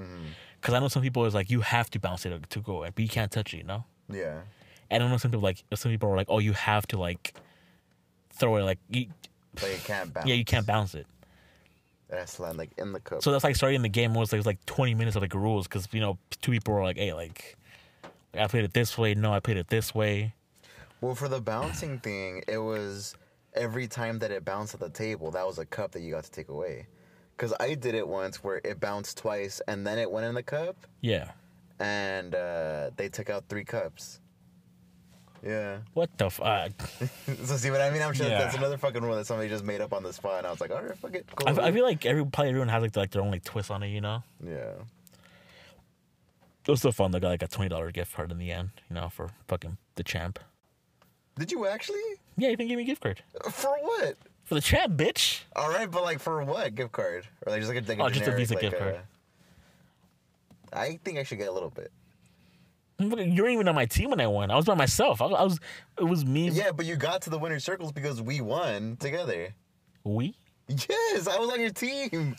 Because 0.61 0.75
I 0.75 0.79
know 0.81 0.89
some 0.89 1.03
people 1.03 1.25
is 1.27 1.35
like 1.35 1.51
you 1.51 1.61
have 1.61 1.91
to 1.91 1.99
bounce 2.01 2.25
it 2.27 2.51
to 2.51 2.61
go 2.61 2.83
in, 2.85 2.93
but 2.95 3.03
you 3.03 3.09
can't 3.09 3.31
touch 3.31 3.53
it. 3.55 3.59
You 3.59 3.65
know. 3.65 3.85
Yeah. 4.09 4.41
And 4.91 5.03
I 5.03 5.09
know 5.09 5.17
some 5.17 5.31
people 5.33 5.43
like 5.43 5.65
some 5.75 5.91
people 5.91 6.09
are 6.11 6.17
like, 6.17 6.29
oh, 6.31 6.39
you 6.39 6.53
have 6.53 6.87
to 6.89 6.99
like 6.99 7.35
throw 8.31 8.57
it 8.57 8.63
like 8.63 8.79
you, 8.91 9.07
But 9.61 9.71
you 9.73 9.79
can't 9.85 10.13
bounce. 10.13 10.27
yeah, 10.27 10.35
you 10.35 10.45
can't 10.45 10.67
bounce 10.67 10.95
it. 10.95 11.07
It 12.11 12.15
has 12.19 12.35
to 12.37 12.43
land 12.43 12.59
like 12.59 12.71
in 12.79 12.93
the 12.93 13.01
cup. 13.01 13.23
So 13.23 13.33
that's 13.33 13.43
like 13.45 13.57
starting 13.57 13.83
the 13.83 13.89
game 13.89 14.15
was 14.15 14.33
like, 14.33 14.39
was 14.39 14.47
like 14.47 14.65
twenty 14.67 14.95
minutes 14.95 15.17
of 15.17 15.23
like 15.23 15.35
rules 15.35 15.67
because 15.67 15.89
you 15.93 16.01
know 16.01 16.19
two 16.41 16.53
people 16.53 16.75
were 16.75 16.83
like, 16.85 16.97
hey, 16.99 17.13
like 17.13 17.57
I 18.39 18.47
played 18.47 18.65
it 18.65 18.75
this 18.75 18.97
way, 18.97 19.15
no, 19.15 19.33
I 19.33 19.41
played 19.41 19.57
it 19.57 19.69
this 19.69 19.95
way. 19.95 20.35
well, 21.01 21.15
for 21.15 21.29
the 21.29 21.41
bouncing 21.41 21.99
thing, 21.99 22.43
it 22.47 22.59
was 22.59 23.17
every 23.55 23.89
time 23.89 24.19
that 24.21 24.31
it 24.31 24.45
bounced 24.45 24.75
at 24.75 24.81
the 24.81 24.91
table, 24.91 25.31
that 25.33 25.47
was 25.47 25.59
a 25.59 25.65
cup 25.67 25.93
that 25.93 26.01
you 26.03 26.13
got 26.13 26.25
to 26.25 26.31
take 26.31 26.49
away. 26.49 26.87
Because 27.37 27.53
I 27.59 27.75
did 27.75 27.95
it 27.95 28.07
once 28.07 28.43
where 28.45 28.61
it 28.65 28.79
bounced 28.81 29.17
twice 29.19 29.61
and 29.67 29.87
then 29.87 29.99
it 29.99 30.11
went 30.11 30.27
in 30.27 30.35
the 30.35 30.43
cup, 30.43 30.77
Yeah. 31.01 31.33
and 31.81 32.35
uh, 32.35 32.91
they 32.97 33.09
took 33.09 33.31
out 33.31 33.45
three 33.49 33.65
cups. 33.65 34.21
Yeah. 35.45 35.79
What 35.95 36.11
the 36.19 36.31
fuck? 36.31 36.73
so 37.45 37.57
see 37.57 37.71
what 37.71 37.81
I 37.81 37.91
mean? 37.91 38.03
I'm 38.03 38.13
sure 38.15 38.27
Yeah. 38.27 38.39
that's 38.39 38.57
another 38.57 38.79
fucking 38.79 39.03
rule 39.03 39.17
that 39.17 39.27
somebody 39.27 39.49
just 39.49 39.65
made 39.65 39.81
up 39.81 39.93
on 39.93 40.03
the 40.03 40.13
spot. 40.13 40.39
And 40.39 40.47
I 40.47 40.51
was 40.51 40.61
like, 40.61 40.71
all 40.71 40.83
right, 40.83 40.97
fuck 40.97 41.15
it, 41.15 41.27
cool. 41.35 41.49
I, 41.61 41.67
I 41.69 41.73
feel 41.73 41.85
like 41.85 42.05
every 42.07 42.25
probably 42.25 42.49
everyone 42.51 42.69
has 42.69 42.83
like, 42.83 42.97
like 42.97 43.11
their 43.11 43.23
own 43.23 43.31
like 43.31 43.45
twist 43.45 43.71
on 43.71 43.83
it, 43.83 43.89
you 43.89 44.01
know. 44.01 44.23
yeah. 44.45 44.73
It 46.67 46.71
was 46.71 46.81
still 46.81 46.91
fun. 46.93 47.13
They 47.13 47.21
got 47.21 47.29
like 47.29 47.43
a 47.43 47.49
twenty 47.49 47.69
dollar 47.69 47.93
gift 47.93 48.15
card 48.17 48.33
in 48.33 48.39
the 48.39 48.51
end, 48.51 48.71
you 48.91 48.95
know, 48.97 49.09
for 49.09 49.31
fucking 49.47 49.77
the 49.95 50.03
champ. 50.03 50.41
Did 51.39 51.53
you 51.53 51.65
actually? 51.67 52.01
Yeah, 52.37 52.49
you 52.49 52.57
can 52.57 52.67
give 52.67 52.77
me 52.77 52.83
a 52.83 52.87
gift 52.87 53.03
card 53.03 53.23
For 53.53 53.71
what? 53.79 54.17
for 54.45 54.55
the 54.57 54.61
champ, 54.61 54.95
bitch. 54.97 55.43
All 55.55 55.69
right, 55.69 55.89
but 55.89 56.03
like 56.03 56.19
for 56.19 56.43
what 56.43 56.75
gift 56.75 56.91
card? 56.91 57.29
Or 57.47 57.53
like 57.53 57.61
just 57.63 57.73
like 57.73 57.85
a, 57.85 57.89
like 57.89 58.01
Oh, 58.01 58.09
just 58.09 58.23
a 58.23 58.25
generic, 58.25 58.39
Visa 58.39 58.55
like, 58.55 58.63
gift 58.63 58.79
card. 58.79 58.99
I 60.73 60.99
think 61.05 61.19
I 61.19 61.23
should 61.23 61.39
get 61.39 61.47
a 61.49 61.53
little 61.53 61.71
bit. 61.71 61.93
You 62.99 63.09
weren't 63.11 63.29
even 63.53 63.69
on 63.69 63.75
my 63.75 63.85
team 63.87 64.11
when 64.11 64.21
I 64.21 64.27
won. 64.27 64.51
I 64.51 64.57
was 64.57 64.65
by 64.65 64.75
myself. 64.75 65.21
I 65.21 65.27
was. 65.27 65.35
I 65.39 65.43
was 65.45 65.61
it 65.99 66.05
was 66.05 66.25
me. 66.25 66.49
Yeah, 66.49 66.73
but 66.73 66.87
you 66.87 66.97
got 66.97 67.23
to 67.23 67.31
the 67.31 67.39
winner 67.39 67.61
circles 67.61 67.93
because 67.93 68.23
we 68.23 68.41
won 68.41 68.97
together. 68.97 69.55
We. 70.05 70.35
Yes, 70.69 71.29
I 71.29 71.39
was 71.39 71.51
on 71.51 71.61
your 71.61 71.71
team. 71.71 72.37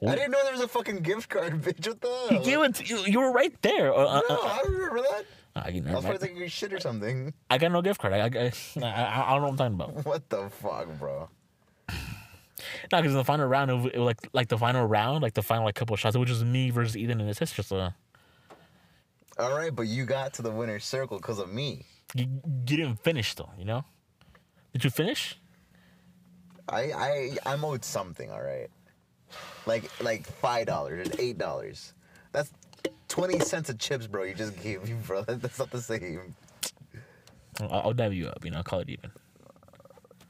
We- 0.00 0.08
I 0.08 0.14
didn't 0.14 0.30
know 0.30 0.38
there 0.44 0.52
was 0.52 0.60
a 0.60 0.68
fucking 0.68 0.98
gift 1.00 1.28
card, 1.28 1.60
bitch. 1.62 1.86
What 1.88 2.00
the? 2.00 2.26
He 2.30 2.38
gave 2.44 2.60
it. 2.60 2.74
To, 2.76 2.84
you, 2.84 2.98
you 3.06 3.18
were 3.20 3.32
right 3.32 3.52
there. 3.62 3.92
Uh, 3.92 3.96
uh, 4.04 4.20
No, 4.28 4.36
uh, 4.36 4.40
I 4.46 4.60
don't 4.62 4.74
remember 4.74 5.00
that. 5.02 5.24
uh, 5.56 5.68
you 5.70 5.82
I 5.82 5.86
know, 5.86 5.94
was 5.96 6.04
right. 6.04 6.10
probably 6.10 6.28
taking 6.28 6.48
shit 6.48 6.72
or 6.72 6.78
something. 6.80 7.32
I 7.50 7.58
got 7.58 7.72
no 7.72 7.82
gift 7.82 8.00
card. 8.00 8.12
I, 8.12 8.18
I, 8.18 8.22
I, 8.22 8.52
I, 8.86 9.26
I 9.26 9.32
don't 9.32 9.40
know 9.40 9.48
what 9.48 9.50
I'm 9.50 9.56
talking 9.56 9.74
about. 9.74 10.04
What 10.06 10.28
the 10.28 10.50
fuck, 10.50 10.86
bro? 10.98 11.28
No, 11.90 12.98
because 12.98 13.12
in 13.12 13.18
the 13.18 13.24
final 13.24 13.46
round, 13.46 13.70
it 13.70 13.74
was, 13.74 13.86
it 13.86 13.98
was 13.98 14.06
like 14.06 14.28
like 14.32 14.48
the 14.48 14.58
final 14.58 14.84
round, 14.86 15.22
like 15.22 15.34
the 15.34 15.42
final 15.42 15.64
like 15.64 15.74
couple 15.74 15.94
of 15.94 16.00
shots, 16.00 16.14
it 16.14 16.18
was 16.18 16.28
just 16.28 16.44
me 16.44 16.70
versus 16.70 16.96
Ethan 16.96 17.18
and 17.20 17.28
his 17.28 17.38
sister. 17.38 17.62
So 17.62 17.90
All 19.38 19.56
right, 19.56 19.74
but 19.74 19.86
you 19.86 20.04
got 20.04 20.34
to 20.34 20.42
the 20.42 20.50
winner's 20.50 20.84
circle 20.84 21.18
because 21.18 21.38
of 21.38 21.52
me. 21.52 21.84
you, 22.14 22.26
you 22.42 22.76
didn't 22.76 22.96
finish 23.02 23.34
though. 23.34 23.50
You 23.58 23.64
know? 23.64 23.84
Did 24.72 24.84
you 24.84 24.90
finish? 24.90 25.38
I 26.68 26.92
I 26.92 27.36
I'm 27.46 27.64
owed 27.64 27.84
something. 27.84 28.30
All 28.30 28.42
right, 28.42 28.68
like 29.66 29.90
like 30.02 30.26
five 30.26 30.66
dollars, 30.66 31.08
eight 31.18 31.38
dollars. 31.38 31.94
That's 32.32 32.50
20 33.08 33.38
cents 33.40 33.70
of 33.70 33.78
chips, 33.78 34.06
bro. 34.06 34.24
You 34.24 34.34
just 34.34 34.60
gave 34.62 34.84
me, 34.84 34.94
bro. 35.06 35.22
That's 35.26 35.58
not 35.58 35.70
the 35.70 35.80
same. 35.80 36.34
I'll, 37.60 37.80
I'll 37.84 37.92
dab 37.92 38.12
you 38.12 38.28
up. 38.28 38.44
You 38.44 38.50
know, 38.50 38.58
I'll 38.58 38.62
call 38.64 38.80
it 38.80 38.90
even. 38.90 39.10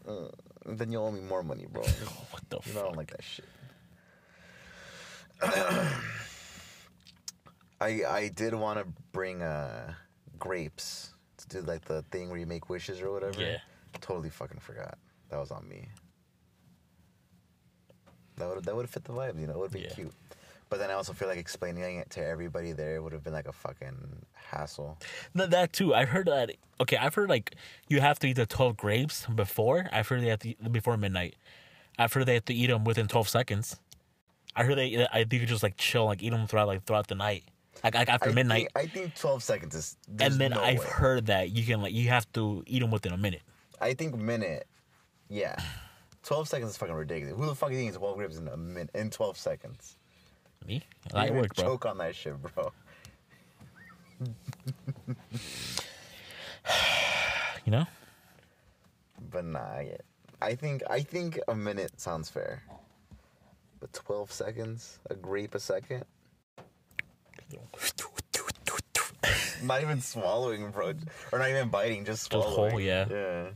Mm, 0.07 0.33
then 0.67 0.93
you 0.93 1.01
owe 1.01 1.11
me 1.11 1.21
more 1.21 1.43
money, 1.43 1.67
bro. 1.71 1.83
What 2.31 2.49
the 2.49 2.61
You 2.67 2.75
know 2.75 2.81
I 2.81 2.85
don't 2.85 2.97
like 2.97 3.11
that 3.11 3.23
shit. 3.23 3.45
I 7.81 8.03
I 8.09 8.29
did 8.35 8.55
want 8.55 8.79
to 8.79 8.87
bring 9.13 9.43
uh 9.43 9.93
grapes 10.39 11.15
to 11.39 11.49
do 11.49 11.61
like 11.63 11.85
the 11.85 12.03
thing 12.11 12.29
where 12.31 12.39
you 12.39 12.47
make 12.47 12.69
wishes 12.69 13.01
or 13.01 13.11
whatever. 13.13 13.41
Yeah. 13.41 13.59
Totally 14.01 14.31
fucking 14.31 14.61
forgot. 14.61 14.99
That 15.31 15.39
was 15.39 15.51
on 15.51 15.69
me. 15.69 15.89
That 18.37 18.49
would 18.55 18.65
that 18.65 18.75
would 18.77 18.83
have 18.83 18.91
fit 18.91 19.05
the 19.05 19.13
vibe, 19.13 19.41
you 19.41 19.47
know. 19.47 19.55
It 19.55 19.59
would 19.59 19.73
be 19.73 19.81
Yeah. 19.81 19.89
cute. 19.95 20.15
But 20.71 20.79
then 20.81 20.91
I 20.91 20.95
also 20.95 21.15
feel 21.15 21.29
like 21.29 21.39
explaining 21.39 21.97
it 21.97 22.11
to 22.11 22.25
everybody 22.25 22.73
there 22.73 23.01
would 23.01 23.13
have 23.13 23.25
been 23.25 23.33
like 23.33 23.49
a 23.49 23.53
fucking 23.53 24.27
hassle. 24.35 24.99
No, 25.33 25.47
that 25.47 25.73
too. 25.73 25.95
I've 25.95 26.11
heard 26.11 26.27
that. 26.27 26.51
Okay, 26.81 26.97
I've 26.99 27.15
heard 27.15 27.31
like 27.31 27.55
you 27.89 28.01
have 28.01 28.19
to 28.21 28.29
eat 28.29 28.35
the 28.35 28.47
twelve 28.47 28.77
grapes 28.77 29.27
before. 29.27 29.89
I've 29.93 30.09
heard 30.09 30.23
they 30.23 30.29
have 30.29 30.41
to 30.41 30.51
eat 30.51 30.73
before 30.73 30.97
midnight. 30.97 31.37
I've 31.99 32.13
heard 32.13 32.27
they 32.27 32.35
have 32.35 32.45
to 32.47 32.55
eat 32.55 32.67
them 32.67 32.85
within 32.85 33.09
twelve 33.09 33.29
seconds. 33.29 33.77
I 34.55 34.65
heard 34.65 34.77
they. 34.77 35.07
I 35.11 35.25
think 35.25 35.41
you 35.41 35.47
just 35.47 35.63
like 35.63 35.77
chill, 35.77 36.05
like 36.07 36.23
eat 36.23 36.31
them 36.31 36.47
throughout 36.47 36.69
like 36.69 36.85
throughout 36.85 37.07
the 37.09 37.15
night, 37.15 37.45
like, 37.85 37.95
like 37.95 38.09
after 38.09 38.31
I 38.31 38.33
midnight. 38.33 38.69
Think, 38.75 38.77
I 38.77 38.87
think 38.87 39.15
12 39.15 39.43
seconds 39.43 39.75
is. 39.75 39.97
and 40.21 40.35
then 40.35 40.51
no 40.53 40.61
I've 40.63 40.79
way. 40.81 40.87
heard 40.87 41.27
that 41.27 41.51
you 41.51 41.65
can 41.65 41.81
like 41.83 41.93
you 41.93 42.09
have 42.09 42.31
to 42.33 42.63
eat 42.67 42.81
them 42.81 42.91
within 42.91 43.13
a 43.13 43.17
minute. 43.17 43.43
I 43.81 43.95
think 43.95 44.17
minute. 44.17 44.67
Yeah. 45.29 45.57
12 46.25 46.49
seconds 46.49 46.71
is 46.73 46.77
fucking 46.77 46.95
ridiculous. 46.95 47.37
Who 47.39 47.47
the 47.47 47.55
fuck 47.55 47.71
eating 47.73 47.93
12 47.93 48.17
grapes 48.17 48.37
in 48.37 48.49
a 48.49 48.57
minute 48.57 48.91
in 48.95 49.11
12 49.11 49.37
seconds? 49.39 49.97
Me, 50.67 50.83
I 51.15 51.31
would 51.31 51.41
work, 51.43 51.55
bro. 51.55 51.65
Choke 51.65 51.87
on 51.87 51.99
that 51.99 52.15
shit, 52.15 52.35
bro. 52.43 52.73
You 57.65 57.73
know, 57.73 57.87
But 59.31 59.45
nah, 59.45 59.81
yeah. 59.81 59.97
I 60.41 60.55
think 60.55 60.83
I 60.89 61.01
think 61.03 61.39
a 61.49 61.55
minute 61.55 62.01
sounds 62.01 62.31
fair. 62.31 62.63
But 63.81 63.93
12 63.93 64.33
seconds, 64.33 64.99
a 65.11 65.15
grape 65.15 65.55
a 65.55 65.61
second. 65.61 66.05
Not 69.63 69.83
even 69.83 70.01
swallowing, 70.01 70.71
bro, 70.71 70.93
or 71.33 71.39
not 71.41 71.51
even 71.51 71.69
biting, 71.69 72.05
just 72.05 72.31
Just 72.31 72.49
swallowing. 72.49 72.71
whole, 72.71 72.81
yeah. 72.81 73.07
Yeah. 73.11 73.47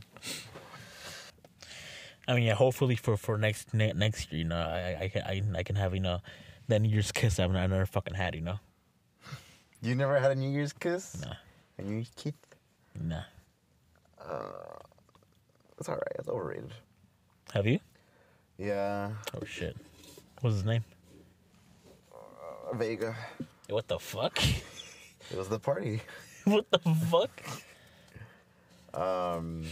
I 2.27 2.33
mean, 2.35 2.43
yeah. 2.43 2.55
Hopefully 2.55 2.95
for 2.95 3.15
for 3.17 3.37
next 3.37 3.73
ne- 3.73 3.93
next 3.93 4.31
year, 4.31 4.39
you 4.39 4.47
know, 4.47 4.57
I 4.57 4.97
I 5.03 5.07
can 5.07 5.21
I, 5.23 5.59
I 5.59 5.63
can 5.63 5.75
have 5.77 5.93
you 5.93 6.01
know 6.01 6.19
that 6.67 6.81
New 6.81 6.89
Year's 6.89 7.11
kiss 7.11 7.39
I've 7.39 7.51
never 7.51 7.85
fucking 7.85 8.15
had. 8.15 8.35
You 8.35 8.41
know, 8.41 8.59
You 9.81 9.95
never 9.95 10.19
had 10.19 10.31
a 10.31 10.35
New 10.35 10.49
Year's 10.49 10.73
kiss? 10.73 11.21
Nah. 11.21 11.33
A 11.77 11.81
New 11.81 11.95
Year's 11.95 12.11
kiss? 12.15 12.33
nah. 12.99 13.23
It's 15.79 15.89
alright. 15.89 16.03
It's 16.19 16.29
overrated. 16.29 16.71
Have 17.53 17.65
you? 17.67 17.79
Yeah. 18.57 19.11
Oh 19.35 19.45
shit. 19.45 19.75
What's 20.41 20.57
his 20.57 20.65
name? 20.65 20.83
Uh, 22.13 22.75
Vega. 22.75 23.15
What 23.69 23.87
the 23.87 23.99
fuck? 23.99 24.37
It 25.31 25.37
was 25.37 25.47
the 25.49 25.59
party. 25.59 26.01
what 26.45 26.69
the 26.69 26.79
fuck? 26.79 27.31
Um, 28.93 29.65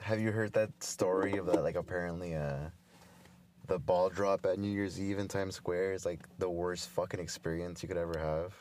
have 0.00 0.18
you 0.20 0.32
heard 0.32 0.52
that 0.54 0.70
story 0.82 1.36
of 1.36 1.46
that? 1.46 1.62
Like, 1.62 1.76
apparently, 1.76 2.34
uh, 2.34 2.56
the 3.68 3.78
ball 3.78 4.08
drop 4.08 4.44
at 4.46 4.58
New 4.58 4.70
Year's 4.70 5.00
Eve 5.00 5.18
in 5.18 5.28
Times 5.28 5.54
Square 5.54 5.92
is 5.92 6.04
like 6.04 6.20
the 6.38 6.48
worst 6.50 6.88
fucking 6.90 7.20
experience 7.20 7.82
you 7.82 7.88
could 7.88 7.96
ever 7.98 8.18
have. 8.18 8.52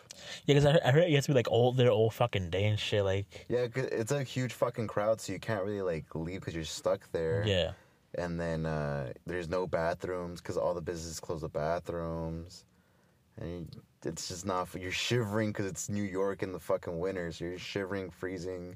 Yeah, 0.46 0.54
because 0.56 0.66
I 0.66 0.72
heard, 0.74 0.82
I 0.86 0.92
heard 0.92 1.08
you 1.10 1.16
have 1.16 1.26
to 1.26 1.32
be 1.32 1.36
like 1.36 1.50
all 1.50 1.72
there 1.72 1.90
all 1.90 2.10
fucking 2.12 2.50
day 2.52 2.66
and 2.66 2.78
shit. 2.80 3.04
Like, 3.04 3.46
Yeah, 3.50 3.68
'cause 3.68 3.86
it's 3.86 4.12
a 4.12 4.22
huge 4.24 4.54
fucking 4.54 4.88
crowd, 4.88 5.20
so 5.20 5.34
you 5.34 5.40
can't 5.40 5.64
really 5.64 5.82
like 5.82 6.14
leave 6.14 6.42
because 6.42 6.54
you're 6.54 6.64
stuck 6.66 7.10
there. 7.12 7.44
yeah, 7.48 7.72
And 8.16 8.40
then 8.40 8.66
uh, 8.68 9.14
there's 9.26 9.50
no 9.50 9.66
bathrooms 9.66 10.40
because 10.42 10.58
all 10.58 10.74
the 10.76 10.82
businesses 10.82 11.20
close 11.20 11.42
the 11.42 11.50
bathrooms, 11.50 12.66
and 13.38 13.50
you, 13.50 13.68
it's 14.06 14.28
just 14.30 14.46
not. 14.46 14.70
You're 14.76 14.92
shivering 14.92 15.50
because 15.52 15.66
it's 15.66 15.90
New 15.90 16.04
York 16.04 16.44
in 16.44 16.52
the 16.52 16.60
fucking 16.60 17.00
winter, 17.00 17.32
so 17.32 17.46
you're 17.46 17.58
shivering, 17.58 18.10
freezing, 18.10 18.76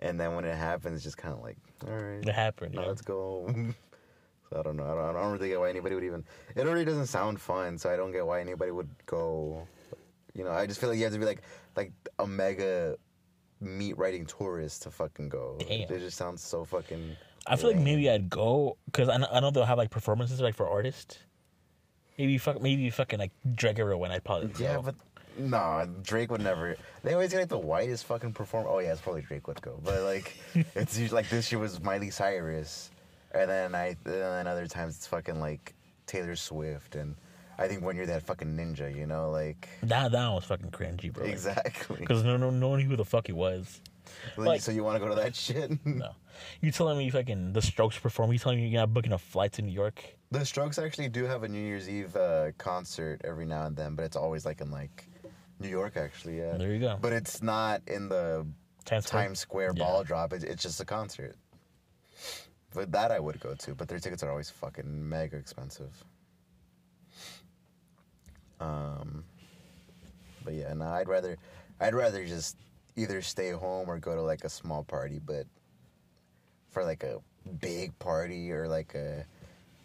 and 0.00 0.18
then 0.18 0.34
when 0.34 0.44
it 0.44 0.56
happens, 0.56 0.96
it's 0.96 1.04
just 1.04 1.16
kind 1.16 1.34
of 1.34 1.40
like, 1.42 1.56
all 1.86 1.94
right, 1.94 2.26
it 2.26 2.34
happened. 2.34 2.74
now 2.74 2.82
Yeah. 2.82 2.88
let's 2.88 3.02
go. 3.02 3.46
so 4.50 4.58
I 4.58 4.62
don't 4.62 4.76
know. 4.76 4.84
I 4.84 4.94
don't, 4.94 5.16
I 5.16 5.22
don't 5.22 5.32
really 5.32 5.48
get 5.48 5.60
why 5.60 5.70
anybody 5.70 5.94
would 5.94 6.04
even. 6.04 6.24
It 6.54 6.66
already 6.66 6.84
doesn't 6.84 7.06
sound 7.06 7.40
fun, 7.40 7.78
so 7.78 7.90
I 7.90 7.96
don't 7.96 8.12
get 8.12 8.26
why 8.26 8.40
anybody 8.40 8.70
would 8.70 8.88
go. 9.06 9.66
You 10.34 10.44
know, 10.44 10.50
I 10.50 10.66
just 10.66 10.80
feel 10.80 10.88
like 10.88 10.98
you 10.98 11.04
have 11.04 11.12
to 11.12 11.18
be 11.18 11.24
like 11.26 11.42
like 11.76 11.92
a 12.18 12.26
mega 12.26 12.96
meat 13.60 13.96
writing 13.96 14.26
tourist 14.26 14.82
to 14.82 14.90
fucking 14.90 15.28
go. 15.28 15.56
Damn. 15.60 15.82
It 15.82 15.98
just 16.00 16.16
sounds 16.16 16.42
so 16.42 16.64
fucking. 16.64 17.16
I 17.46 17.56
feel 17.56 17.70
like 17.70 17.78
maybe 17.80 18.08
I'd 18.10 18.30
go 18.30 18.76
because 18.86 19.08
I 19.08 19.18
know, 19.18 19.28
I 19.30 19.40
know 19.40 19.50
they'll 19.50 19.64
have 19.64 19.78
like 19.78 19.90
performances 19.90 20.40
like 20.40 20.54
for 20.54 20.68
artists. 20.68 21.18
Maybe 22.18 22.38
fuck 22.38 22.60
maybe 22.62 22.88
fucking 22.90 23.18
like 23.18 23.32
Drake 23.54 23.78
ever 23.78 23.96
when 23.96 24.10
I'd 24.12 24.24
probably 24.24 24.50
Yeah, 24.58 24.80
but 24.84 24.94
no, 25.36 25.88
Drake 26.02 26.30
would 26.30 26.40
never. 26.42 26.76
They 27.02 27.12
always 27.12 27.32
get 27.32 27.40
like 27.40 27.48
the 27.48 27.58
whitest 27.58 28.04
fucking 28.06 28.32
perform. 28.34 28.66
Oh 28.68 28.78
yeah, 28.78 28.92
it's 28.92 29.00
probably 29.00 29.22
Drake 29.22 29.48
would 29.48 29.60
go, 29.62 29.80
but 29.82 30.02
like 30.02 30.36
it's 30.74 30.96
usually 30.98 31.22
like 31.22 31.28
this 31.28 31.50
year 31.50 31.60
was 31.60 31.80
Miley 31.82 32.10
Cyrus, 32.10 32.90
and 33.32 33.50
then 33.50 33.74
I 33.74 33.88
and 33.88 33.96
then 34.04 34.46
other 34.46 34.66
times 34.66 34.96
it's 34.96 35.06
fucking 35.06 35.40
like 35.40 35.74
Taylor 36.06 36.36
Swift, 36.36 36.94
and 36.94 37.16
I 37.58 37.66
think 37.66 37.82
one 37.82 37.96
year 37.96 38.06
they 38.06 38.12
had 38.12 38.22
fucking 38.22 38.56
Ninja. 38.56 38.94
You 38.94 39.06
know, 39.06 39.30
like 39.30 39.68
that 39.82 40.12
that 40.12 40.24
one 40.26 40.34
was 40.36 40.44
fucking 40.44 40.70
cringy, 40.70 41.12
bro. 41.12 41.24
exactly. 41.24 41.96
Because 42.00 42.22
no 42.22 42.36
no 42.36 42.50
no 42.50 42.68
one 42.68 42.78
knew 42.78 42.86
who 42.88 42.96
the 42.96 43.04
fuck 43.04 43.26
he 43.26 43.32
was. 43.32 43.80
Like, 44.36 44.46
like- 44.46 44.60
so 44.60 44.70
you 44.70 44.84
want 44.84 44.96
to 44.96 45.00
go 45.00 45.08
to 45.08 45.20
that 45.20 45.34
shit? 45.34 45.72
No, 45.84 46.10
you 46.60 46.70
telling 46.70 46.98
me 46.98 47.10
fucking 47.10 47.54
the 47.54 47.62
Strokes 47.62 47.98
perform? 47.98 48.32
You 48.32 48.38
telling 48.38 48.58
me 48.60 48.68
you're 48.68 48.80
not 48.82 48.92
booking 48.94 49.12
a 49.12 49.18
flight 49.18 49.52
to 49.54 49.62
New 49.62 49.72
York? 49.72 50.00
The 50.38 50.44
Strokes 50.44 50.78
actually 50.78 51.08
do 51.08 51.24
have 51.24 51.42
a 51.44 51.48
New 51.48 51.60
Year's 51.60 51.88
Eve 51.88 52.14
uh, 52.16 52.50
concert 52.58 53.20
every 53.24 53.46
now 53.46 53.66
and 53.66 53.76
then, 53.76 53.94
but 53.94 54.04
it's 54.04 54.16
always 54.16 54.44
like 54.44 54.60
in 54.60 54.70
like 54.70 55.06
New 55.60 55.68
York, 55.68 55.96
actually. 55.96 56.38
Yeah. 56.38 56.56
There 56.56 56.72
you 56.72 56.80
go. 56.80 56.98
But 57.00 57.12
it's 57.12 57.42
not 57.42 57.82
in 57.86 58.08
the 58.08 58.46
Times 58.84 59.06
Square? 59.06 59.22
Times 59.22 59.38
Square 59.38 59.72
Yeah. 59.76 59.84
ball 59.84 60.04
drop. 60.04 60.32
It's, 60.32 60.44
it's 60.44 60.62
just 60.62 60.80
a 60.80 60.84
concert. 60.84 61.36
But 62.74 62.90
that 62.92 63.12
I 63.12 63.20
would 63.20 63.38
go 63.38 63.54
to, 63.54 63.74
but 63.74 63.86
their 63.88 64.00
tickets 64.00 64.22
are 64.24 64.30
always 64.30 64.50
fucking 64.50 65.08
mega 65.08 65.36
expensive. 65.36 66.04
Um, 68.60 69.24
but 70.44 70.54
yeah, 70.54 70.72
no, 70.74 70.86
I'd 70.86 71.08
rather, 71.08 71.36
I'd 71.80 71.94
rather 71.94 72.24
just 72.24 72.56
either 72.96 73.22
stay 73.22 73.50
home 73.50 73.88
or 73.88 73.98
go 73.98 74.14
to 74.14 74.22
like 74.22 74.44
a 74.44 74.48
small 74.48 74.82
party. 74.82 75.20
But 75.24 75.46
for 76.70 76.84
like 76.84 77.04
a 77.04 77.20
big 77.60 77.96
party 78.00 78.50
or 78.50 78.66
like 78.66 78.94
a 78.94 79.24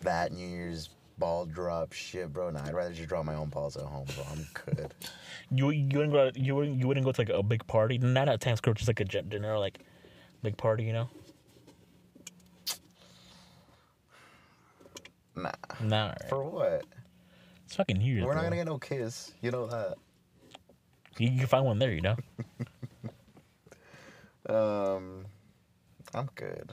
that 0.01 0.31
New 0.31 0.47
Year's 0.47 0.89
ball 1.17 1.45
drop 1.45 1.93
shit, 1.93 2.31
bro, 2.31 2.49
nah, 2.49 2.63
I'd 2.63 2.73
rather 2.73 2.93
just 2.93 3.09
drop 3.09 3.25
my 3.25 3.35
own 3.35 3.49
balls 3.49 3.75
at 3.75 3.83
home, 3.83 4.05
bro. 4.15 4.25
I'm 4.31 4.47
good. 4.53 4.93
You 5.51 5.71
you 5.71 5.97
wouldn't 5.97 6.13
go 6.13 6.29
you 6.35 6.55
wouldn't 6.55 6.77
you 6.77 6.87
wouldn't 6.87 7.03
go 7.03 7.11
to 7.11 7.21
like 7.21 7.29
a 7.29 7.41
big 7.41 7.65
party, 7.65 7.97
not 7.97 8.29
at 8.29 8.39
Times 8.39 8.59
Square, 8.59 8.75
just 8.75 8.87
like 8.87 8.99
a 8.99 9.03
gen- 9.03 9.31
general 9.31 9.59
like 9.59 9.79
big 10.43 10.55
party, 10.57 10.83
you 10.83 10.93
know? 10.93 11.09
Nah. 15.35 15.51
Nah, 15.81 16.03
alright. 16.03 16.29
For 16.29 16.43
what? 16.43 16.83
it's 17.65 17.75
fucking 17.75 17.97
New 17.97 18.13
Year's. 18.13 18.25
We're 18.25 18.35
not 18.35 18.41
bro. 18.41 18.49
gonna 18.49 18.55
get 18.57 18.67
no 18.67 18.77
kiss. 18.77 19.31
You 19.41 19.49
know 19.49 19.65
that. 19.65 19.95
You, 21.17 21.31
you 21.31 21.37
can 21.39 21.47
find 21.47 21.65
one 21.65 21.79
there, 21.79 21.93
you 21.93 22.01
know. 22.01 22.15
Um, 24.49 25.25
I'm 26.15 26.27
good. 26.33 26.71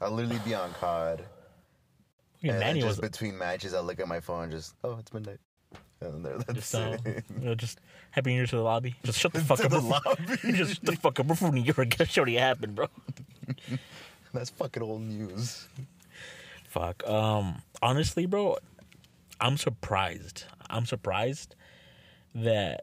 I'll 0.00 0.10
literally 0.10 0.40
be 0.44 0.54
on 0.54 0.72
COD. 0.74 1.24
And 2.42 2.60
Manny 2.60 2.80
just 2.80 3.00
was 3.00 3.10
between 3.10 3.36
matches, 3.36 3.74
I 3.74 3.80
look 3.80 3.98
at 3.98 4.08
my 4.08 4.20
phone, 4.20 4.50
just 4.50 4.74
oh, 4.84 4.96
it's 4.98 5.12
midnight. 5.12 5.38
And 6.00 6.24
there, 6.24 6.36
that's 6.38 6.54
just 6.54 6.74
uh, 6.74 6.98
it. 7.04 7.24
you 7.40 7.46
know, 7.46 7.54
just 7.54 7.80
happy 8.10 8.30
New 8.30 8.36
Year 8.36 8.46
to 8.46 8.56
the 8.56 8.62
lobby. 8.62 8.94
Just 9.02 9.18
shut 9.18 9.32
the 9.32 9.40
fuck 9.44 9.64
up. 9.64 9.70
the 9.70 9.80
lobby. 9.80 10.52
just 10.52 10.74
shut 10.74 10.84
the 10.84 10.96
fuck 10.96 11.18
up. 11.18 11.26
We're 11.26 11.34
from 11.34 11.54
New 11.54 11.62
York. 11.62 11.76
That 11.96 12.16
already 12.18 12.36
happened, 12.36 12.74
bro. 12.74 12.88
That's 14.34 14.50
fucking 14.50 14.82
old 14.82 15.02
news. 15.02 15.66
Fuck. 16.68 17.06
Um. 17.08 17.62
Honestly, 17.80 18.26
bro, 18.26 18.58
I'm 19.40 19.56
surprised. 19.56 20.44
I'm 20.68 20.84
surprised 20.84 21.54
that, 22.34 22.82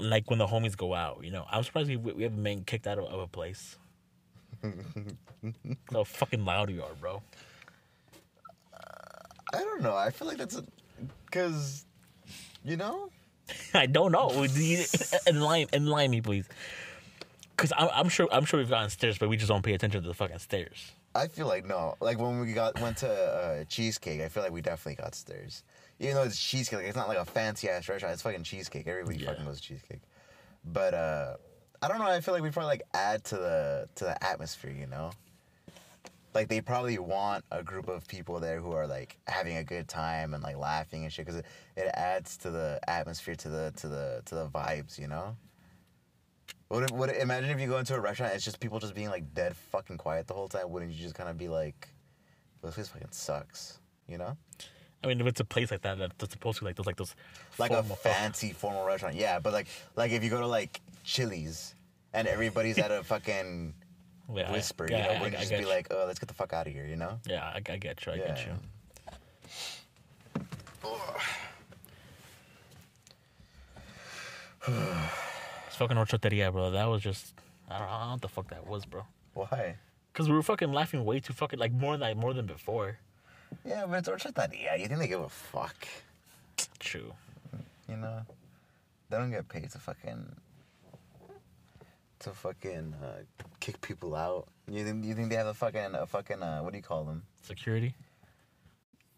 like, 0.00 0.28
when 0.28 0.40
the 0.40 0.46
homies 0.46 0.76
go 0.76 0.94
out, 0.94 1.20
you 1.22 1.30
know, 1.30 1.46
I'm 1.50 1.62
surprised 1.62 1.88
we 1.88 1.96
we 1.96 2.24
haven't 2.24 2.42
been 2.42 2.64
kicked 2.64 2.88
out 2.88 2.98
of, 2.98 3.04
of 3.04 3.20
a 3.20 3.28
place. 3.28 3.76
How 5.92 6.04
fucking 6.04 6.44
loud 6.44 6.70
you 6.70 6.82
are, 6.82 6.94
bro. 7.00 7.22
I 9.54 9.58
don't 9.60 9.82
know. 9.82 9.96
I 9.96 10.10
feel 10.10 10.28
like 10.28 10.36
that's 10.36 10.56
a 10.56 10.64
because, 11.24 11.84
you 12.64 12.76
know, 12.76 13.10
I 13.74 13.86
don't 13.86 14.12
know. 14.12 14.30
Enlighten, 15.26 15.68
enlighten 15.72 16.10
me, 16.10 16.20
please. 16.20 16.48
Cause 17.56 17.72
I'm, 17.76 17.88
I'm 17.92 18.08
sure 18.08 18.28
I'm 18.30 18.44
sure 18.44 18.58
we've 18.60 18.68
gotten 18.68 18.90
stairs, 18.90 19.18
but 19.18 19.28
we 19.28 19.36
just 19.36 19.48
don't 19.48 19.62
pay 19.62 19.72
attention 19.74 20.02
to 20.02 20.08
the 20.08 20.14
fucking 20.14 20.38
stairs. 20.38 20.92
I 21.14 21.26
feel 21.28 21.46
like 21.48 21.66
no. 21.66 21.96
Like 22.00 22.18
when 22.18 22.40
we 22.40 22.52
got 22.52 22.78
went 22.80 22.98
to 22.98 23.10
uh, 23.10 23.64
cheesecake, 23.64 24.20
I 24.20 24.28
feel 24.28 24.42
like 24.42 24.52
we 24.52 24.60
definitely 24.60 25.02
got 25.02 25.14
stairs. 25.14 25.64
even 25.98 26.14
though 26.14 26.22
it's 26.24 26.38
cheesecake, 26.38 26.78
like, 26.80 26.86
it's 26.86 26.96
not 26.96 27.08
like 27.08 27.18
a 27.18 27.24
fancy 27.24 27.68
ass 27.68 27.88
restaurant. 27.88 28.12
It's 28.12 28.22
fucking 28.22 28.42
cheesecake. 28.44 28.86
Everybody 28.86 29.18
Yeah. 29.18 29.30
fucking 29.30 29.44
goes 29.46 29.60
to 29.60 29.66
cheesecake. 29.66 30.02
But 30.64 30.94
uh, 30.94 31.36
I 31.80 31.88
don't 31.88 31.98
know. 31.98 32.06
I 32.06 32.20
feel 32.20 32.34
like 32.34 32.42
we 32.42 32.50
probably 32.50 32.70
like 32.70 32.82
add 32.94 33.24
to 33.24 33.36
the 33.36 33.88
to 33.96 34.04
the 34.04 34.24
atmosphere. 34.24 34.72
You 34.72 34.86
know, 34.86 35.10
like 36.34 36.48
they 36.48 36.60
probably 36.60 36.98
want 36.98 37.44
a 37.50 37.62
group 37.62 37.88
of 37.88 38.06
people 38.08 38.40
there 38.40 38.60
who 38.60 38.72
are 38.72 38.86
like 38.86 39.18
having 39.26 39.56
a 39.56 39.64
good 39.64 39.88
time 39.88 40.34
and 40.34 40.42
like 40.42 40.56
laughing 40.56 41.04
and 41.04 41.12
shit 41.12 41.26
because 41.26 41.40
it, 41.40 41.46
it 41.76 41.90
adds 41.94 42.36
to 42.38 42.50
the 42.50 42.80
atmosphere 42.88 43.36
to 43.36 43.48
the 43.48 43.72
to 43.76 43.88
the 43.88 44.22
to 44.26 44.34
the 44.34 44.46
vibes. 44.48 44.98
You 44.98 45.08
know. 45.08 45.36
It, 46.70 46.90
would 46.90 47.08
it, 47.08 47.22
imagine 47.22 47.48
if 47.48 47.60
you 47.60 47.66
go 47.66 47.78
into 47.78 47.94
a 47.94 48.00
restaurant, 48.00 48.32
and 48.32 48.36
it's 48.36 48.44
just 48.44 48.60
people 48.60 48.78
just 48.78 48.94
being 48.94 49.08
like 49.08 49.32
dead 49.32 49.56
fucking 49.56 49.96
quiet 49.96 50.26
the 50.26 50.34
whole 50.34 50.48
time. 50.48 50.68
Wouldn't 50.68 50.92
you 50.92 51.02
just 51.02 51.14
kind 51.14 51.30
of 51.30 51.38
be 51.38 51.48
like, 51.48 51.88
"This 52.62 52.74
place 52.74 52.88
fucking 52.88 53.08
sucks," 53.12 53.78
you 54.06 54.18
know? 54.18 54.36
I 55.02 55.06
mean, 55.06 55.20
if 55.20 55.26
it's 55.26 55.40
a 55.40 55.44
place 55.44 55.70
like 55.70 55.82
that, 55.82 55.98
that's 56.18 56.32
supposed 56.32 56.58
to 56.58 56.64
be 56.64 56.66
like 56.66 56.76
those, 56.76 56.86
like 56.86 56.96
those, 56.96 57.14
Like 57.56 57.70
a 57.70 57.78
oh. 57.78 57.82
fancy 57.82 58.52
formal 58.52 58.84
restaurant, 58.84 59.14
yeah. 59.14 59.38
But 59.38 59.52
like, 59.52 59.68
like 59.96 60.10
if 60.10 60.24
you 60.24 60.30
go 60.30 60.40
to 60.40 60.46
like 60.46 60.80
Chili's 61.08 61.74
and 62.12 62.28
everybody's 62.28 62.76
at 62.78 62.90
a 62.90 63.02
fucking 63.02 63.74
Yeah, 64.34 64.48
I- 64.50 64.52
whisper, 64.52 64.86
yeah, 64.90 64.96
you 64.98 65.02
know, 65.04 65.08
I- 65.08 65.20
wouldn't 65.22 65.36
I 65.36 65.40
just 65.40 65.52
be 65.52 65.60
you. 65.60 65.68
like, 65.68 65.86
"Oh, 65.90 66.04
let's 66.06 66.18
get 66.18 66.28
the 66.28 66.34
fuck 66.34 66.52
out 66.52 66.66
of 66.66 66.72
here," 66.74 66.84
you 66.86 66.96
know? 66.96 67.18
Yeah, 67.26 67.44
I, 67.44 67.56
I 67.56 67.76
get 67.78 68.04
you. 68.04 68.12
I 68.12 68.18
get 68.18 68.44
you. 68.44 68.52
It's 75.66 75.76
fucking 75.76 75.96
horchateria, 75.96 76.52
bro. 76.52 76.70
That 76.70 76.86
was 76.86 77.02
just 77.02 77.34
I 77.70 77.78
don't, 77.78 77.88
I 77.88 77.98
don't 77.98 78.06
know 78.06 78.12
what 78.12 78.22
the 78.22 78.28
fuck 78.28 78.48
that 78.50 78.66
was, 78.66 78.84
bro. 78.84 79.02
Why? 79.34 79.76
Cause 80.14 80.28
we 80.28 80.34
were 80.34 80.42
fucking 80.42 80.72
laughing 80.72 81.04
way 81.04 81.20
too 81.20 81.32
fucking 81.32 81.58
like 81.58 81.72
more 81.72 81.92
than 81.92 82.00
like, 82.00 82.16
more 82.16 82.34
than 82.34 82.46
before. 82.46 82.98
Yeah, 83.64 83.86
but 83.88 83.98
it's 84.00 84.08
horchataria. 84.08 84.78
You 84.80 84.88
think 84.88 84.98
they 85.00 85.06
give 85.08 85.20
a 85.20 85.28
fuck? 85.28 85.86
True. 86.80 87.12
You 87.88 87.96
know, 87.96 88.22
they 89.08 89.16
don't 89.16 89.30
get 89.30 89.48
paid 89.48 89.70
to 89.70 89.78
fucking 89.78 90.26
to 92.20 92.30
fucking 92.30 92.94
uh, 93.02 93.22
kick 93.60 93.80
people 93.80 94.14
out. 94.14 94.48
You 94.70 94.84
think 94.84 95.04
you 95.04 95.14
think 95.14 95.30
they 95.30 95.36
have 95.36 95.46
a 95.46 95.54
fucking 95.54 95.94
a 95.94 96.06
fucking 96.06 96.42
uh, 96.42 96.60
what 96.60 96.72
do 96.72 96.76
you 96.78 96.82
call 96.82 97.04
them? 97.04 97.22
Security 97.42 97.94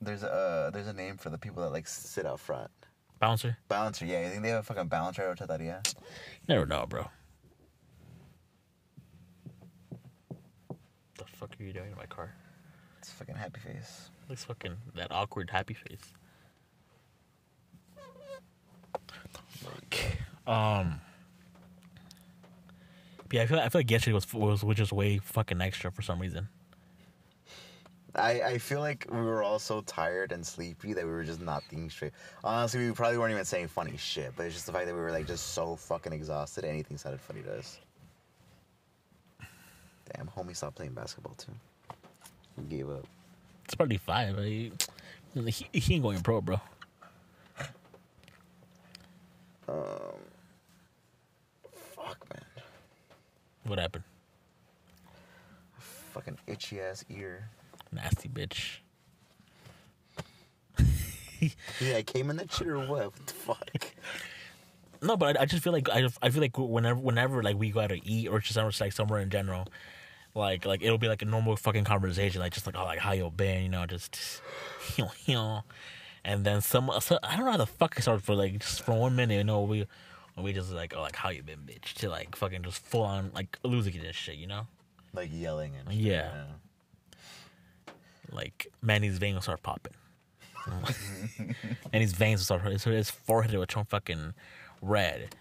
There's 0.01 0.23
a 0.23 0.31
uh, 0.31 0.71
there's 0.71 0.87
a 0.87 0.93
name 0.93 1.17
for 1.17 1.31
the 1.31 1.39
people 1.39 1.63
that 1.63 1.71
like 1.71 1.87
sit 1.89 2.27
out 2.27 2.41
front. 2.41 2.71
bouncer. 3.19 3.57
Bouncer, 3.69 4.05
yeah. 4.07 4.23
You 4.25 4.31
think 4.31 4.43
they 4.43 4.51
have 4.51 4.61
a 4.61 4.63
fucking 4.63 4.89
bouncer 4.89 5.23
at 5.23 5.39
horchataria? 5.39 5.83
Never 6.49 6.67
know, 6.67 6.87
bro. 6.87 7.09
The 11.19 11.25
fuck 11.25 11.51
are 11.59 11.63
you 11.63 11.73
doing 11.73 11.91
in 11.91 11.97
my 11.97 12.07
car? 12.07 12.35
It's 12.99 13.11
fucking 13.13 13.35
happy 13.37 13.61
face. 13.61 14.11
Looks 14.29 14.45
fucking 14.45 14.77
that 14.95 15.09
awkward 15.11 15.51
happy 15.51 15.75
face. 15.75 16.13
Um. 20.47 21.01
Yeah, 23.33 23.43
I 23.43 23.47
feel 23.47 23.59
I 23.59 23.69
feel 23.69 23.81
like 23.81 23.91
yesterday 23.91 24.15
was 24.15 24.33
was 24.33 24.65
was 24.65 24.77
just 24.77 24.93
way 24.93 25.19
fucking 25.19 25.61
extra 25.61 25.93
for 25.93 26.03
some 26.03 26.19
reason. 26.19 26.49
I, 28.15 28.43
I 28.43 28.59
feel 28.59 28.81
like 28.81 29.07
we 29.11 29.21
were 29.21 29.45
all 29.45 29.61
so 29.61 29.83
tired 29.83 30.33
and 30.33 30.45
sleepy 30.45 30.93
that 30.95 31.05
we 31.05 31.13
were 31.13 31.23
just 31.23 31.41
not 31.41 31.63
thinking 31.65 31.89
straight. 31.91 32.13
Honestly, 32.43 32.85
we 32.85 32.93
probably 32.93 33.19
weren't 33.19 33.33
even 33.33 33.45
saying 33.45 33.69
funny 33.69 33.97
shit, 33.97 34.33
but 34.37 34.47
it's 34.47 34.55
just 34.57 34.67
the 34.67 34.73
fact 34.73 34.87
that 34.87 34.95
we 34.95 35.01
were 35.01 35.13
like 35.13 35.29
just 35.29 35.53
so 35.53 35.77
fucking 35.77 36.13
exhausted. 36.13 36.65
Anything 36.65 36.97
sounded 36.97 37.21
funny 37.21 37.43
to 37.43 37.59
us. 37.59 37.79
Damn, 40.13 40.27
homie 40.27 40.57
stopped 40.57 40.75
playing 40.75 40.93
basketball 40.93 41.35
too. 41.35 41.53
He 42.57 42.77
gave 42.77 42.91
up. 42.91 43.07
It's 43.65 43.77
probably 43.77 43.99
five. 43.99 44.37
He, 44.39 44.73
he 45.73 45.95
ain't 45.95 46.03
going 46.03 46.21
pro, 46.21 46.41
bro. 46.41 46.61
Um, 49.69 49.77
Fuck, 51.95 52.27
man. 52.29 52.43
What 53.65 53.79
happened? 53.79 54.05
Fucking 56.13 56.39
itchy 56.47 56.81
ass 56.81 57.05
ear. 57.09 57.49
Nasty 57.93 58.29
bitch. 58.29 58.79
Yeah, 61.81 61.97
I 61.97 62.03
came 62.03 62.29
in 62.29 62.37
that 62.37 62.53
shit 62.53 62.67
or 62.67 62.81
what? 62.81 63.07
What 63.07 63.27
the 63.27 63.33
fuck? 63.33 63.71
No, 65.03 65.17
but 65.17 65.39
I, 65.39 65.43
I 65.43 65.45
just 65.47 65.65
feel 65.65 65.73
like 65.73 65.89
I, 65.89 66.09
I 66.21 66.29
feel 66.29 66.43
like 66.43 66.59
whenever 66.59 67.01
whenever 67.01 67.43
like 67.43 67.57
we 67.57 67.71
go 67.71 67.81
out 67.81 67.89
to 67.89 68.07
eat 68.07 68.29
or 68.29 68.39
just 68.41 68.53
somewhere 68.53 68.73
like 68.81 68.93
somewhere 68.93 69.21
in 69.21 69.31
general, 69.31 69.67
like 70.35 70.67
like 70.67 70.83
it'll 70.83 70.99
be 70.99 71.09
like 71.09 71.23
a 71.23 71.25
normal 71.25 71.57
fucking 71.57 71.85
conversation, 71.85 72.41
like 72.41 72.53
just 72.53 72.67
like 72.67 72.77
oh 72.77 72.85
like 72.85 72.99
how 72.99 73.13
you 73.13 73.31
been, 73.31 73.63
you 73.63 73.71
know, 73.71 73.87
just 73.87 74.43
you 74.97 75.35
know, 75.35 75.63
and 76.23 76.45
then 76.45 76.61
some 76.61 76.91
so, 77.01 77.19
I 77.23 77.37
don't 77.37 77.47
know 77.47 77.53
how 77.53 77.57
the 77.57 77.67
fuck 77.67 77.97
it 77.97 78.03
started 78.03 78.23
for 78.23 78.35
like 78.35 78.59
just 78.59 78.83
for 78.83 78.93
one 78.93 79.17
minute, 79.17 79.37
you 79.37 79.45
know, 79.45 79.63
we 79.63 79.87
we 80.43 80.53
just 80.53 80.71
like 80.73 80.95
oh 80.97 81.03
like 81.03 81.17
how 81.17 81.31
you 81.31 81.43
been, 81.43 81.61
bitch, 81.61 81.95
to 81.95 82.09
like 82.09 82.37
fucking 82.37 82.63
just 82.63 82.79
full 82.85 83.03
on 83.03 83.31
like 83.35 83.59
losing 83.65 83.95
it 83.95 84.05
and 84.05 84.15
shit, 84.15 84.37
you 84.37 84.47
know, 84.47 84.67
Like 85.13 85.31
yelling 85.33 85.73
and 85.77 85.89
shit, 85.93 86.01
Yeah. 86.03 86.45
like 88.33 88.69
Manny's 88.83 89.19
veins 89.19 89.35
will 89.35 89.43
start 89.43 89.63
popping. 89.63 89.95
and 91.93 92.03
his 92.03 92.13
veins 92.13 92.41
will 92.41 92.45
start. 92.59 92.81
So 92.81 92.91
his 92.91 93.11
forehead 93.11 93.55
will 93.55 93.67
turn 93.67 93.85
fucking 93.85 94.35
red. 94.83 95.35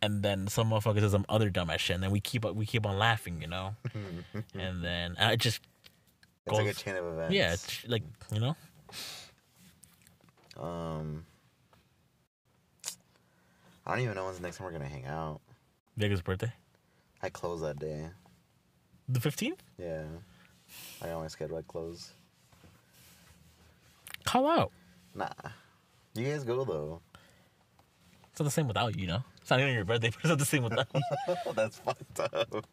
And 0.00 0.22
then 0.22 0.48
some 0.48 0.70
motherfuckers 0.70 1.00
do 1.00 1.08
some 1.10 1.24
other 1.28 1.48
dumb 1.50 1.70
ass 1.70 1.80
shit. 1.80 1.94
And 1.94 2.02
then 2.02 2.10
we 2.10 2.20
keep 2.20 2.44
we 2.44 2.66
keep 2.66 2.84
on 2.86 2.98
laughing, 2.98 3.40
you 3.40 3.46
know? 3.48 3.76
and 4.54 4.82
then 4.82 5.14
I 5.18 5.36
just 5.36 5.60
It's 6.46 6.56
like 6.56 6.66
a 6.66 6.74
chain 6.74 6.96
of 6.96 7.06
events. 7.06 7.34
yeah, 7.34 7.52
it's 7.52 7.86
like 7.86 8.02
you 8.32 8.40
know? 8.40 8.56
Um. 10.60 11.24
I 13.86 13.92
don't 13.92 14.04
even 14.04 14.14
know 14.14 14.24
when's 14.24 14.36
the 14.36 14.42
next 14.42 14.58
time 14.58 14.66
we're 14.66 14.72
gonna 14.72 14.86
hang 14.86 15.06
out. 15.06 15.40
Vega's 15.96 16.22
birthday. 16.22 16.52
I 17.22 17.28
close 17.30 17.60
that 17.62 17.78
day. 17.78 18.08
The 19.08 19.20
fifteenth? 19.20 19.62
Yeah. 19.78 20.04
I 21.02 21.10
always 21.10 21.24
my 21.24 21.28
schedule. 21.28 21.56
I 21.58 21.62
close. 21.62 22.12
Call 24.24 24.46
out. 24.46 24.72
Nah. 25.14 25.28
You 26.14 26.26
guys 26.26 26.44
go 26.44 26.64
though. 26.64 27.00
It's 28.30 28.40
not 28.40 28.44
the 28.44 28.50
same 28.50 28.68
without 28.68 28.94
you, 28.96 29.02
you 29.02 29.08
know? 29.08 29.22
It's 29.40 29.50
not 29.50 29.60
even 29.60 29.74
your 29.74 29.84
birthday, 29.84 30.10
but 30.14 30.20
it's 30.20 30.28
not 30.28 30.38
the 30.38 30.44
same 30.44 30.62
without 30.62 30.86
you. 30.94 31.02
That's 31.54 31.78
fucked 31.78 32.20
up. 32.20 32.66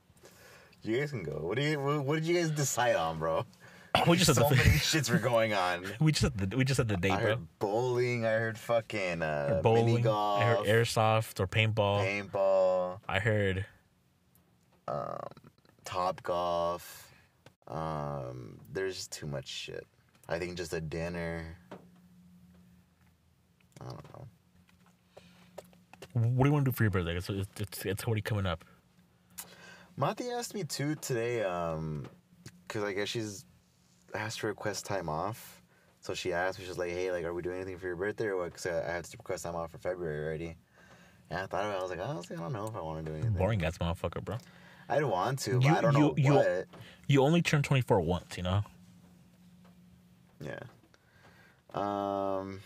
You 0.84 1.00
guys 1.00 1.12
can 1.12 1.24
go. 1.24 1.40
What 1.42 1.58
do 1.58 1.64
you? 1.64 1.80
What 1.80 2.16
did 2.16 2.26
you 2.26 2.36
guys 2.36 2.52
decide 2.52 2.96
on, 2.96 3.20
bro? 3.20 3.46
we 4.08 4.18
just 4.18 4.34
so 4.34 4.44
the 4.44 4.56
many 4.56 4.70
shits 4.80 5.10
were 5.10 5.18
going 5.18 5.54
on. 5.54 5.84
we 6.00 6.12
just 6.12 6.22
said 6.22 6.38
the 6.38 6.58
we 6.58 6.64
just 6.64 6.78
had 6.78 6.88
the 6.88 6.98
date, 6.98 7.12
I 7.12 7.18
bro. 7.18 7.26
heard 7.28 7.48
bowling. 7.60 8.26
I 8.26 8.32
heard 8.32 8.58
fucking 8.58 9.22
uh, 9.22 9.62
Bowling. 9.64 9.86
mini 9.86 10.02
golf. 10.02 10.42
I 10.42 10.46
heard 10.46 10.66
airsoft 10.68 11.40
or 11.40 11.48
paintball. 11.48 12.04
paintball. 12.06 13.00
I 13.08 13.20
heard 13.20 13.66
Topgolf. 15.86 16.82
Um, 17.68 18.60
there's 18.72 19.08
too 19.08 19.28
much 19.28 19.48
shit. 19.48 19.86
I 20.28 20.40
think 20.40 20.56
just 20.58 20.74
a 20.74 20.82
dinner. 20.82 21.58
I 23.82 23.86
don't 23.86 24.06
know. 24.14 24.28
what 26.14 26.44
do 26.44 26.50
you 26.50 26.54
want 26.54 26.66
to 26.66 26.72
do 26.72 26.76
for 26.76 26.84
your 26.84 26.92
birthday? 26.92 27.16
It's 27.18 27.30
it's, 27.30 27.48
it's, 27.62 27.86
it's 27.86 28.04
already 28.06 28.22
coming 28.22 28.46
up. 28.46 28.64
Mati 29.98 30.30
asked 30.30 30.54
me 30.54 30.64
too 30.64 30.96
today, 30.96 31.44
um, 31.44 32.06
cause 32.68 32.84
I 32.84 32.94
guess 32.94 33.10
she's 33.10 33.46
asked 34.14 34.40
to 34.40 34.48
request 34.48 34.86
time 34.86 35.10
off. 35.10 35.62
So 36.02 36.14
she 36.14 36.32
asked 36.34 36.60
me, 36.60 36.66
she's 36.66 36.78
like, 36.78 36.92
"Hey, 36.92 37.12
like, 37.12 37.26
are 37.26 37.34
we 37.34 37.42
doing 37.42 37.58
anything 37.58 37.78
for 37.78 37.88
your 37.88 37.96
birthday 37.96 38.28
or 38.28 38.38
what?" 38.38 38.54
Cause 38.54 38.66
I 38.66 38.80
I 38.88 38.92
had 38.94 39.04
to 39.06 39.18
request 39.18 39.44
time 39.44 39.56
off 39.56 39.72
for 39.72 39.78
February 39.80 40.24
already. 40.26 40.56
And 41.30 41.40
I 41.40 41.46
thought 41.46 41.64
about 41.66 41.76
it. 41.76 41.80
I 41.80 41.82
was 41.82 41.92
like, 41.92 42.00
honestly, 42.00 42.36
I 42.38 42.40
don't 42.40 42.54
know 42.54 42.68
if 42.68 42.76
I 42.76 42.82
want 42.82 43.06
to 43.06 43.12
do 43.12 43.16
anything. 43.18 43.34
Boring 43.38 43.64
ass 43.64 43.78
motherfucker, 43.78 44.24
bro. 44.24 44.38
I'd 44.88 45.04
want 45.04 45.38
to, 45.40 45.60
but 45.60 45.64
You- 45.64 45.76
I 45.76 45.82
don't 45.82 45.94
know 45.94 46.14
you- 46.18 46.24
you- 46.26 46.34
what. 46.34 46.66
You 47.08 47.22
only 47.24 47.42
turn 47.42 47.62
twenty 47.64 47.82
four 47.82 48.00
once, 48.02 48.38
you 48.38 48.44
know. 48.44 48.64
Yeah. 50.42 50.60
Um. 51.74 52.62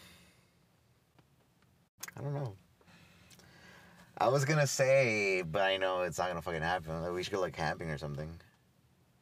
I 2.16 2.22
don't 2.22 2.34
know. 2.36 2.56
I 4.18 4.28
was 4.28 4.46
gonna 4.46 4.68
say, 4.68 5.41
but 5.41 5.64
I 5.64 5.78
know 5.78 6.04
it's 6.04 6.20
not 6.20 6.28
gonna 6.30 6.41
fucking 6.41 6.62
happen. 6.62 7.02
Like, 7.02 7.12
we 7.12 7.24
should 7.24 7.34
go 7.34 7.41
like 7.41 7.54
camping 7.54 7.89
or 7.89 7.98
something. 7.98 8.30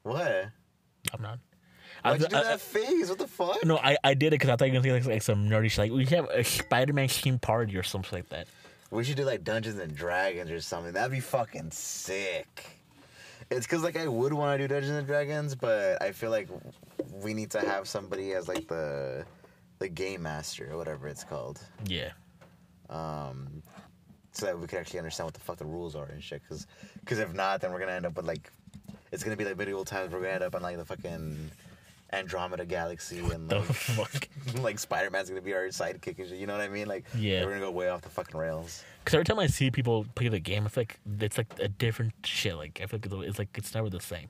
What? 0.03 0.49
I'm 1.13 1.21
not. 1.21 1.39
Why'd 2.03 2.21
you 2.21 2.27
do 2.27 2.35
I- 2.37 2.43
that 2.43 2.61
face? 2.61 3.09
What 3.09 3.17
the 3.19 3.27
fuck? 3.27 3.63
No, 3.65 3.77
I, 3.77 3.97
I 4.03 4.13
did 4.13 4.27
it 4.27 4.31
because 4.31 4.49
I 4.49 4.55
thought 4.55 4.65
you 4.65 4.73
were 4.73 4.79
gonna 4.81 4.93
think 4.93 5.05
like, 5.05 5.13
like 5.15 5.21
some 5.21 5.49
nerdy 5.49 5.69
shit. 5.69 5.79
Like 5.79 5.91
we 5.91 6.05
have 6.15 6.25
a 6.29 6.43
Spider 6.43 6.93
Man 6.93 7.07
theme 7.07 7.39
party 7.39 7.75
or 7.77 7.83
something 7.83 8.17
like 8.17 8.29
that. 8.29 8.47
We 8.89 9.03
should 9.03 9.15
do 9.17 9.23
like 9.25 9.43
Dungeons 9.43 9.79
and 9.79 9.95
Dragons 9.95 10.51
or 10.51 10.59
something. 10.61 10.93
That'd 10.93 11.11
be 11.11 11.19
fucking 11.21 11.71
sick. 11.71 12.65
It's 13.49 13.65
because 13.65 13.83
like 13.83 13.97
I 13.97 14.07
would 14.07 14.33
want 14.33 14.57
to 14.59 14.67
do 14.67 14.73
Dungeons 14.73 14.97
and 14.97 15.07
Dragons, 15.07 15.55
but 15.55 16.01
I 16.01 16.11
feel 16.11 16.29
like 16.29 16.47
we 17.21 17.33
need 17.33 17.51
to 17.51 17.59
have 17.59 17.87
somebody 17.87 18.33
as 18.33 18.47
like 18.47 18.67
the 18.67 19.25
the 19.79 19.89
game 19.89 20.23
master 20.23 20.69
or 20.71 20.77
whatever 20.77 21.07
it's 21.07 21.23
called, 21.23 21.59
Yeah. 21.85 22.11
um, 22.89 23.63
so 24.31 24.45
that 24.45 24.59
we 24.59 24.67
could 24.67 24.79
actually 24.79 24.99
understand 24.99 25.25
what 25.27 25.33
the 25.33 25.39
fuck 25.39 25.57
the 25.57 25.65
rules 25.65 25.95
are 25.95 26.05
and 26.05 26.23
shit. 26.23 26.41
Because 26.43 26.67
Because 26.99 27.19
if 27.19 27.33
not, 27.33 27.61
then 27.61 27.71
we're 27.71 27.79
gonna 27.79 27.91
end 27.93 28.05
up 28.05 28.15
with 28.15 28.25
like 28.25 28.51
it's 29.11 29.23
gonna 29.23 29.35
be 29.35 29.45
like 29.45 29.57
medieval 29.57 29.83
times. 29.85 30.13
We're 30.13 30.19
gonna 30.21 30.33
end 30.33 30.43
up 30.43 30.55
on 30.55 30.61
like 30.61 30.77
the 30.77 30.85
fucking 30.85 31.51
Andromeda 32.13 32.65
Galaxy 32.65 33.19
and 33.19 33.49
like, 33.49 33.63
fuck? 33.65 34.27
like 34.61 34.79
Spider 34.79 35.09
Man's 35.09 35.29
gonna 35.29 35.41
be 35.41 35.53
our 35.53 35.67
sidekick 35.67 36.19
and 36.19 36.27
shit. 36.29 36.37
You 36.39 36.47
know 36.47 36.53
what 36.53 36.61
I 36.61 36.69
mean? 36.69 36.87
Like, 36.87 37.05
Yeah. 37.15 37.43
we're 37.43 37.49
gonna 37.51 37.61
go 37.61 37.71
way 37.71 37.89
off 37.89 38.01
the 38.01 38.09
fucking 38.09 38.39
rails. 38.39 38.83
Because 39.03 39.15
every 39.15 39.25
time 39.25 39.39
I 39.39 39.47
see 39.47 39.71
people 39.71 40.05
play 40.15 40.27
the 40.27 40.39
game, 40.39 40.65
it's 40.65 40.77
like 40.77 40.99
it's 41.19 41.37
like 41.37 41.53
a 41.59 41.67
different 41.67 42.13
shit. 42.23 42.55
Like 42.55 42.79
I 42.83 42.85
feel 42.87 42.99
like 43.01 43.27
it's 43.27 43.39
like 43.39 43.49
it's 43.57 43.73
never 43.73 43.89
the 43.89 43.99
same. 44.01 44.27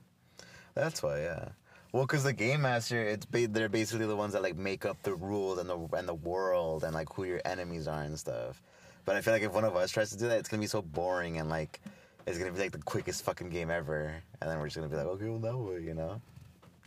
That's 0.74 1.02
why, 1.02 1.20
yeah. 1.20 1.48
Well, 1.92 2.04
because 2.04 2.24
the 2.24 2.32
game 2.32 2.62
master, 2.62 3.02
it's 3.02 3.26
ba- 3.26 3.48
they're 3.48 3.68
basically 3.68 4.06
the 4.06 4.16
ones 4.16 4.32
that 4.32 4.42
like 4.42 4.56
make 4.56 4.86
up 4.86 5.02
the 5.02 5.14
rules 5.14 5.58
and 5.58 5.68
the 5.68 5.76
and 5.96 6.08
the 6.08 6.14
world 6.14 6.84
and 6.84 6.94
like 6.94 7.12
who 7.12 7.24
your 7.24 7.40
enemies 7.44 7.86
are 7.88 8.02
and 8.02 8.18
stuff. 8.18 8.62
But 9.04 9.16
I 9.16 9.20
feel 9.20 9.34
like 9.34 9.42
if 9.42 9.52
one 9.52 9.64
of 9.64 9.76
us 9.76 9.90
tries 9.90 10.10
to 10.10 10.16
do 10.16 10.28
that, 10.28 10.38
it's 10.38 10.48
gonna 10.48 10.60
be 10.62 10.66
so 10.68 10.80
boring 10.80 11.38
and 11.38 11.50
like 11.50 11.80
it's 12.26 12.38
gonna 12.38 12.52
be 12.52 12.60
like 12.60 12.72
the 12.72 12.78
quickest 12.78 13.24
fucking 13.24 13.50
game 13.50 13.70
ever, 13.70 14.14
and 14.40 14.48
then 14.50 14.58
we're 14.58 14.66
just 14.66 14.76
gonna 14.76 14.88
be 14.88 14.96
like, 14.96 15.06
okay, 15.06 15.24
well 15.28 15.38
now 15.40 15.58
what, 15.58 15.82
you 15.82 15.92
know? 15.92 16.20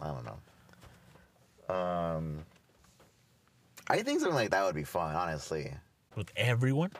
I 0.01 0.07
don't 0.07 0.25
know. 0.25 0.37
Um, 1.69 2.43
I 3.87 4.01
think 4.03 4.19
something 4.19 4.35
like 4.35 4.51
that 4.51 4.63
would 4.65 4.75
be 4.75 4.83
fun, 4.83 5.15
honestly. 5.15 5.71
With 6.15 6.31
everyone? 6.35 6.91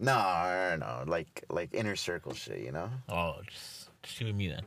No, 0.00 0.12
no, 0.12 0.76
no, 1.04 1.10
like 1.10 1.44
like 1.48 1.72
inner 1.72 1.94
circle 1.96 2.34
shit, 2.34 2.58
you 2.60 2.72
know? 2.72 2.90
Oh, 3.08 3.36
just, 3.48 3.88
just 4.02 4.20
you 4.20 4.26
and 4.28 4.36
me 4.36 4.48
then. 4.48 4.62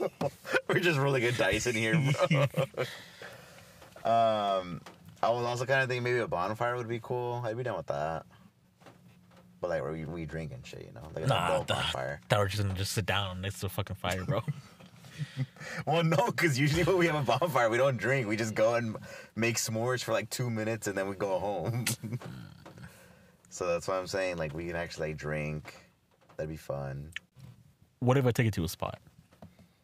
We're 0.68 0.80
just 0.80 0.98
rolling 0.98 1.24
a 1.24 1.32
dice 1.32 1.66
in 1.66 1.74
here, 1.74 1.94
bro. 2.30 2.42
um, 4.04 4.80
I 5.22 5.30
was 5.30 5.44
also 5.46 5.64
kind 5.64 5.82
of 5.82 5.88
thinking 5.88 6.02
maybe 6.04 6.18
a 6.18 6.28
bonfire 6.28 6.76
would 6.76 6.88
be 6.88 7.00
cool. 7.02 7.42
I'd 7.44 7.56
be 7.56 7.62
down 7.62 7.76
with 7.78 7.86
that. 7.86 8.26
But 9.60 9.70
like, 9.70 9.82
we, 9.84 10.04
we 10.04 10.26
drink 10.26 10.52
and 10.52 10.64
shit, 10.64 10.82
you 10.86 10.92
know, 10.94 11.08
like 11.14 11.26
Nah, 11.26 11.56
th- 11.56 11.66
bonfire. 11.68 12.20
thought 12.28 12.38
we're 12.40 12.48
just 12.48 12.62
gonna 12.62 12.74
just 12.74 12.92
sit 12.92 13.06
down 13.06 13.40
next 13.40 13.60
to 13.60 13.66
a 13.66 13.68
fucking 13.70 13.96
fire, 13.96 14.22
bro. 14.24 14.42
Well, 15.86 16.02
no, 16.04 16.26
because 16.26 16.58
usually 16.58 16.84
when 16.84 16.96
we 16.98 17.06
have 17.06 17.16
a 17.28 17.38
bonfire, 17.38 17.68
we 17.68 17.76
don't 17.76 17.96
drink. 17.98 18.26
We 18.26 18.36
just 18.36 18.54
go 18.54 18.74
and 18.76 18.96
make 19.34 19.56
s'mores 19.56 20.02
for 20.02 20.12
like 20.12 20.30
two 20.30 20.48
minutes 20.48 20.86
and 20.86 20.96
then 20.96 21.08
we 21.08 21.14
go 21.16 21.38
home. 21.38 21.84
so 23.50 23.66
that's 23.66 23.86
what 23.88 23.96
I'm 23.98 24.06
saying 24.06 24.36
like 24.38 24.54
we 24.54 24.66
can 24.66 24.76
actually 24.76 25.08
like 25.08 25.16
drink. 25.18 25.74
That'd 26.36 26.50
be 26.50 26.56
fun. 26.56 27.10
what 28.00 28.16
if 28.16 28.26
I 28.26 28.30
take 28.30 28.46
it 28.46 28.54
to 28.54 28.64
a 28.64 28.68
spot? 28.68 28.98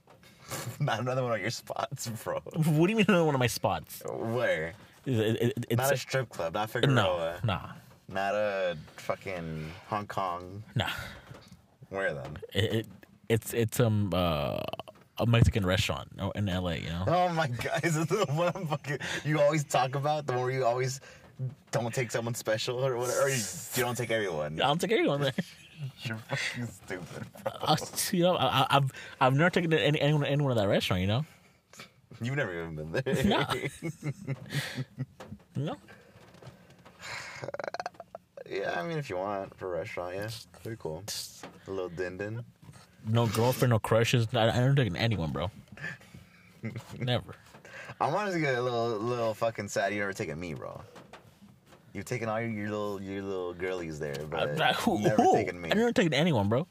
Not 0.81 1.01
another 1.01 1.23
one 1.23 1.33
of 1.33 1.41
your 1.41 1.51
spots, 1.51 2.09
bro. 2.25 2.41
What 2.41 2.65
do 2.87 2.91
you 2.91 2.97
mean 2.97 3.07
another 3.09 3.25
one 3.25 3.35
of 3.35 3.39
my 3.39 3.47
spots? 3.47 4.03
Where? 4.07 4.75
it- 5.07 5.43
it- 5.43 5.67
it's 5.71 5.79
Not 5.79 5.93
a 5.93 5.97
strip 5.97 6.29
club. 6.29 6.55
Not 6.55 6.69
no, 6.75 6.81
Figueroa. 6.81 7.41
nah, 7.45 7.69
Not 8.09 8.35
a 8.35 8.77
fucking 8.97 9.71
Hong 9.89 10.07
Kong. 10.07 10.63
nah. 10.75 10.91
Where 11.91 12.15
then? 12.15 12.37
It, 12.55 12.75
it 12.75 12.87
it's 13.29 13.53
it's 13.55 13.81
um 13.81 14.11
uh, 14.15 14.61
a 15.19 15.27
Mexican 15.27 15.65
restaurant 15.67 16.09
in 16.35 16.49
L.A. 16.49 16.77
You 16.79 16.89
know. 16.89 17.05
Oh 17.07 17.29
my 17.31 17.47
god, 17.49 17.81
is 17.85 17.97
it 17.97 18.09
the 18.09 18.25
one 18.33 18.53
I'm 18.55 18.67
fucking 18.67 18.99
you 19.25 19.41
always 19.41 19.65
talk 19.65 19.95
about? 19.95 20.27
The 20.27 20.33
one 20.33 20.43
where 20.43 20.51
you 20.53 20.65
always 20.65 21.01
don't 21.71 21.93
take 21.95 22.11
someone 22.11 22.35
special 22.35 22.85
or 22.85 22.97
whatever? 22.97 23.23
Or 23.23 23.29
you, 23.29 23.35
you 23.75 23.83
don't 23.83 23.97
take 23.97 24.11
everyone? 24.11 24.61
I 24.61 24.67
don't 24.67 24.81
take 24.81 24.93
everyone 24.93 25.21
there. 25.23 25.33
You're 26.03 26.17
fucking 26.17 26.67
stupid. 26.67 27.27
bro. 27.43 27.53
I'll, 27.63 27.77
you 28.13 28.23
know, 28.23 28.37
I, 28.37 28.47
I- 28.47 28.67
I've 28.77 28.93
I've 29.21 29.35
never 29.35 29.51
taken 29.51 29.73
any, 29.73 30.01
anyone 30.01 30.25
anyone 30.25 30.55
to 30.55 30.61
that 30.61 30.69
restaurant. 30.69 31.01
You 31.01 31.09
know. 31.09 31.25
You've 32.21 32.37
never 32.37 32.53
even 32.53 32.77
been 32.77 32.93
there. 32.93 33.25
Nah. 33.25 33.53
No. 35.57 35.75
yeah, 38.49 38.79
I 38.79 38.87
mean, 38.87 38.99
if 38.99 39.11
you 39.11 39.17
want 39.17 39.57
for 39.59 39.75
a 39.75 39.79
restaurant, 39.79 40.15
yeah, 40.15 40.29
pretty 40.63 40.77
cool. 40.81 41.03
A 41.67 41.71
little 41.71 41.89
din 41.89 42.17
din. 42.19 42.45
No 43.07 43.27
girlfriend, 43.27 43.71
no 43.71 43.79
crushes. 43.79 44.29
I, 44.33 44.49
I 44.49 44.59
never 44.61 44.75
taken 44.75 44.97
anyone, 44.97 45.31
bro. 45.33 45.51
Never. 46.99 47.35
I'm 48.01 48.15
honestly 48.15 48.41
get 48.41 48.55
a 48.57 48.63
little, 48.63 48.89
little 48.99 49.35
fucking 49.35 49.69
sad. 49.69 49.93
You 49.93 50.01
never 50.01 50.13
taken 50.13 50.39
me, 50.39 50.55
bro. 50.55 50.81
You've 51.93 52.05
taken 52.05 52.29
all 52.29 52.41
your, 52.41 52.51
your 52.51 52.71
little, 52.71 53.03
your 53.03 53.23
little 53.23 53.55
girlies 53.55 53.99
there, 53.99 54.15
but 54.31 54.61
I, 54.61 54.71
I, 54.71 54.73
who, 54.73 55.01
never 55.01 55.23
who? 55.23 55.35
taken 55.35 55.61
me. 55.61 55.71
I 55.71 55.75
never 55.75 55.93
taken 55.93 56.15
anyone, 56.15 56.49
bro. 56.49 56.67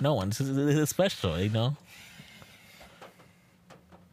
No 0.00 0.14
one. 0.14 0.28
This 0.30 0.40
is, 0.40 0.54
this 0.54 0.76
is 0.76 0.88
special, 0.90 1.40
you 1.40 1.48
know. 1.48 1.76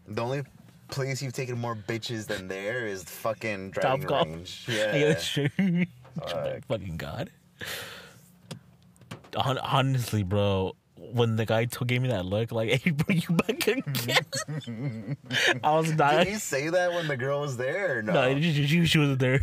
The 0.07 0.21
only 0.21 0.43
place 0.89 1.21
you've 1.21 1.33
taken 1.33 1.57
more 1.57 1.75
bitches 1.75 2.25
than 2.27 2.47
there 2.47 2.85
is 2.87 3.03
fucking 3.03 3.71
driving 3.71 4.07
Golf. 4.07 4.25
range. 4.27 4.65
Yeah, 4.69 4.95
Yeah. 4.95 5.17
sure. 5.17 5.49
Fuck. 6.19 6.65
Fucking 6.67 6.97
god. 6.97 7.29
Hon- 9.35 9.57
Honestly, 9.59 10.23
bro, 10.23 10.75
when 11.11 11.35
the 11.35 11.45
guy 11.45 11.65
told, 11.65 11.87
gave 11.87 12.01
me 12.01 12.09
that 12.09 12.25
look, 12.25 12.51
like, 12.51 12.69
"Hey, 12.81 12.91
bro, 12.91 13.15
you 13.15 13.35
back 13.35 13.67
again?" 13.67 15.17
I 15.63 15.75
was 15.75 15.87
Did 15.89 15.97
dying. 15.97 16.27
you 16.29 16.37
say 16.37 16.69
that 16.69 16.91
when 16.93 17.07
the 17.07 17.17
girl 17.17 17.41
was 17.41 17.57
there? 17.57 17.99
Or 17.99 18.01
no. 18.01 18.13
No, 18.33 18.41
she, 18.41 18.65
she, 18.67 18.85
she 18.85 18.97
was 18.97 19.17
there. 19.17 19.41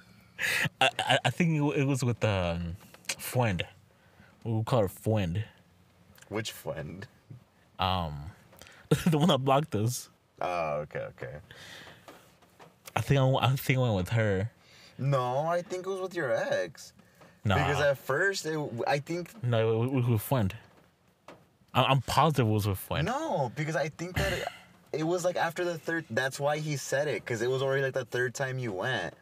I, 0.80 0.90
I, 0.98 1.18
I 1.26 1.30
think 1.30 1.50
it, 1.60 1.80
it 1.80 1.84
was 1.86 2.04
with 2.04 2.22
um, 2.24 2.76
friend. 3.18 3.64
We'll 4.42 4.64
call 4.64 4.80
her 4.82 4.88
friend. 4.88 5.44
Which 6.28 6.52
friend? 6.52 7.06
Um, 7.78 8.30
the 9.06 9.18
one 9.18 9.28
that 9.28 9.38
blocked 9.38 9.74
us. 9.74 10.08
Oh, 10.40 10.78
okay, 10.82 11.00
okay. 11.16 11.36
I 12.96 13.00
think 13.00 13.20
I, 13.20 13.24
I 13.46 13.56
think 13.56 13.78
I 13.78 13.82
went 13.82 13.94
with 13.94 14.08
her. 14.10 14.50
No, 14.98 15.38
I 15.46 15.62
think 15.62 15.86
it 15.86 15.88
was 15.88 16.00
with 16.00 16.14
your 16.14 16.32
ex. 16.34 16.92
Nah, 17.44 17.56
Because 17.56 17.80
at 17.80 17.98
first, 17.98 18.46
it, 18.46 18.58
I 18.86 18.98
think 18.98 19.30
no, 19.42 19.82
it 19.82 19.90
was 19.90 20.06
with 20.06 20.22
friend. 20.22 20.54
I'm, 21.74 21.84
I'm 21.92 22.00
positive 22.02 22.46
it 22.46 22.50
was 22.50 22.66
with 22.66 22.78
friend. 22.78 23.06
no, 23.06 23.52
because 23.56 23.76
I 23.76 23.88
think 23.88 24.16
that 24.16 24.32
it, 24.32 24.48
it 24.92 25.02
was 25.04 25.24
like 25.24 25.36
after 25.36 25.64
the 25.64 25.76
third. 25.78 26.04
That's 26.10 26.38
why 26.40 26.58
he 26.58 26.76
said 26.76 27.08
it 27.08 27.24
because 27.24 27.42
it 27.42 27.50
was 27.50 27.62
already 27.62 27.82
like 27.82 27.94
the 27.94 28.04
third 28.04 28.34
time 28.34 28.58
you 28.58 28.72
went, 28.72 29.14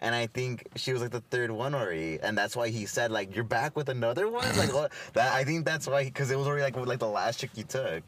and 0.00 0.14
I 0.14 0.26
think 0.28 0.68
she 0.76 0.92
was 0.92 1.02
like 1.02 1.10
the 1.10 1.20
third 1.20 1.50
one 1.50 1.74
already, 1.74 2.18
and 2.22 2.36
that's 2.38 2.54
why 2.56 2.68
he 2.68 2.86
said 2.86 3.10
like 3.10 3.34
you're 3.34 3.44
back 3.44 3.76
with 3.76 3.88
another 3.88 4.28
one. 4.28 4.56
Like 4.56 4.72
what- 4.72 4.92
that, 5.14 5.32
I 5.34 5.44
think 5.44 5.64
that's 5.64 5.86
why 5.86 6.04
because 6.04 6.30
it 6.30 6.36
was 6.38 6.46
already 6.46 6.62
like 6.62 6.76
with, 6.76 6.88
like 6.88 7.00
the 7.00 7.08
last 7.08 7.40
chick 7.40 7.50
you 7.54 7.64
took. 7.64 8.02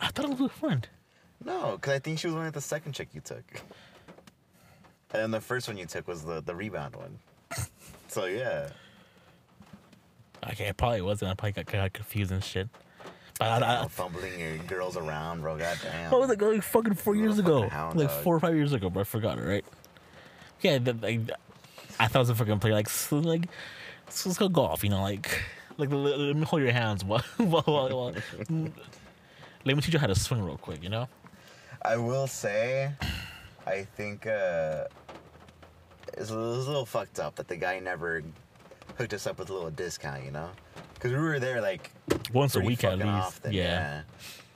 I 0.00 0.08
thought 0.08 0.24
it 0.26 0.30
was 0.30 0.40
with 0.40 0.52
friend. 0.52 0.88
No, 1.44 1.72
because 1.76 1.92
I 1.94 1.98
think 2.00 2.18
she 2.18 2.26
was 2.26 2.34
only 2.36 2.50
the 2.50 2.60
second 2.60 2.92
chick 2.92 3.08
you 3.12 3.20
took. 3.20 3.44
And 5.10 5.22
then 5.22 5.30
the 5.30 5.40
first 5.40 5.68
one 5.68 5.76
you 5.78 5.86
took 5.86 6.06
was 6.08 6.22
the, 6.24 6.40
the 6.42 6.54
rebound 6.54 6.94
one. 6.96 7.18
So 8.08 8.26
yeah. 8.26 8.68
Okay, 10.50 10.66
it 10.66 10.76
probably 10.76 11.02
wasn't. 11.02 11.30
I 11.30 11.34
probably 11.34 11.52
got, 11.52 11.66
got 11.66 11.92
confused 11.92 12.30
and 12.32 12.42
shit. 12.42 12.68
But 13.38 13.62
I, 13.62 13.82
I, 13.84 13.88
fumbling 13.88 14.38
your 14.38 14.58
girls 14.58 14.96
around, 14.96 15.42
bro. 15.42 15.56
Goddamn. 15.56 16.10
What 16.10 16.20
was 16.20 16.30
it 16.30 16.40
like 16.40 16.62
fucking 16.62 16.94
four 16.94 17.14
years 17.14 17.38
ago? 17.38 17.62
fucking 17.62 17.70
hound 17.70 17.98
like 17.98 18.08
dog. 18.08 18.22
four 18.24 18.36
or 18.36 18.40
five 18.40 18.54
years 18.54 18.72
ago, 18.72 18.90
bro. 18.90 19.02
I 19.02 19.04
forgot 19.04 19.38
it, 19.38 19.42
right? 19.42 19.64
Yeah, 20.60 20.78
the, 20.78 20.94
like, 20.94 21.20
I 22.00 22.08
thought 22.08 22.18
it 22.18 22.22
was 22.22 22.30
a 22.30 22.34
fucking 22.34 22.58
play. 22.58 22.72
Like, 22.72 22.88
so, 22.88 23.18
like, 23.18 23.48
so 24.08 24.28
let's 24.28 24.38
go 24.38 24.48
golf. 24.48 24.82
You 24.82 24.90
know, 24.90 25.02
like, 25.02 25.42
like 25.76 25.90
let, 25.90 26.18
let 26.18 26.36
me 26.36 26.44
hold 26.44 26.62
your 26.62 26.72
hands 26.72 27.04
while, 27.04 27.22
while, 27.36 27.62
while, 27.62 27.88
while 27.88 28.14
let 29.64 29.76
me 29.76 29.82
teach 29.82 29.94
you 29.94 30.00
how 30.00 30.08
to 30.08 30.16
swing 30.16 30.42
real 30.42 30.58
quick. 30.58 30.82
You 30.82 30.88
know? 30.88 31.08
I 31.82 31.96
will 31.96 32.26
say, 32.26 32.90
I 33.66 33.82
think 33.84 34.26
uh, 34.26 34.84
it's 36.14 36.30
a 36.30 36.36
little 36.36 36.86
fucked 36.86 37.20
up 37.20 37.36
that 37.36 37.46
the 37.46 37.56
guy 37.56 37.78
never 37.78 38.24
hooked 38.98 39.14
us 39.14 39.26
up 39.26 39.38
with 39.38 39.48
a 39.48 39.54
little 39.54 39.70
discount, 39.70 40.24
you 40.24 40.30
know? 40.30 40.50
Because 40.94 41.12
we 41.12 41.18
were 41.18 41.38
there 41.38 41.60
like 41.60 41.90
Once 42.32 42.56
a 42.56 42.60
week 42.60 42.84
at 42.84 42.98
least. 42.98 43.08
often, 43.08 43.52
yeah. 43.52 44.02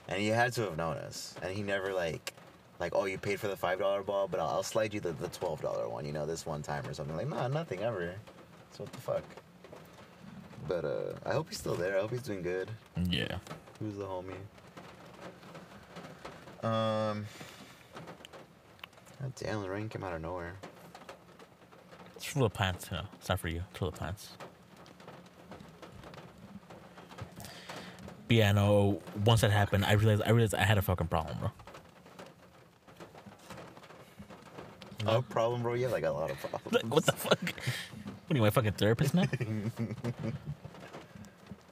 And 0.07 0.21
he 0.21 0.27
had 0.27 0.51
to 0.53 0.61
have 0.63 0.77
known 0.77 0.97
us, 0.97 1.33
and 1.41 1.55
he 1.55 1.63
never 1.63 1.93
like. 1.93 2.33
Like 2.79 2.93
oh 2.95 3.05
you 3.05 3.17
paid 3.17 3.39
for 3.39 3.47
the 3.47 3.55
five 3.55 3.79
dollar 3.79 4.03
ball, 4.03 4.27
but 4.27 4.41
I'll, 4.41 4.47
I'll 4.47 4.63
slide 4.63 4.93
you 4.93 4.99
the, 4.99 5.13
the 5.13 5.29
twelve 5.29 5.61
dollar 5.61 5.87
one, 5.87 6.05
you 6.05 6.11
know, 6.11 6.25
this 6.25 6.45
one 6.45 6.61
time 6.61 6.85
or 6.85 6.93
something. 6.93 7.15
Like 7.15 7.29
no, 7.29 7.47
nothing 7.47 7.79
ever. 7.81 8.15
So 8.71 8.83
what 8.83 8.91
the 8.91 8.99
fuck? 8.99 9.23
But 10.67 10.83
uh, 10.83 11.13
I 11.25 11.31
hope 11.31 11.47
he's 11.47 11.59
still 11.59 11.75
there. 11.75 11.97
I 11.97 12.01
hope 12.01 12.11
he's 12.11 12.23
doing 12.23 12.41
good. 12.41 12.69
Yeah. 13.09 13.37
Who's 13.79 13.95
the 13.95 14.05
homie? 14.05 14.33
Um. 16.67 17.25
God 19.21 19.33
damn, 19.35 19.61
the 19.61 19.69
rain 19.69 19.87
came 19.87 20.03
out 20.03 20.13
of 20.13 20.21
nowhere. 20.21 20.55
It's 22.23 22.31
for 22.31 22.39
the 22.39 22.49
plants. 22.49 22.89
No, 22.89 23.01
it's 23.19 23.27
not 23.27 23.37
for 23.37 23.49
you. 23.49 23.63
It's 23.69 23.79
for 23.79 23.85
the 23.85 23.91
plants. 23.91 24.29
But 28.29 28.37
yeah, 28.37 28.53
no. 28.53 29.01
Once 29.25 29.41
that 29.41 29.51
happened, 29.51 29.83
I 29.83 29.91
realized 29.91 30.23
I 30.25 30.29
realized 30.29 30.55
I 30.55 30.63
had 30.63 30.77
a 30.77 30.81
fucking 30.81 31.07
problem, 31.07 31.37
bro. 31.39 31.51
A 35.05 35.21
problem, 35.21 35.63
bro. 35.63 35.73
You 35.73 35.83
have 35.83 35.91
like 35.91 36.05
a 36.05 36.11
lot 36.11 36.31
of 36.31 36.39
problems. 36.39 36.71
Like, 36.71 36.85
what 36.85 37.05
the 37.05 37.11
fuck? 37.11 37.39
What 37.41 38.31
are 38.31 38.35
you, 38.37 38.41
my 38.41 38.51
fucking 38.51 38.71
therapist 38.73 39.13
now? 39.13 39.25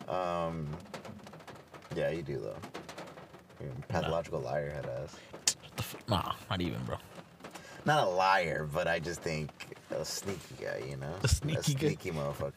Um. 0.10 0.68
Yeah, 1.96 2.10
you 2.10 2.22
do 2.22 2.38
though. 2.38 2.58
You're 3.62 3.70
a 3.70 3.76
pathological 3.88 4.42
liar, 4.42 4.70
head 4.72 4.86
ass. 4.86 5.16
What 5.32 5.78
the 5.78 5.84
f- 5.84 6.04
nah, 6.10 6.34
not 6.50 6.60
even, 6.60 6.84
bro. 6.84 6.98
Not 7.86 8.06
a 8.06 8.10
liar, 8.10 8.68
but 8.74 8.90
I 8.90 9.00
just 9.00 9.22
think 9.22 9.72
a 9.92 10.06
sneaky 10.06 10.56
guy, 10.60 10.82
you 10.90 10.98
know? 10.98 11.14
A 11.24 11.28
sneaky 11.28 11.74
guy? 11.74 11.88
sneaky 11.88 12.12
motherfucker. 12.12 12.52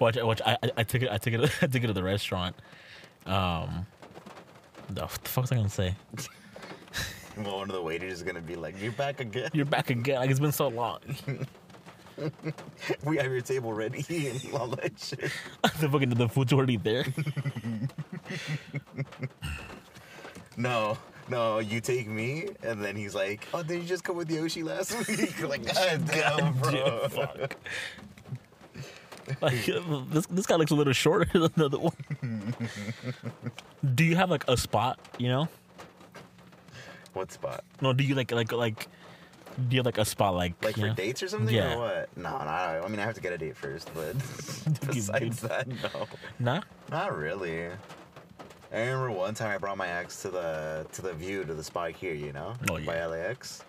Watch, 0.00 0.16
watch. 0.20 0.40
I, 0.44 0.56
I, 0.62 0.70
I 0.78 0.82
took 0.82 1.02
it. 1.02 1.10
I 1.10 1.18
took 1.18 1.34
it. 1.34 1.40
I 1.62 1.66
took 1.66 1.82
it 1.84 1.86
to 1.86 1.92
the 1.92 2.02
restaurant, 2.02 2.56
Um, 3.26 3.86
the, 4.88 5.02
what 5.02 5.22
the 5.22 5.28
fuck 5.28 5.42
was 5.42 5.52
I 5.52 5.56
gonna 5.56 5.68
say? 5.68 5.94
Well, 7.36 7.58
one 7.58 7.70
of 7.70 7.76
the 7.76 7.82
waiters 7.82 8.12
is 8.14 8.22
gonna 8.24 8.40
be 8.40 8.56
like, 8.56 8.80
"You're 8.82 8.92
back 8.92 9.20
again. 9.20 9.50
You're 9.52 9.64
back 9.64 9.90
again. 9.90 10.16
Like 10.16 10.30
it's 10.30 10.40
been 10.40 10.52
so 10.52 10.68
long. 10.68 10.98
We 13.04 13.16
have 13.16 13.32
your 13.32 13.40
table 13.40 13.72
ready 13.72 14.04
and 14.28 14.54
all 14.54 14.68
that 14.68 14.92
shit." 14.98 15.30
the 15.80 15.88
fucking 15.88 16.10
the 16.10 16.28
food's 16.28 16.52
already 16.52 16.76
there. 16.76 17.06
No, 20.56 20.98
no, 21.28 21.58
you 21.60 21.80
take 21.80 22.08
me, 22.08 22.48
and 22.62 22.82
then 22.82 22.96
he's 22.96 23.14
like, 23.14 23.46
"Oh, 23.54 23.62
did 23.62 23.80
you 23.82 23.88
just 23.88 24.04
come 24.04 24.16
with 24.16 24.30
Yoshi 24.30 24.62
last 24.62 24.92
week?" 25.08 25.42
Like, 25.46 25.64
"God 25.64 26.04
damn, 26.10 26.54
bro." 26.58 27.08
Fuck. 27.08 27.56
Like 29.40 29.64
this, 30.10 30.26
this 30.26 30.46
guy 30.46 30.56
looks 30.56 30.72
a 30.72 30.74
little 30.74 30.92
shorter 30.92 31.26
than 31.38 31.52
the 31.54 31.66
other 31.66 31.78
one. 31.78 32.54
do 33.94 34.02
you 34.04 34.16
have 34.16 34.30
like 34.30 34.44
a 34.48 34.56
spot? 34.56 34.98
You 35.16 35.28
know? 35.28 35.48
What 37.12 37.30
spot? 37.30 37.62
No, 37.80 37.92
do 37.92 38.02
you 38.02 38.16
like 38.16 38.32
like 38.32 38.50
like? 38.50 38.88
Do 39.68 39.76
you 39.76 39.78
have 39.78 39.86
like 39.86 39.98
a 39.98 40.04
spot 40.04 40.34
like 40.34 40.54
Like 40.64 40.76
you 40.76 40.82
for 40.82 40.88
know? 40.88 40.94
dates 40.94 41.22
or 41.22 41.28
something, 41.28 41.54
Yeah. 41.54 41.74
or 41.74 41.78
what? 41.78 42.16
No, 42.16 42.30
no. 42.30 42.82
I 42.84 42.88
mean, 42.88 42.98
I 42.98 43.04
have 43.04 43.14
to 43.14 43.20
get 43.20 43.32
a 43.32 43.38
date 43.38 43.56
first, 43.56 43.88
but 43.94 44.16
besides 44.92 45.40
that, 45.42 45.68
no, 45.68 46.06
Nah. 46.40 46.62
not 46.90 47.16
really. 47.16 47.68
I 48.72 48.80
remember 48.80 49.10
one 49.10 49.34
time 49.34 49.50
I 49.50 49.58
brought 49.58 49.76
my 49.76 49.88
ex 49.88 50.22
to 50.22 50.30
the 50.30 50.86
to 50.92 51.02
the 51.02 51.12
view 51.12 51.44
to 51.44 51.54
the 51.54 51.62
spot 51.64 51.90
here, 51.92 52.14
you 52.14 52.32
know, 52.32 52.54
Oh, 52.70 52.76
yeah. 52.78 52.86
by 52.86 53.04
LAX, 53.06 53.62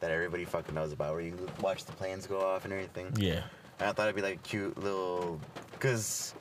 that 0.00 0.10
everybody 0.10 0.44
fucking 0.44 0.74
knows 0.74 0.92
about, 0.92 1.12
where 1.12 1.20
you 1.22 1.36
watch 1.60 1.84
the 1.84 1.92
planes 1.92 2.26
go 2.26 2.40
off 2.40 2.64
and 2.64 2.72
everything. 2.72 3.12
Yeah. 3.16 3.42
And 3.78 3.88
I 3.88 3.92
thought 3.92 4.04
it'd 4.08 4.16
be 4.16 4.22
like 4.22 4.34
a 4.36 4.48
cute 4.48 4.76
little, 4.78 5.40
cause 5.78 6.34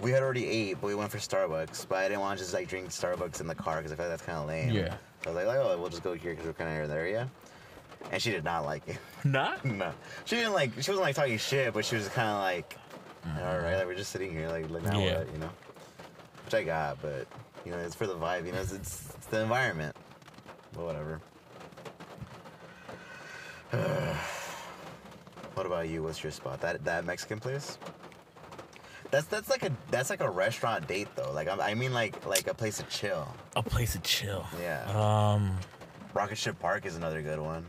we 0.00 0.10
had 0.12 0.22
already 0.22 0.46
ate, 0.46 0.80
but 0.80 0.86
we 0.86 0.94
went 0.94 1.10
for 1.10 1.18
Starbucks. 1.18 1.88
But 1.88 1.98
I 1.98 2.08
didn't 2.08 2.20
want 2.20 2.38
to 2.38 2.44
just 2.44 2.54
like 2.54 2.68
drink 2.68 2.88
Starbucks 2.88 3.40
in 3.40 3.46
the 3.46 3.54
car 3.54 3.76
because 3.78 3.92
I 3.92 3.96
felt 3.96 4.08
like 4.10 4.18
that's 4.18 4.26
kind 4.26 4.38
of 4.38 4.46
lame. 4.48 4.70
Yeah. 4.70 4.94
So 5.24 5.30
I 5.30 5.34
was 5.34 5.46
like, 5.46 5.56
oh, 5.56 5.76
we'll 5.80 5.88
just 5.90 6.02
go 6.04 6.14
here 6.14 6.32
because 6.32 6.46
we're 6.46 6.52
kind 6.52 6.70
of 6.70 6.76
near 6.76 6.86
the 6.86 6.94
area. 6.94 7.30
And 8.12 8.20
she 8.22 8.30
did 8.30 8.44
not 8.44 8.64
like 8.64 8.86
it. 8.88 8.98
Nah. 9.24 9.56
no, 9.64 9.90
she 10.26 10.36
didn't 10.36 10.52
like. 10.52 10.70
She 10.74 10.90
wasn't 10.90 11.00
like 11.00 11.16
talking 11.16 11.38
shit, 11.38 11.72
but 11.72 11.84
she 11.84 11.96
was 11.96 12.08
kind 12.08 12.28
of 12.28 12.40
like, 12.40 12.78
Mm-hmm. 13.26 13.38
all 13.42 13.58
right, 13.58 13.76
like 13.78 13.86
we're 13.86 13.94
just 13.94 14.10
sitting 14.12 14.30
here, 14.30 14.48
like, 14.50 14.68
like 14.68 14.82
now 14.82 14.98
Yeah. 15.02 15.18
what, 15.20 15.32
you 15.32 15.38
know? 15.38 15.48
Which 16.54 16.62
I 16.62 16.66
got, 16.66 17.02
but 17.02 17.26
you 17.64 17.72
know, 17.72 17.78
it's 17.78 17.96
for 17.96 18.06
the 18.06 18.14
vibe. 18.14 18.46
You 18.46 18.52
know, 18.52 18.60
it's, 18.60 18.70
it's, 18.70 19.12
it's 19.16 19.26
the 19.26 19.40
environment. 19.40 19.96
But 20.72 20.84
whatever. 20.84 21.20
what 25.54 25.66
about 25.66 25.88
you? 25.88 26.04
What's 26.04 26.22
your 26.22 26.30
spot? 26.30 26.60
That 26.60 26.84
that 26.84 27.04
Mexican 27.04 27.40
place? 27.40 27.76
That's 29.10 29.26
that's 29.26 29.50
like 29.50 29.64
a 29.64 29.72
that's 29.90 30.10
like 30.10 30.20
a 30.20 30.30
restaurant 30.30 30.86
date 30.86 31.08
though. 31.16 31.32
Like 31.32 31.48
I, 31.48 31.70
I 31.70 31.74
mean 31.74 31.92
like 31.92 32.24
like 32.24 32.46
a 32.46 32.54
place 32.54 32.76
to 32.76 32.84
chill. 32.84 33.26
A 33.56 33.62
place 33.62 33.94
to 33.94 33.98
chill. 33.98 34.46
Yeah. 34.62 34.84
Um. 34.94 35.58
Rocket 36.14 36.38
Ship 36.38 36.56
Park 36.60 36.86
is 36.86 36.94
another 36.94 37.20
good 37.20 37.40
one. 37.40 37.66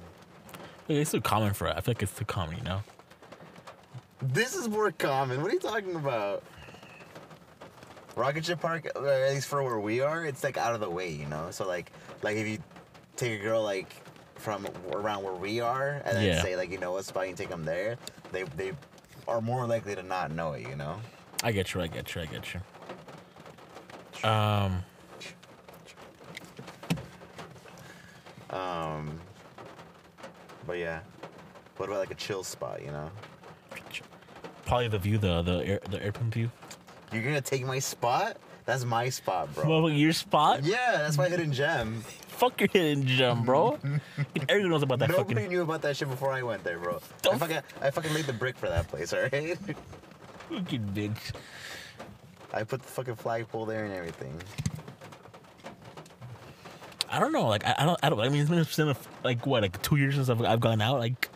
It's 0.88 1.10
too 1.10 1.22
common 1.22 1.56
for 1.56 1.70
it. 1.70 1.74
I 1.76 1.82
feel 1.82 1.94
like 1.94 2.04
it's 2.04 2.14
too 2.14 2.26
common. 2.26 2.58
You 2.58 2.64
know. 2.64 2.84
This 4.22 4.54
is 4.54 4.70
more 4.70 4.92
common. 4.92 5.42
What 5.42 5.50
are 5.50 5.56
you 5.56 5.60
talking 5.60 5.96
about? 5.96 6.44
Rocket 8.16 8.46
Ship 8.46 8.60
Park, 8.60 8.86
at 8.86 9.02
least 9.34 9.48
for 9.48 9.62
where 9.64 9.80
we 9.80 10.00
are, 10.02 10.26
it's 10.26 10.44
like 10.44 10.58
out 10.58 10.74
of 10.74 10.80
the 10.80 10.90
way, 10.90 11.10
you 11.10 11.26
know. 11.26 11.52
So 11.52 11.68
like, 11.68 11.92
like 12.22 12.38
if 12.38 12.48
you 12.48 12.60
take 13.18 13.40
a 13.40 13.44
girl 13.44 13.62
like 13.64 13.90
from 14.36 14.66
around 14.92 15.24
where 15.24 15.34
we 15.34 15.60
are, 15.60 16.02
and 16.06 16.18
then 16.18 16.24
Yeah. 16.24 16.42
say 16.42 16.56
like, 16.56 16.72
you 16.72 16.78
know 16.78 16.94
what 16.94 17.06
spot 17.06 17.28
you 17.28 17.36
take 17.36 17.50
them 17.50 17.66
there, 17.66 17.98
they 18.32 18.44
they 18.56 18.72
are 19.28 19.42
more 19.42 19.66
likely 19.66 19.96
to 19.96 20.04
not 20.04 20.32
know 20.32 20.54
it, 20.54 20.68
you 20.68 20.76
know. 20.76 21.00
I 21.44 21.52
get 21.52 21.74
you. 21.74 21.82
I 21.82 21.88
get 21.88 22.14
you. 22.16 22.22
I 22.22 22.26
get 22.26 22.54
you. 22.54 24.30
Um. 24.30 24.84
Um, 28.52 29.20
but 30.66 30.78
yeah, 30.78 31.02
what 31.78 31.90
about 31.90 32.00
like 32.00 32.12
a 32.12 32.16
chill 32.16 32.44
spot, 32.44 32.82
you 32.82 32.92
know? 32.92 33.12
Probably 34.66 34.88
the 34.88 34.98
view, 35.00 35.18
the 35.18 35.42
the 35.42 35.66
air, 35.66 35.80
the 35.90 36.02
airplane 36.02 36.32
view. 36.32 36.52
You're 37.16 37.24
gonna 37.24 37.42
take 37.42 37.66
my 37.66 37.80
spot? 37.80 38.38
That's 38.66 38.84
my 38.84 39.10
spot, 39.10 39.54
bro. 39.54 39.68
Well, 39.84 39.90
your 39.92 40.12
spot? 40.14 40.64
yeah, 40.64 40.98
that's 40.98 41.18
my 41.18 41.30
hidden 41.30 41.54
gem. 41.54 42.02
Fuck 42.28 42.60
your 42.60 42.70
hidden 42.72 43.06
gem, 43.08 43.44
bro. 43.44 43.80
Everyone 44.50 44.72
knows 44.72 44.84
about 44.84 45.00
that 45.00 45.10
Nobody 45.10 45.36
fucking 45.36 45.50
knew 45.50 45.62
about 45.62 45.82
that 45.84 45.96
shit 45.96 46.10
before 46.10 46.32
I 46.34 46.42
went 46.42 46.64
there, 46.64 46.78
bro. 46.80 46.96
I 46.96 47.00
Don't- 47.22 47.40
fucking, 47.40 47.60
I 47.82 47.92
fucking 47.92 48.14
laid 48.14 48.26
the 48.26 48.34
brick 48.34 48.58
for 48.58 48.68
that 48.68 48.88
place, 48.88 49.14
alright? 49.14 49.58
fucking 50.50 50.92
bitch. 50.94 51.32
I 52.54 52.64
put 52.64 52.82
the 52.82 52.88
fucking 52.88 53.16
flagpole 53.16 53.66
there 53.66 53.86
and 53.86 53.94
everything. 53.94 54.34
I 57.10 57.20
don't 57.20 57.32
know. 57.32 57.48
Like 57.48 57.66
I, 57.66 57.76
I 57.80 57.86
don't. 57.86 58.00
I 58.04 58.10
don't. 58.10 58.20
I 58.20 58.30
mean, 58.30 58.42
it's 58.42 58.50
been, 58.50 58.60
it's 58.60 58.76
been 58.76 58.96
like 59.24 59.46
what, 59.46 59.62
like 59.62 59.82
two 59.82 59.96
years 59.96 60.16
since 60.16 60.28
I've, 60.30 60.42
I've 60.42 60.60
gone 60.60 60.82
out. 60.82 61.00
Like, 61.00 61.30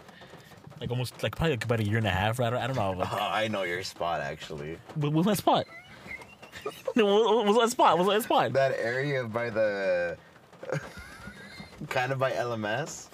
like 0.80 0.90
almost 0.90 1.22
like 1.24 1.36
probably 1.36 1.52
like 1.52 1.66
about 1.66 1.80
a 1.80 1.84
year 1.84 1.98
and 1.98 2.08
a 2.08 2.12
half. 2.12 2.40
I 2.40 2.50
don't. 2.50 2.60
I 2.60 2.68
don't 2.68 2.76
know. 2.76 2.92
Like, 2.92 3.12
I 3.14 3.48
know 3.48 3.64
your 3.64 3.84
spot, 3.84 4.22
actually. 4.22 4.78
what 4.96 5.14
was 5.14 5.26
my 5.26 5.34
spot? 5.34 5.66
No, 6.96 7.06
what 7.06 7.46
was 7.46 7.56
my 7.56 7.68
spot? 7.68 7.98
What 7.98 8.08
was 8.08 8.16
my 8.18 8.20
spot? 8.26 8.54
That 8.54 8.76
area 8.78 9.24
by 9.24 9.50
the. 9.50 10.18
kind 11.88 12.12
of 12.12 12.20
by 12.20 12.32
LMS. 12.32 13.08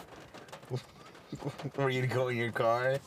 Where 1.75 1.89
you'd 1.89 2.09
go 2.09 2.29
in 2.29 2.37
your 2.37 2.51
car. 2.51 2.97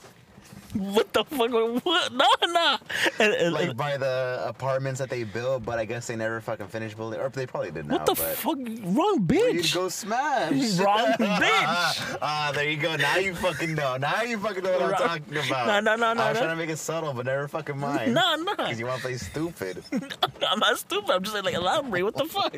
What 0.74 1.12
the 1.12 1.24
fuck? 1.24 1.50
What? 1.84 2.12
No, 2.12 2.26
no. 2.46 2.76
And, 3.18 3.32
and, 3.32 3.54
Like 3.54 3.76
by 3.76 3.96
the 3.96 4.44
apartments 4.46 5.00
that 5.00 5.08
they 5.08 5.24
built, 5.24 5.64
but 5.64 5.78
I 5.78 5.84
guess 5.84 6.06
they 6.06 6.16
never 6.16 6.40
fucking 6.40 6.66
finished 6.68 6.96
building. 6.96 7.20
Or 7.20 7.30
they 7.30 7.46
probably 7.46 7.70
did 7.70 7.86
now, 7.86 7.96
what 7.96 8.06
the 8.06 8.14
but. 8.14 8.36
fuck? 8.36 8.56
Wrong 8.56 9.18
bitch. 9.26 9.54
You'd 9.54 9.72
go 9.72 9.88
smash. 9.88 10.50
Wrong 10.78 11.06
bitch. 11.18 12.18
Ah, 12.20 12.52
there 12.54 12.68
you 12.68 12.76
go. 12.76 12.96
Now 12.96 13.16
you 13.16 13.34
fucking 13.34 13.74
know. 13.74 13.96
Now 13.96 14.22
you 14.22 14.38
fucking 14.38 14.62
know 14.62 14.72
what 14.78 15.00
I'm 15.00 15.08
talking 15.08 15.36
about. 15.46 15.66
No, 15.66 15.80
no, 15.80 15.96
no, 15.96 16.12
no, 16.12 16.22
I 16.22 16.28
was 16.30 16.34
no. 16.34 16.44
trying 16.44 16.56
to 16.56 16.62
make 16.62 16.70
it 16.70 16.78
subtle, 16.78 17.14
but 17.14 17.24
never 17.26 17.48
fucking 17.48 17.78
mind. 17.78 18.12
No, 18.12 18.36
no. 18.36 18.54
Because 18.54 18.78
you 18.78 18.86
want 18.86 18.98
to 19.00 19.06
play 19.06 19.16
stupid. 19.16 19.82
I'm 19.92 20.58
not 20.58 20.78
stupid. 20.78 21.10
I'm 21.10 21.22
just 21.22 21.32
saying, 21.32 21.44
like, 21.44 21.54
elaborate. 21.54 22.02
What 22.02 22.16
the 22.16 22.26
fuck? 22.26 22.54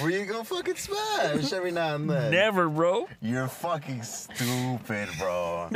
Where 0.00 0.10
you 0.10 0.24
go 0.26 0.42
fucking 0.42 0.76
smash 0.76 1.52
every 1.52 1.70
now 1.70 1.94
and 1.94 2.10
then. 2.10 2.32
Never, 2.32 2.68
bro. 2.68 3.08
You're 3.20 3.48
fucking 3.48 4.02
stupid, 4.02 5.08
bro. 5.18 5.70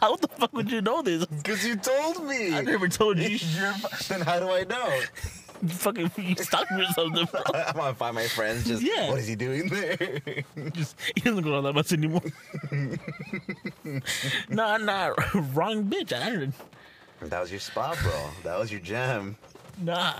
How 0.00 0.16
the 0.16 0.28
fuck 0.28 0.52
would 0.52 0.70
you 0.70 0.80
know 0.80 0.93
this? 1.02 1.24
Because 1.26 1.66
you 1.66 1.76
told 1.76 2.24
me. 2.24 2.54
I 2.54 2.62
never 2.62 2.88
told 2.88 3.18
you. 3.18 3.28
You're, 3.58 3.72
then 4.08 4.20
how 4.22 4.38
do 4.40 4.50
I 4.50 4.64
know? 4.64 5.00
Fucking 5.66 6.10
you 6.18 6.34
stalking 6.36 6.78
or 6.80 6.84
something, 6.86 7.26
bro. 7.26 7.40
I'm 7.54 7.74
gonna 7.76 7.94
find 7.94 8.14
my 8.14 8.26
friends. 8.26 8.66
Just 8.66 8.82
Yeah. 8.82 9.08
what 9.08 9.18
is 9.20 9.26
he 9.26 9.34
doing 9.36 9.68
there? 9.68 9.96
Just 10.72 10.96
he 11.14 11.20
doesn't 11.22 11.42
go 11.44 11.54
on 11.56 11.64
that 11.64 11.72
much 11.72 11.92
anymore. 11.92 12.20
nah, 14.48 14.76
nah, 14.76 15.14
wrong 15.54 15.84
bitch. 15.84 16.12
I 16.12 16.30
didn't. 16.30 16.54
that 17.20 17.40
was 17.40 17.50
your 17.50 17.60
spot, 17.60 17.96
bro. 18.02 18.28
That 18.42 18.58
was 18.58 18.70
your 18.70 18.80
gem. 18.80 19.36
Nah, 19.80 20.14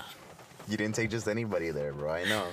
You 0.68 0.76
didn't 0.76 0.94
take 0.94 1.10
just 1.10 1.28
anybody 1.28 1.70
there, 1.70 1.92
bro. 1.92 2.10
I 2.12 2.24
know. 2.24 2.46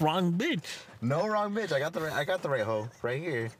wrong 0.00 0.32
bitch. 0.34 0.64
No 1.02 1.26
wrong 1.26 1.52
bitch. 1.54 1.72
I 1.72 1.78
got 1.80 1.92
the 1.92 2.00
right, 2.02 2.12
I 2.12 2.24
got 2.24 2.42
the 2.42 2.48
right 2.48 2.62
hoe 2.62 2.88
right 3.02 3.20
here. 3.20 3.50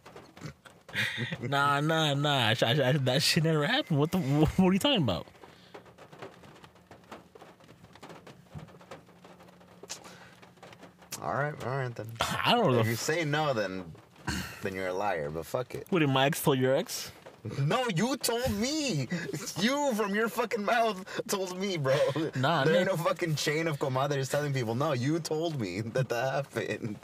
Nah, 1.40 1.80
nah, 1.80 2.14
nah. 2.14 2.48
I, 2.48 2.56
I, 2.62 2.92
that 2.92 3.22
shit 3.22 3.44
never 3.44 3.66
happened. 3.66 3.98
What 3.98 4.10
the? 4.10 4.18
What, 4.18 4.48
what 4.58 4.68
are 4.68 4.72
you 4.72 4.78
talking 4.78 5.02
about? 5.02 5.26
All 11.22 11.34
right, 11.34 11.54
all 11.66 11.76
right 11.76 11.94
then. 11.94 12.06
I 12.44 12.54
don't 12.54 12.72
know. 12.72 12.80
If 12.80 12.86
you 12.86 12.96
say 12.96 13.24
no, 13.24 13.52
then 13.52 13.84
then 14.62 14.74
you're 14.74 14.88
a 14.88 14.92
liar. 14.92 15.30
But 15.30 15.46
fuck 15.46 15.74
it. 15.74 15.86
what 15.90 16.00
did 16.00 16.08
my 16.08 16.26
ex 16.26 16.42
tell 16.42 16.54
your 16.54 16.74
ex? 16.74 17.12
No, 17.58 17.86
you 17.94 18.16
told 18.18 18.50
me. 18.56 19.08
You 19.60 19.94
from 19.94 20.14
your 20.14 20.28
fucking 20.28 20.64
mouth 20.64 21.04
told 21.26 21.58
me, 21.58 21.78
bro. 21.78 21.96
Nah, 22.36 22.64
there 22.64 22.76
ain't 22.76 22.86
no 22.86 22.96
fucking 22.96 23.34
chain 23.36 23.66
of 23.66 23.78
comadres 23.78 24.30
telling 24.30 24.52
people. 24.52 24.74
No, 24.74 24.92
you 24.92 25.18
told 25.20 25.58
me 25.60 25.80
that 25.80 26.08
that 26.10 26.34
happened. 26.34 26.98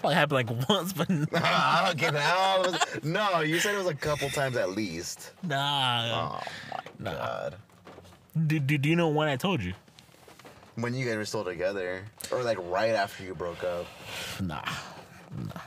Probably 0.00 0.14
happened 0.14 0.48
like 0.48 0.68
once, 0.68 0.92
but 0.92 1.08
I 1.10 1.84
don't 1.86 1.98
get 1.98 2.12
that. 2.14 3.04
No, 3.04 3.40
you 3.40 3.58
said 3.60 3.74
it 3.74 3.78
was 3.78 3.86
a 3.86 3.94
couple 3.94 4.28
times 4.30 4.56
at 4.56 4.70
least. 4.70 5.32
nah. 5.42 6.40
Oh 6.40 6.42
my 6.70 6.80
Nah. 6.98 7.12
god. 7.12 7.56
Do, 8.46 8.58
do, 8.60 8.78
do 8.78 8.88
you 8.88 8.96
know 8.96 9.08
when 9.08 9.28
I 9.28 9.36
told 9.36 9.62
you? 9.62 9.74
When 10.76 10.94
you 10.94 11.04
guys 11.06 11.16
were 11.16 11.24
still 11.24 11.44
together, 11.44 12.04
or 12.30 12.42
like 12.42 12.58
right 12.70 12.94
after 12.94 13.24
you 13.24 13.34
broke 13.34 13.64
up. 13.64 13.86
Nah. 14.40 14.62
Nah. 15.36 15.60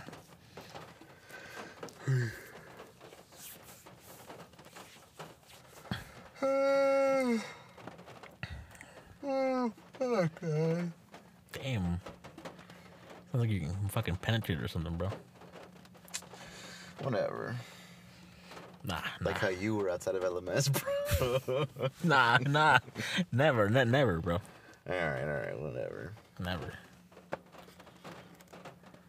Okay. 10.01 10.83
Damn. 11.53 12.01
Sounds 13.33 13.41
like 13.45 13.49
you 13.49 13.61
can 13.61 13.73
fucking 13.89 14.17
penetrate 14.17 14.59
or 14.61 14.67
something, 14.67 14.95
bro. 14.95 15.09
Whatever. 17.01 17.55
Nah, 18.85 18.99
nah, 19.21 19.29
Like 19.29 19.39
how 19.39 19.47
you 19.47 19.75
were 19.75 19.89
outside 19.89 20.13
of 20.13 20.21
LMS, 20.21 20.69
bro. 21.49 21.65
nah, 22.03 22.37
nah. 22.45 22.77
Never, 23.31 23.69
ne- 23.71 23.85
never, 23.85 24.19
bro. 24.19 24.35
All 24.35 24.41
right, 24.93 25.21
all 25.23 25.27
right, 25.33 25.59
whatever. 25.59 26.13
Never. 26.39 26.73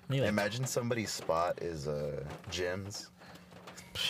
Me 0.09 0.21
like, 0.21 0.29
Imagine 0.31 0.65
somebody's 0.65 1.11
spot 1.11 1.61
is 1.61 1.87
uh 1.87 2.25
Jim's. 2.51 3.11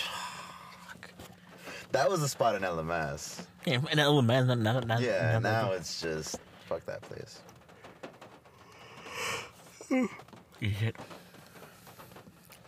That 1.92 2.10
was 2.10 2.22
a 2.24 2.28
spot 2.28 2.56
in 2.56 2.62
LMS. 2.62 3.44
yeah, 3.64 3.78
that 3.78 3.94
little 3.96 4.22
not, 4.22 4.46
not, 4.58 4.84
not, 4.86 5.00
Yeah, 5.00 5.34
not- 5.34 5.42
now 5.42 5.70
it's 5.72 6.00
just 6.00 6.38
fuck 6.68 6.84
that 6.86 7.02
place. 7.02 7.40
Shit. 10.60 10.96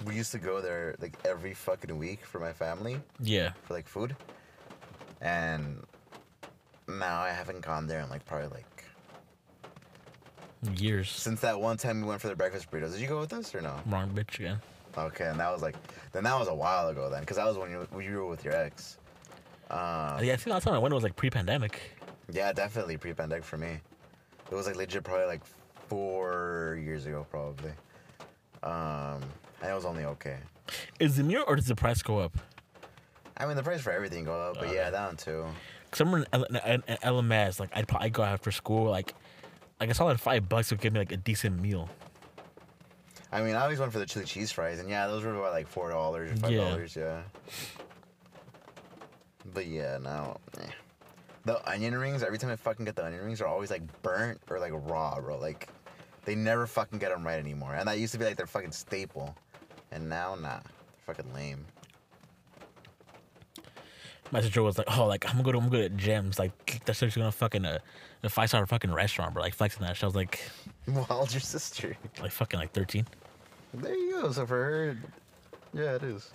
We 0.06 0.14
used 0.14 0.32
to 0.32 0.38
go 0.38 0.60
there 0.60 0.94
like 1.00 1.16
every 1.24 1.54
fucking 1.54 1.96
week 1.98 2.24
for 2.24 2.38
my 2.38 2.52
family 2.52 3.00
Yeah. 3.20 3.52
for 3.64 3.74
like 3.74 3.88
food, 3.88 4.14
and 5.20 5.82
now 6.88 7.20
I 7.20 7.30
haven't 7.30 7.62
gone 7.62 7.86
there 7.86 8.00
in 8.00 8.08
like 8.10 8.24
probably 8.26 8.48
like 8.48 8.84
Years. 10.76 11.10
since 11.10 11.40
that 11.40 11.60
one 11.60 11.76
time 11.76 12.00
we 12.02 12.08
went 12.08 12.20
for 12.20 12.28
the 12.28 12.34
breakfast 12.36 12.70
burritos. 12.70 12.92
Did 12.92 13.00
you 13.00 13.06
go 13.08 13.20
with 13.20 13.32
us 13.32 13.54
or 13.54 13.60
no? 13.60 13.74
Wrong 13.86 14.10
bitch 14.10 14.38
again. 14.38 14.58
Okay, 14.98 15.26
and 15.26 15.38
that 15.40 15.52
was 15.52 15.62
like 15.62 15.76
then 16.12 16.24
that 16.24 16.38
was 16.38 16.48
a 16.48 16.54
while 16.54 16.88
ago 16.88 17.08
then 17.10 17.20
because 17.20 17.36
that 17.36 17.46
was 17.46 17.56
when 17.56 17.70
you 17.70 17.86
when 17.90 18.04
you 18.04 18.16
were 18.16 18.26
with 18.26 18.44
your 18.44 18.54
ex. 18.54 18.98
Um, 19.70 20.22
yeah, 20.24 20.32
I 20.32 20.36
think 20.36 20.46
last 20.48 20.64
time 20.64 20.74
I 20.74 20.78
went 20.78 20.92
it 20.92 20.94
was 20.94 21.02
like 21.04 21.16
pre-pandemic. 21.16 21.80
Yeah, 22.32 22.52
definitely 22.52 22.96
pre-pandemic 22.96 23.44
for 23.44 23.56
me. 23.58 23.80
It 24.50 24.54
was 24.54 24.66
like 24.66 24.76
legit, 24.76 25.02
probably 25.04 25.26
like 25.26 25.40
four 25.88 26.78
years 26.82 27.06
ago, 27.06 27.26
probably. 27.30 27.72
Um, 28.62 29.22
and 29.62 29.70
it 29.70 29.74
was 29.74 29.84
only 29.84 30.04
okay. 30.04 30.38
Is 30.98 31.16
the 31.16 31.22
me 31.22 31.36
or 31.36 31.56
does 31.56 31.66
the 31.66 31.76
price 31.76 32.02
go 32.02 32.18
up? 32.18 32.36
I 33.36 33.46
mean, 33.46 33.56
the 33.56 33.62
price 33.62 33.80
for 33.82 33.92
everything 33.92 34.24
go 34.24 34.40
up, 34.50 34.54
but 34.58 34.68
Oh, 34.68 34.72
yeah, 34.72 34.90
that 34.90 35.06
one 35.06 35.16
too. 35.16 35.44
Cause 35.90 36.00
I 36.00 36.04
remember 36.04 36.26
in, 36.32 36.56
L- 36.56 36.62
in, 36.74 36.82
in 36.88 36.96
LMS, 36.96 37.60
like 37.60 37.70
I'd 37.74 37.86
probably 37.86 38.10
go 38.10 38.22
after 38.22 38.50
school, 38.50 38.90
like 38.90 39.14
like 39.78 39.90
I 39.90 39.92
saw 39.92 40.04
like 40.06 40.18
five 40.18 40.48
bucks 40.48 40.70
would 40.70 40.80
give 40.80 40.92
me 40.92 40.98
like 41.00 41.12
a 41.12 41.16
decent 41.16 41.60
meal. 41.60 41.88
I 43.30 43.42
mean, 43.42 43.54
I 43.54 43.62
always 43.62 43.78
went 43.78 43.92
for 43.92 43.98
the 43.98 44.06
chili 44.06 44.24
cheese 44.24 44.50
fries, 44.52 44.78
and 44.80 44.88
yeah, 44.88 45.06
those 45.06 45.22
were 45.22 45.34
about 45.34 45.52
like 45.52 45.68
four 45.68 45.90
dollars 45.90 46.32
or 46.32 46.36
five 46.36 46.50
Yeah. 46.50 46.68
dollars, 46.70 46.96
yeah. 46.96 47.22
But 49.54 49.66
yeah, 49.66 49.98
now 49.98 50.38
eh. 50.60 50.66
the 51.44 51.70
onion 51.70 51.94
rings. 51.96 52.22
Every 52.22 52.38
time 52.38 52.50
I 52.50 52.56
fucking 52.56 52.84
get 52.84 52.96
the 52.96 53.04
onion 53.04 53.24
rings, 53.24 53.40
are 53.40 53.46
always 53.46 53.70
like 53.70 53.82
burnt 54.02 54.40
or 54.50 54.58
like 54.58 54.72
raw, 54.74 55.20
bro. 55.20 55.38
Like 55.38 55.68
they 56.26 56.34
never 56.34 56.66
fucking 56.66 56.98
get 56.98 57.10
them 57.10 57.24
right 57.24 57.38
anymore, 57.38 57.74
and 57.74 57.88
that 57.88 57.98
used 57.98 58.12
to 58.12 58.18
be 58.18 58.24
like 58.24 58.36
their 58.36 58.48
fucking 58.48 58.72
staple, 58.72 59.34
and 59.92 60.08
now 60.08 60.34
nah, 60.34 60.58
they're 60.58 61.14
fucking 61.14 61.32
lame. 61.32 61.64
My 64.32 64.40
sister 64.40 64.60
was 64.60 64.76
like, 64.76 64.88
"Oh, 64.98 65.06
like 65.06 65.24
I'm 65.24 65.32
gonna 65.32 65.44
go 65.44 65.52
to 65.52 65.58
I'm 65.58 65.68
gonna 65.68 65.82
go 65.82 65.88
to 65.88 65.94
Jim's. 65.94 66.38
Like 66.38 66.82
that's 66.84 66.98
just 66.98 67.16
gonna 67.16 67.30
fucking 67.30 67.64
uh, 67.64 67.78
a, 68.24 68.26
a 68.26 68.28
five 68.28 68.48
star 68.48 68.66
fucking 68.66 68.92
restaurant, 68.92 69.34
bro. 69.34 69.42
Like 69.44 69.54
flexing 69.54 69.82
that." 69.86 69.96
shit. 69.96 70.02
I 70.02 70.06
was 70.06 70.16
like, 70.16 70.40
old's 71.10 71.32
your 71.32 71.40
sister? 71.40 71.96
like 72.20 72.32
fucking 72.32 72.58
like 72.58 72.72
13. 72.72 73.06
There 73.74 73.94
you 73.94 74.20
go. 74.20 74.32
So 74.32 74.46
for 74.46 74.56
her, 74.56 74.98
yeah, 75.72 75.94
it 75.94 76.02
is. 76.02 76.32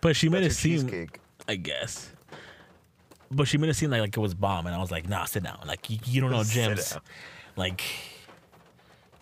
But 0.00 0.14
she 0.14 0.28
made 0.28 0.44
That's 0.44 0.54
it 0.54 0.58
seem, 0.58 0.80
cheesecake. 0.82 1.18
I 1.48 1.56
guess. 1.56 2.12
But 3.28 3.48
she 3.48 3.58
made 3.58 3.70
it 3.70 3.74
seem 3.74 3.90
like, 3.90 4.02
like 4.02 4.16
it 4.16 4.20
was 4.20 4.34
bomb, 4.34 4.66
and 4.66 4.74
I 4.74 4.78
was 4.78 4.92
like, 4.92 5.08
"Nah, 5.08 5.24
sit 5.24 5.42
down. 5.42 5.58
Like 5.66 5.90
you, 5.90 5.98
you 6.04 6.20
don't 6.20 6.30
know 6.30 6.44
Jim's. 6.44 6.96
Like 7.56 7.82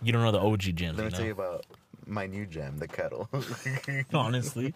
you 0.01 0.11
don't 0.11 0.23
know 0.23 0.31
the 0.31 0.39
OG 0.39 0.61
Jim's. 0.75 0.97
Let 0.97 0.97
me 0.97 1.03
you 1.05 1.09
tell 1.11 1.25
you 1.25 1.31
about 1.31 1.65
my 2.05 2.27
new 2.27 2.45
gem, 2.45 2.77
the 2.77 2.87
kettle. 2.87 3.29
honestly. 4.13 4.73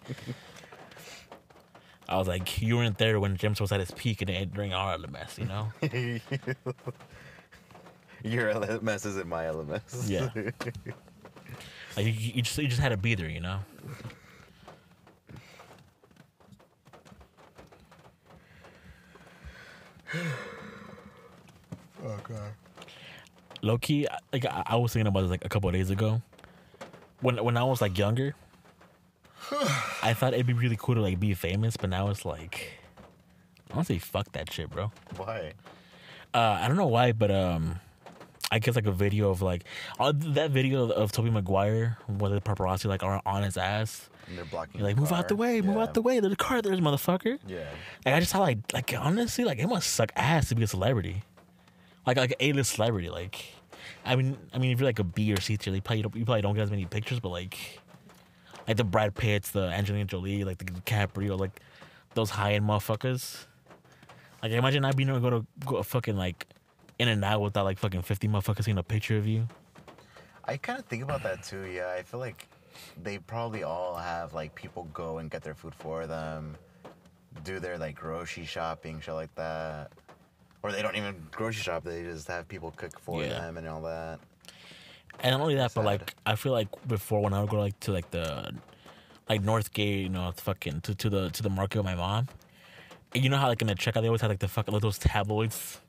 I 2.08 2.16
was 2.16 2.26
like, 2.26 2.60
you 2.60 2.76
weren't 2.76 2.98
there 2.98 3.20
when 3.20 3.36
James 3.36 3.60
was 3.60 3.70
at 3.70 3.78
his 3.78 3.92
peak 3.92 4.20
and 4.20 4.28
it- 4.30 4.52
during 4.52 4.72
our 4.72 4.98
LMS, 4.98 5.38
you 5.38 5.44
know? 5.44 5.68
Your 8.24 8.52
LMS 8.52 9.06
isn't 9.06 9.28
my 9.28 9.44
LMS. 9.44 10.10
Yeah. 10.10 10.28
Like 11.96 12.06
you, 12.06 12.12
you 12.12 12.42
just 12.42 12.58
you 12.58 12.66
just 12.68 12.80
had 12.80 12.88
to 12.90 12.96
be 12.96 13.14
there, 13.14 13.28
you 13.30 13.40
know? 13.40 13.60
oh 20.14 20.18
god. 22.24 22.52
Low 23.62 23.78
key, 23.78 24.06
like 24.32 24.46
I, 24.46 24.62
I 24.66 24.76
was 24.76 24.92
thinking 24.92 25.06
about 25.06 25.22
this 25.22 25.30
like 25.30 25.44
a 25.44 25.48
couple 25.48 25.68
of 25.68 25.74
days 25.74 25.90
ago. 25.90 26.22
When 27.20 27.42
when 27.44 27.56
I 27.56 27.64
was 27.64 27.80
like 27.80 27.98
younger, 27.98 28.34
I 30.02 30.14
thought 30.14 30.32
it'd 30.34 30.46
be 30.46 30.52
really 30.52 30.76
cool 30.78 30.94
to 30.94 31.00
like 31.00 31.20
be 31.20 31.34
famous, 31.34 31.76
but 31.76 31.90
now 31.90 32.08
it's 32.08 32.24
like, 32.24 32.72
honestly, 33.72 33.98
fuck 33.98 34.32
that 34.32 34.52
shit, 34.52 34.70
bro. 34.70 34.90
Why? 35.16 35.52
Uh, 36.32 36.38
I 36.62 36.68
don't 36.68 36.76
know 36.76 36.86
why, 36.86 37.12
but 37.12 37.30
um, 37.30 37.80
I 38.50 38.58
guess 38.60 38.76
like 38.76 38.86
a 38.86 38.92
video 38.92 39.30
of 39.30 39.42
like 39.42 39.64
uh, 39.98 40.12
that 40.16 40.50
video 40.52 40.84
of, 40.84 40.90
of 40.92 41.12
Tobey 41.12 41.30
Maguire 41.30 41.98
where 42.06 42.30
the 42.30 42.40
paparazzi 42.40 42.86
like 42.86 43.02
are 43.02 43.20
on 43.26 43.42
his 43.42 43.56
ass. 43.56 44.08
And 44.28 44.38
they're 44.38 44.44
blocking. 44.44 44.78
You're 44.80 44.88
like, 44.88 44.96
move 44.96 45.10
out 45.12 45.26
the 45.28 45.34
way, 45.34 45.60
move 45.60 45.76
Yeah. 45.76 45.82
out 45.82 45.94
the 45.94 46.02
way. 46.02 46.20
There's 46.20 46.32
a 46.32 46.36
car 46.36 46.62
there's 46.62 46.80
motherfucker. 46.80 47.38
Yeah. 47.48 47.64
Like 48.06 48.14
I 48.14 48.20
just 48.20 48.32
thought 48.32 48.42
like 48.42 48.58
like 48.72 48.94
honestly, 48.96 49.44
like 49.44 49.58
it 49.58 49.66
must 49.66 49.90
suck 49.92 50.12
ass 50.14 50.48
to 50.50 50.54
be 50.54 50.62
a 50.62 50.66
celebrity. 50.68 51.24
Like 52.06 52.16
like 52.16 52.34
A 52.40 52.52
list 52.52 52.72
celebrity. 52.72 53.10
Like 53.10 53.44
I 54.04 54.16
mean 54.16 54.36
I 54.52 54.58
mean 54.58 54.72
if 54.72 54.80
you're 54.80 54.88
like 54.88 54.98
a 54.98 55.04
B 55.04 55.32
or 55.32 55.40
C 55.40 55.56
tier, 55.56 55.74
you 55.74 55.80
probably 55.80 56.02
don't, 56.02 56.16
you 56.16 56.24
probably 56.24 56.42
don't 56.42 56.54
get 56.54 56.62
as 56.62 56.70
many 56.70 56.86
pictures, 56.86 57.20
but 57.20 57.30
like 57.30 57.80
like 58.66 58.76
the 58.76 58.84
Brad 58.84 59.14
Pitts, 59.14 59.50
the 59.50 59.62
Angelina 59.62 60.04
Jolie, 60.04 60.44
like 60.44 60.58
the 60.58 60.64
DiCaprio, 60.64 61.38
like 61.38 61.60
those 62.14 62.30
high 62.30 62.52
end 62.54 62.64
motherfuckers. 62.64 63.46
Like 64.42 64.52
imagine 64.52 64.82
not 64.82 64.96
being 64.96 65.08
able 65.08 65.18
to 65.18 65.22
go 65.22 65.30
to 65.30 65.46
go 65.66 65.82
fucking 65.82 66.16
like 66.16 66.46
in 66.98 67.08
and 67.08 67.24
out 67.24 67.40
without 67.40 67.64
like 67.64 67.78
fucking 67.78 68.02
fifty 68.02 68.28
motherfuckers 68.28 68.64
seeing 68.64 68.78
a 68.78 68.82
picture 68.82 69.16
of 69.16 69.26
you. 69.26 69.46
I 70.44 70.56
kind 70.56 70.78
of 70.78 70.86
think 70.86 71.02
about 71.02 71.22
that 71.22 71.42
too. 71.42 71.64
Yeah, 71.66 71.94
I 71.96 72.02
feel 72.02 72.20
like 72.20 72.48
they 73.02 73.18
probably 73.18 73.62
all 73.62 73.96
have 73.96 74.32
like 74.34 74.54
people 74.54 74.84
go 74.92 75.18
and 75.18 75.30
get 75.30 75.42
their 75.42 75.54
food 75.54 75.74
for 75.74 76.06
them, 76.06 76.56
do 77.44 77.58
their 77.58 77.78
like 77.78 77.96
grocery 77.96 78.44
shopping, 78.44 79.00
shit 79.00 79.14
like 79.14 79.34
that, 79.34 79.92
or 80.62 80.72
they 80.72 80.82
don't 80.82 80.96
even 80.96 81.14
grocery 81.32 81.62
shop. 81.62 81.84
They 81.84 82.02
just 82.02 82.28
have 82.28 82.48
people 82.48 82.70
cook 82.76 82.98
for 83.00 83.22
Yeah. 83.22 83.30
them 83.30 83.56
and 83.56 83.66
all 83.68 83.82
that. 83.82 84.18
And 85.20 85.32
not 85.32 85.40
only 85.40 85.54
that, 85.56 85.72
but 85.74 85.84
like 85.84 86.14
I 86.24 86.34
feel 86.36 86.52
like 86.52 86.68
before 86.88 87.22
when 87.22 87.34
I 87.34 87.40
would 87.40 87.50
go 87.50 87.58
like 87.58 87.78
to 87.80 87.92
like 87.92 88.10
the 88.10 88.52
like 89.28 89.42
Northgate, 89.42 90.02
you 90.02 90.08
know, 90.08 90.32
fucking 90.36 90.80
to, 90.82 90.94
to 90.94 91.10
the 91.10 91.30
to 91.30 91.42
the 91.42 91.50
market 91.50 91.78
with 91.78 91.86
my 91.86 91.94
mom. 91.94 92.28
And 93.14 93.22
you 93.24 93.28
know 93.30 93.36
how 93.36 93.48
like 93.48 93.60
in 93.60 93.66
the 93.68 93.74
checkout 93.74 94.02
they 94.02 94.08
always 94.08 94.20
have 94.20 94.30
like 94.30 94.38
the 94.38 94.48
fucking 94.48 94.72
like 94.72 94.82
those 94.82 94.98
tabloids 94.98 95.80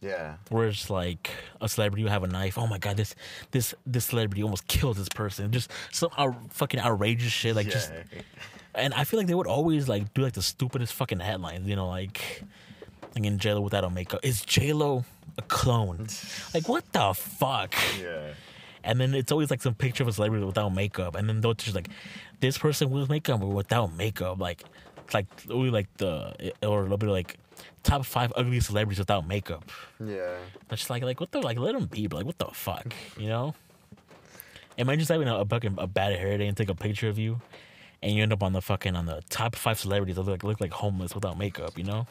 Yeah. 0.00 0.36
where 0.48 0.66
it's 0.68 0.90
like 0.90 1.30
a 1.60 1.68
celebrity 1.68 2.02
will 2.04 2.10
have 2.10 2.24
a 2.24 2.26
knife. 2.26 2.58
Oh 2.58 2.66
my 2.66 2.78
god, 2.78 2.96
this 2.96 3.14
this 3.52 3.74
this 3.86 4.06
celebrity 4.06 4.42
almost 4.42 4.66
killed 4.66 4.96
this 4.96 5.08
person. 5.08 5.52
Just 5.52 5.70
some 5.92 6.10
out, 6.18 6.34
fucking 6.52 6.80
outrageous 6.80 7.30
shit. 7.32 7.54
Like 7.54 7.66
yeah. 7.66 7.72
just 7.72 7.92
and 8.74 8.92
I 8.94 9.04
feel 9.04 9.18
like 9.20 9.26
they 9.28 9.34
would 9.34 9.46
always 9.46 9.88
like 9.88 10.12
do 10.14 10.22
like 10.22 10.32
the 10.32 10.42
stupidest 10.42 10.94
fucking 10.94 11.20
headlines. 11.20 11.68
You 11.68 11.76
know, 11.76 11.88
like 11.88 12.42
like 13.14 13.24
in 13.24 13.38
J 13.38 13.54
Lo 13.54 13.60
without 13.60 13.84
a 13.84 13.90
makeup. 13.90 14.20
Is 14.22 14.42
J 14.42 14.72
Lo 14.72 15.04
a 15.38 15.42
clone? 15.42 16.06
like 16.54 16.68
what 16.68 16.90
the 16.92 17.12
fuck? 17.14 17.74
yeah. 18.00 18.34
And 18.82 19.00
then 19.00 19.14
it's 19.14 19.32
always 19.32 19.50
like 19.50 19.62
some 19.62 19.74
picture 19.74 20.02
of 20.02 20.08
a 20.08 20.12
celebrity 20.12 20.44
without 20.44 20.68
makeup, 20.68 21.14
and 21.14 21.26
then 21.28 21.40
they'll 21.40 21.54
just 21.54 21.74
like 21.74 21.88
this 22.40 22.58
person 22.58 22.90
with 22.90 23.08
makeup 23.08 23.40
or 23.40 23.50
without 23.50 23.94
makeup, 23.94 24.38
like 24.38 24.62
it's 25.04 25.14
like 25.14 25.26
only 25.50 25.70
like 25.70 25.88
the 25.96 26.52
or 26.62 26.80
a 26.80 26.82
little 26.82 26.98
bit 26.98 27.08
like 27.08 27.36
top 27.82 28.04
five 28.04 28.32
ugly 28.36 28.60
celebrities 28.60 28.98
without 28.98 29.26
makeup. 29.26 29.70
Yeah. 30.04 30.36
That's 30.68 30.82
just 30.82 30.90
like 30.90 31.02
like 31.02 31.20
what 31.20 31.30
the 31.32 31.40
like 31.40 31.58
let 31.58 31.72
them 31.72 31.86
be, 31.86 32.06
but 32.06 32.16
like 32.16 32.26
what 32.26 32.38
the 32.38 32.46
fuck, 32.52 32.92
you 33.18 33.28
know? 33.28 33.54
Imagine 34.76 34.98
just 34.98 35.10
having 35.10 35.28
a, 35.28 35.36
a 35.36 35.44
fucking 35.44 35.76
a 35.78 35.86
bad 35.86 36.18
hair 36.18 36.36
day 36.36 36.46
and 36.46 36.56
take 36.56 36.68
a 36.68 36.74
picture 36.74 37.08
of 37.08 37.18
you, 37.18 37.40
and 38.02 38.12
you 38.12 38.22
end 38.22 38.32
up 38.32 38.42
on 38.42 38.52
the 38.52 38.60
fucking 38.60 38.96
on 38.96 39.06
the 39.06 39.22
top 39.30 39.54
five 39.54 39.78
celebrities 39.78 40.16
that 40.16 40.22
look 40.22 40.30
like 40.30 40.44
look 40.44 40.60
like 40.60 40.72
homeless 40.72 41.14
without 41.14 41.38
makeup, 41.38 41.78
you 41.78 41.84
know? 41.84 42.06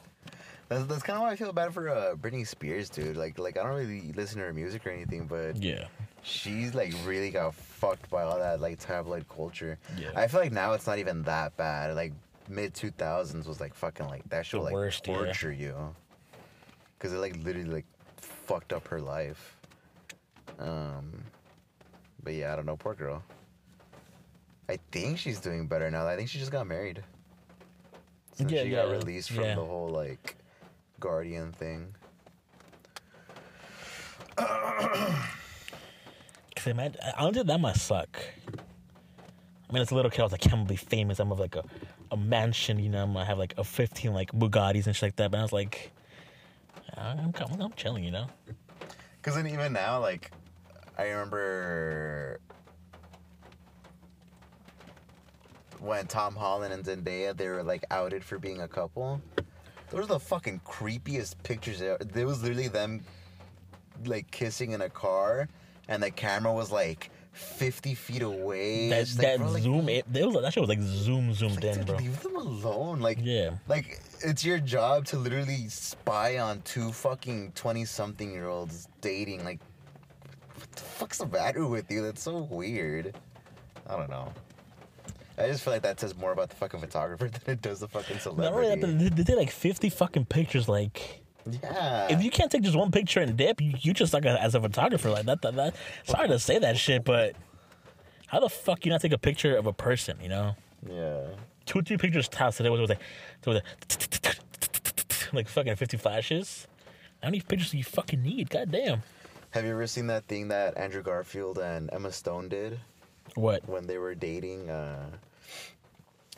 That's, 0.69 0.85
that's 0.85 1.03
kind 1.03 1.17
of 1.17 1.23
why 1.23 1.31
I 1.31 1.35
feel 1.35 1.51
bad 1.53 1.73
for 1.73 1.89
uh, 1.89 2.15
Britney 2.15 2.47
Spears, 2.47 2.89
dude. 2.89 3.17
Like, 3.17 3.37
like 3.37 3.57
I 3.57 3.63
don't 3.63 3.75
really 3.75 4.11
listen 4.13 4.39
to 4.39 4.45
her 4.45 4.53
music 4.53 4.85
or 4.87 4.89
anything, 4.91 5.25
but 5.27 5.55
Yeah. 5.57 5.85
she's 6.23 6.73
like 6.73 6.93
really 7.05 7.29
got 7.29 7.53
fucked 7.53 8.09
by 8.09 8.23
all 8.23 8.39
that 8.39 8.61
like 8.61 8.79
tabloid 8.79 9.27
culture. 9.29 9.77
Yeah. 9.97 10.11
I 10.15 10.27
feel 10.27 10.39
like 10.39 10.51
now 10.51 10.73
it's 10.73 10.87
not 10.87 10.97
even 10.99 11.21
that 11.23 11.55
bad. 11.57 11.95
Like 11.95 12.13
mid 12.49 12.73
two 12.73 12.91
thousands 12.91 13.47
was 13.47 13.59
like 13.59 13.73
fucking 13.73 14.07
like 14.07 14.27
that 14.29 14.45
should 14.45 14.61
like 14.61 14.73
worst, 14.73 15.07
yeah. 15.07 15.15
torture 15.15 15.51
you, 15.51 15.75
because 16.97 17.13
it 17.13 17.17
like 17.17 17.35
literally 17.43 17.69
like 17.69 17.85
fucked 18.17 18.73
up 18.73 18.87
her 18.87 18.99
life. 19.01 19.57
Um, 20.59 21.23
but 22.23 22.33
yeah, 22.33 22.53
I 22.53 22.55
don't 22.55 22.65
know, 22.65 22.77
poor 22.77 22.93
girl. 22.95 23.21
I 24.69 24.79
think 24.91 25.17
she's 25.17 25.39
doing 25.39 25.67
better 25.67 25.91
now. 25.91 26.07
I 26.07 26.15
think 26.15 26.29
she 26.29 26.39
just 26.39 26.51
got 26.51 26.65
married. 26.67 27.03
Since 28.33 28.51
Yeah, 28.51 28.63
she 28.63 28.69
got 28.69 28.87
yeah, 28.87 28.93
released 28.93 29.31
from 29.31 29.43
yeah. 29.43 29.55
the 29.55 29.65
whole 29.65 29.89
like 29.89 30.35
guardian 31.03 31.51
thing. 31.51 31.93
Cause 34.37 34.47
imagine, 36.67 36.97
I 37.17 37.21
don't 37.21 37.33
think 37.33 37.47
that 37.47 37.59
must 37.59 37.85
suck. 37.85 38.17
I 38.47 39.73
mean, 39.73 39.81
as 39.81 39.91
a 39.91 39.95
little 39.95 40.09
kid, 40.09 40.21
I 40.21 40.23
was 40.23 40.31
like, 40.31 40.45
I'm 40.45 40.51
gonna 40.51 40.63
be 40.63 40.77
famous. 40.77 41.19
I'm 41.19 41.27
gonna 41.27 41.41
have 41.41 41.53
like 41.53 41.57
a, 41.57 41.65
a 42.13 42.15
mansion, 42.15 42.79
you 42.79 42.87
know. 42.87 43.03
I'm 43.03 43.11
gonna 43.11 43.25
have 43.25 43.37
like 43.37 43.53
a 43.57 43.65
15 43.65 44.13
like 44.13 44.31
Bugattis 44.31 44.87
and 44.87 44.95
shit 44.95 45.03
like 45.03 45.17
that. 45.17 45.31
But 45.31 45.39
I 45.39 45.41
was 45.41 45.51
like, 45.51 45.91
I'm, 46.95 47.33
I'm, 47.37 47.61
I'm 47.61 47.73
chilling, 47.73 48.05
you 48.05 48.11
know. 48.11 48.27
Because 49.17 49.35
then 49.35 49.47
even 49.47 49.73
now, 49.73 49.99
like, 49.99 50.31
I 50.97 51.09
remember 51.09 52.39
when 55.79 56.07
Tom 56.07 56.33
Holland 56.33 56.73
and 56.73 56.85
Zendaya 56.85 57.35
they 57.35 57.49
were 57.49 57.61
like 57.61 57.83
outed 57.91 58.23
for 58.23 58.39
being 58.39 58.61
a 58.61 58.69
couple. 58.69 59.21
Those 59.93 60.05
are 60.05 60.07
the 60.07 60.19
fucking 60.19 60.61
creepiest 60.65 61.35
pictures. 61.43 61.79
There 61.79 61.97
There 61.99 62.25
was 62.25 62.41
literally 62.41 62.67
them 62.67 63.03
like 64.05 64.29
kissing 64.31 64.71
in 64.71 64.81
a 64.81 64.89
car, 64.89 65.47
and 65.87 66.01
the 66.01 66.09
camera 66.11 66.51
was 66.51 66.71
like 66.71 67.11
fifty 67.31 67.93
feet 67.95 68.21
away. 68.21 68.89
That, 68.89 68.99
like, 68.99 69.17
that 69.17 69.37
bro, 69.39 69.51
like, 69.51 69.63
zoom, 69.63 69.89
it, 69.89 70.05
was, 70.07 70.41
that 70.41 70.53
shit 70.53 70.61
was 70.61 70.69
like 70.69 70.81
zoom 70.81 71.33
zoomed 71.33 71.63
like, 71.63 71.77
in, 71.77 71.85
bro. 71.85 71.95
leave 71.97 72.21
them 72.21 72.35
alone. 72.35 72.99
Like, 73.01 73.19
Yeah. 73.21 73.51
like 73.67 73.99
it's 74.23 74.43
your 74.43 74.59
job 74.59 75.05
to 75.07 75.17
literally 75.17 75.67
spy 75.69 76.39
on 76.39 76.61
two 76.63 76.91
fucking 76.91 77.51
twenty 77.53 77.85
something 77.85 78.31
year 78.31 78.47
olds 78.47 78.87
dating. 79.01 79.43
Like, 79.45 79.59
what 80.55 80.71
the 80.71 80.81
fuck's 80.81 81.19
the 81.19 81.27
matter 81.27 81.67
with 81.67 81.89
you? 81.91 82.01
That's 82.03 82.21
so 82.23 82.47
weird. 82.49 83.15
I 83.87 83.95
don't 83.97 84.09
know. 84.09 84.31
I 85.37 85.47
just 85.47 85.63
feel 85.63 85.73
like 85.73 85.81
that 85.81 85.99
says 85.99 86.15
more 86.15 86.31
about 86.31 86.49
the 86.49 86.55
fucking 86.55 86.79
photographer 86.79 87.29
than 87.45 87.53
it 87.53 87.61
does 87.61 87.79
the 87.79 87.87
fucking 87.87 88.17
Not 88.17 88.27
only 88.27 88.65
celebrity. 88.65 88.81
that, 88.81 88.99
they, 88.99 89.09
they 89.09 89.23
did 89.23 89.37
like 89.37 89.51
50 89.51 89.89
fucking 89.89 90.25
pictures. 90.25 90.67
Like, 90.69 91.23
yeah. 91.49 92.07
if 92.09 92.23
you 92.23 92.29
can't 92.29 92.51
take 92.51 92.61
just 92.61 92.75
one 92.75 92.91
picture 92.91 93.19
and 93.19 93.35
dip, 93.35 93.61
you, 93.61 93.73
you 93.79 93.93
just 93.93 94.13
like 94.13 94.25
as 94.25 94.55
a 94.55 94.61
photographer. 94.61 95.09
Like, 95.09 95.25
that, 95.25 95.41
that, 95.41 95.55
that. 95.55 95.75
Sorry 96.05 96.27
to 96.27 96.39
say 96.39 96.59
that 96.59 96.77
shit, 96.77 97.03
but 97.03 97.35
how 98.27 98.39
the 98.39 98.49
fuck 98.49 98.85
you 98.85 98.91
not 98.91 99.01
take 99.01 99.11
a 99.11 99.17
picture 99.17 99.55
of 99.55 99.67
a 99.67 99.73
person, 99.73 100.17
you 100.21 100.29
know? 100.29 100.55
yeah. 100.89 101.27
Two, 101.65 101.81
three 101.81 101.95
pictures 101.95 102.27
tops 102.27 102.57
today 102.57 102.69
was, 102.69 102.81
was 102.81 102.89
like, 102.89 102.99
was 103.45 103.57
a, 103.57 103.63
like 105.35 105.47
fucking 105.47 105.75
50 105.77 105.95
flashes. 105.97 106.67
How 107.21 107.29
many 107.29 107.39
pictures 107.39 107.71
do 107.71 107.77
you 107.77 107.85
fucking 107.85 108.21
need? 108.21 108.49
God 108.49 108.69
damn. 108.69 109.01
Have 109.51 109.63
you 109.63 109.71
ever 109.71 109.87
seen 109.87 110.07
that 110.07 110.25
thing 110.25 110.49
that 110.49 110.77
Andrew 110.77 111.01
Garfield 111.01 111.59
and 111.59 111.89
Emma 111.93 112.11
Stone 112.11 112.49
did 112.49 112.79
What? 113.35 113.67
when 113.67 113.87
they 113.87 113.97
were 113.97 114.15
dating? 114.15 114.69
Uh, 114.69 115.09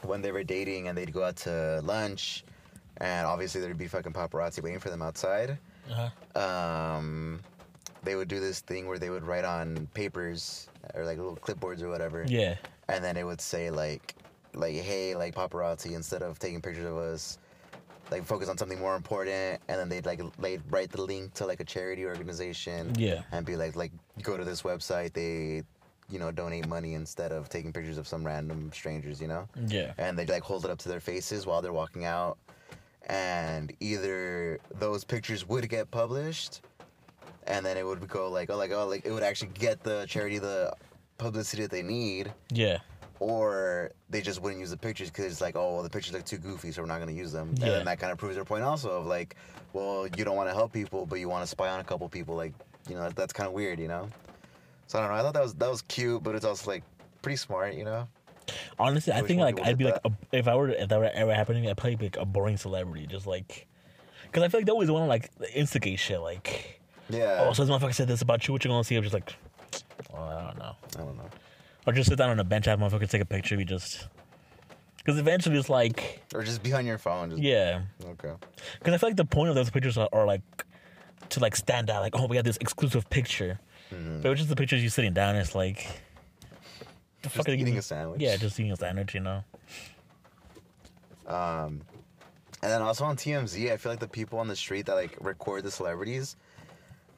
when 0.04 0.22
they 0.22 0.32
were 0.32 0.44
dating 0.44 0.88
and 0.88 0.98
they'd 0.98 1.12
go 1.14 1.24
out 1.24 1.36
to 1.38 1.82
lunch, 1.84 2.44
and 2.98 3.26
obviously 3.26 3.62
there'd 3.62 3.78
be 3.78 3.88
fucking 3.88 4.14
paparazzi 4.14 4.62
waiting 4.62 4.80
for 4.80 4.90
them 4.90 5.02
outside. 5.02 5.58
Uh-huh. 5.92 6.40
Um, 6.40 7.40
they 8.04 8.16
would 8.16 8.28
do 8.28 8.40
this 8.40 8.60
thing 8.62 8.88
where 8.88 9.00
they 9.00 9.10
would 9.10 9.24
write 9.24 9.46
on 9.46 9.88
papers 9.94 10.68
or 10.94 11.06
like 11.06 11.18
little 11.18 11.36
clipboards 11.36 11.82
or 11.82 11.90
whatever, 11.90 12.24
Yeah. 12.28 12.56
and 12.88 13.04
then 13.04 13.18
it 13.18 13.24
would 13.24 13.42
say 13.42 13.70
like, 13.72 14.16
like, 14.54 14.76
hey, 14.76 15.16
like 15.16 15.34
paparazzi, 15.36 15.94
instead 15.96 16.22
of 16.22 16.38
taking 16.40 16.62
pictures 16.62 16.86
of 16.86 16.98
us, 16.98 17.38
like 18.12 18.24
focus 18.24 18.48
on 18.50 18.58
something 18.58 18.80
more 18.80 18.96
important, 18.96 19.60
and 19.68 19.80
then 19.80 19.90
they'd 19.90 20.06
like 20.06 20.22
like 20.38 20.62
write 20.70 20.92
the 20.92 21.02
link 21.02 21.34
to 21.36 21.46
like 21.48 21.60
a 21.60 21.66
charity 21.66 22.06
organization, 22.06 22.94
Yeah. 22.98 23.24
and 23.32 23.46
be 23.46 23.56
like 23.56 23.76
like 23.76 23.92
go 24.22 24.38
to 24.38 24.44
this 24.44 24.62
website, 24.62 25.14
they, 25.14 25.64
you 26.10 26.20
know, 26.20 26.32
donate 26.32 26.68
money 26.68 26.94
instead 26.94 27.32
of 27.32 27.50
taking 27.50 27.74
pictures 27.74 27.98
of 27.98 28.08
some 28.08 28.24
random 28.26 28.72
strangers, 28.74 29.20
you 29.22 29.28
know, 29.28 29.48
Yeah. 29.68 29.94
and 29.98 30.18
they 30.18 30.26
like 30.26 30.44
hold 30.44 30.66
it 30.66 30.72
up 30.72 30.78
to 30.80 30.90
their 30.90 31.00
faces 31.00 31.46
while 31.46 31.62
they're 31.62 31.74
walking 31.74 32.06
out, 32.06 32.38
and 33.08 33.74
either 33.80 34.60
those 34.80 35.04
pictures 35.04 35.48
would 35.48 35.68
get 35.70 35.90
published, 35.92 36.62
and 37.48 37.66
then 37.66 37.78
it 37.78 37.86
would 37.86 38.08
go 38.08 38.30
like 38.30 38.50
oh 38.50 38.58
like 38.58 38.72
oh 38.72 38.88
like 38.88 39.06
it 39.06 39.12
would 39.12 39.24
actually 39.24 39.52
get 39.54 39.84
the 39.84 40.06
charity 40.08 40.40
the 40.40 40.74
publicity 41.18 41.62
that 41.64 41.72
they 41.72 41.82
need 41.84 42.32
Yeah. 42.52 42.80
or 43.20 43.92
they 44.10 44.22
just 44.22 44.42
wouldn't 44.42 44.60
use 44.60 44.70
the 44.72 44.78
pictures 44.78 45.10
because 45.10 45.26
it's 45.26 45.40
like, 45.42 45.56
oh, 45.56 45.76
well, 45.76 45.84
the 45.84 45.90
pictures 45.90 46.14
look 46.14 46.26
too 46.26 46.38
goofy, 46.38 46.72
so 46.74 46.82
we're 46.82 46.88
not 46.88 46.98
going 46.98 47.08
to 47.08 47.16
use 47.16 47.32
them. 47.32 47.50
And 47.50 47.60
Yeah. 47.60 47.70
then 47.72 47.86
that 47.86 47.98
kind 48.00 48.12
of 48.12 48.18
proves 48.18 48.36
their 48.36 48.44
point 48.44 48.64
also 48.64 48.92
of 48.92 49.06
like, 49.06 49.36
well, 49.72 50.06
you 50.18 50.26
don't 50.26 50.36
want 50.36 50.50
to 50.50 50.54
help 50.54 50.74
people, 50.74 51.06
but 51.06 51.20
you 51.20 51.30
want 51.30 51.44
to 51.44 51.48
spy 51.48 51.70
on 51.70 51.80
a 51.80 51.84
couple 51.86 52.08
people. 52.10 52.36
Like, 52.36 52.54
you 52.90 52.96
know, 52.96 53.04
that, 53.04 53.16
that's 53.16 53.32
kind 53.32 53.48
of 53.48 53.54
weird, 53.54 53.80
you 53.80 53.88
know. 53.88 54.10
So 54.88 55.00
I 55.00 55.02
don't 55.02 55.12
know. 55.12 55.18
I 55.18 55.22
thought 55.22 55.34
that 55.34 55.44
was 55.44 55.54
that 55.56 55.70
was 55.70 55.82
cute, 55.84 56.24
but 56.24 56.36
it's 56.36 56.46
also 56.46 56.70
like 56.70 56.84
pretty 57.22 57.38
smart, 57.38 57.74
you 57.74 57.84
know. 57.86 58.08
Honestly, 58.78 59.12
I 59.14 59.22
wish 59.22 59.30
think 59.30 59.42
like 59.42 59.60
I'd 59.62 59.78
be 59.78 59.86
did 59.86 59.94
like 59.94 60.02
a, 60.06 60.12
if 60.38 60.48
I 60.48 60.56
were 60.56 60.70
if 60.70 60.90
that 60.90 61.00
were 61.00 61.06
ever 61.06 61.34
happening, 61.34 61.68
I'd 61.68 61.78
probably 61.78 61.96
be 61.96 62.06
like 62.06 62.18
a 62.18 62.26
boring 62.26 62.58
celebrity, 62.58 63.08
just 63.08 63.26
like 63.26 63.68
because 64.24 64.44
I 64.44 64.48
feel 64.50 64.60
like 64.60 64.66
they 64.66 64.72
always 64.72 64.92
want 64.92 65.04
to 65.06 65.08
like 65.08 65.32
instigate 65.54 66.00
shit. 66.00 66.20
Like, 66.20 66.82
Yeah. 67.10 67.38
oh, 67.48 67.54
so 67.54 67.66
this 67.66 67.74
motherfucker 67.76 67.94
said 67.94 68.08
this 68.08 68.22
about 68.22 68.48
you. 68.48 68.54
What 68.54 68.64
you 68.64 68.70
gonna 68.70 68.84
see? 68.84 68.96
I'm 68.96 69.04
just 69.04 69.14
like, 69.14 69.34
oh, 70.14 70.22
I 70.22 70.44
don't 70.44 70.60
know. 70.60 70.76
I 70.96 71.00
don't 71.00 71.18
know. 71.18 71.30
Or 71.88 71.94
just 71.94 72.10
sit 72.10 72.18
down 72.18 72.30
on 72.30 72.40
a 72.40 72.44
bench, 72.44 72.66
have 72.66 72.80
motherfucker 72.80 73.10
take 73.10 73.22
a 73.22 73.26
picture. 73.26 73.58
We 73.58 73.66
just 73.66 74.08
because 74.98 75.20
eventually 75.20 75.58
it's 75.58 75.70
like, 75.70 76.24
Or 76.34 76.44
just 76.44 76.64
be 76.64 76.74
on 76.74 76.86
your 76.86 76.98
phone. 76.98 77.30
Just, 77.30 77.42
yeah. 77.42 77.82
Okay. 78.04 78.34
Because 78.80 78.94
I 78.94 78.98
feel 78.98 79.10
like 79.10 79.18
the 79.18 79.26
point 79.26 79.50
of 79.50 79.56
those 79.56 79.70
pictures 79.70 79.98
are, 79.98 80.10
are 80.12 80.26
like 80.26 80.42
to 81.30 81.40
like 81.40 81.56
stand 81.56 81.90
out. 81.90 82.02
Like, 82.02 82.16
oh, 82.20 82.26
we 82.28 82.36
got 82.36 82.44
this 82.46 82.58
exclusive 82.58 83.10
picture. 83.10 83.60
Mm-hmm. 83.96 84.22
But 84.22 84.32
it's 84.32 84.40
just 84.40 84.50
the 84.50 84.56
pictures 84.56 84.84
you 84.84 84.90
sitting 84.90 85.14
down. 85.14 85.36
It's 85.36 85.56
like. 85.56 85.88
The 87.22 87.30
Just 87.30 87.50
are 87.50 87.54
eating 87.54 87.78
a 87.78 87.82
sandwich. 87.82 88.22
Yeah, 88.22 88.36
just 88.38 88.60
eating 88.60 88.72
a 88.72 88.76
sandwich. 88.76 89.14
You 89.14 89.22
know. 89.22 89.44
Um, 91.28 91.82
and 92.62 92.72
then 92.72 92.82
also 92.82 93.06
on 93.06 93.16
TMZ, 93.16 93.72
I 93.72 93.78
feel 93.78 93.92
like 93.92 94.00
the 94.00 94.08
people 94.08 94.40
on 94.40 94.48
the 94.48 94.56
street 94.56 94.86
that 94.88 94.94
like 94.94 95.18
record 95.22 95.64
the 95.64 95.72
celebrities, 95.72 96.36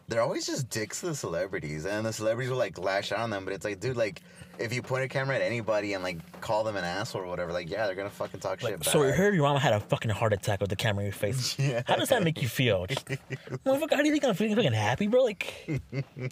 they're 0.08 0.22
always 0.22 0.46
just 0.46 0.70
dicks 0.70 1.02
to 1.02 1.08
the 1.08 1.16
celebrities, 1.16 1.86
and 1.86 2.06
the 2.06 2.14
celebrities 2.14 2.50
will 2.50 2.58
like 2.58 2.78
lash 2.78 3.12
out 3.12 3.20
on 3.20 3.30
them. 3.30 3.44
But 3.46 3.54
it's 3.54 3.66
like, 3.66 3.80
dude, 3.80 3.98
like 3.98 4.22
if 4.60 4.74
you 4.74 4.82
point 4.82 5.04
a 5.04 5.08
camera 5.08 5.36
at 5.36 5.42
anybody 5.42 5.94
and 5.94 6.04
like 6.04 6.18
call 6.42 6.64
them 6.64 6.76
an 6.78 6.84
asshole 6.84 7.22
or 7.24 7.28
whatever, 7.28 7.52
like 7.52 7.70
yeah, 7.70 7.86
they're 7.86 7.96
gonna 7.96 8.10
fucking 8.10 8.40
talk 8.40 8.60
shit 8.60 8.72
Like, 8.72 8.80
back. 8.80 8.90
so 8.90 9.02
we 9.02 9.12
heard 9.12 9.34
your 9.36 9.44
mama 9.44 9.60
had 9.60 9.74
a 9.74 9.80
fucking 9.80 10.12
heart 10.12 10.34
attack 10.34 10.62
with 10.62 10.70
the 10.70 10.76
camera 10.76 11.02
in 11.04 11.08
your 11.08 11.14
face. 11.14 11.56
Yeah. 11.68 11.82
How 11.86 11.96
does 11.96 12.10
that 12.10 12.24
make 12.24 12.42
you 12.42 12.48
feel? 12.48 12.86
Just, 12.88 13.06
motherfucker, 13.66 13.92
how 13.94 14.02
do 14.02 14.06
you 14.08 14.12
think 14.12 14.24
I'm 14.26 14.34
feeling 14.36 14.56
fucking 14.56 14.74
happy, 14.74 15.08
bro? 15.08 15.24
Like, 15.24 15.54
I 15.68 16.30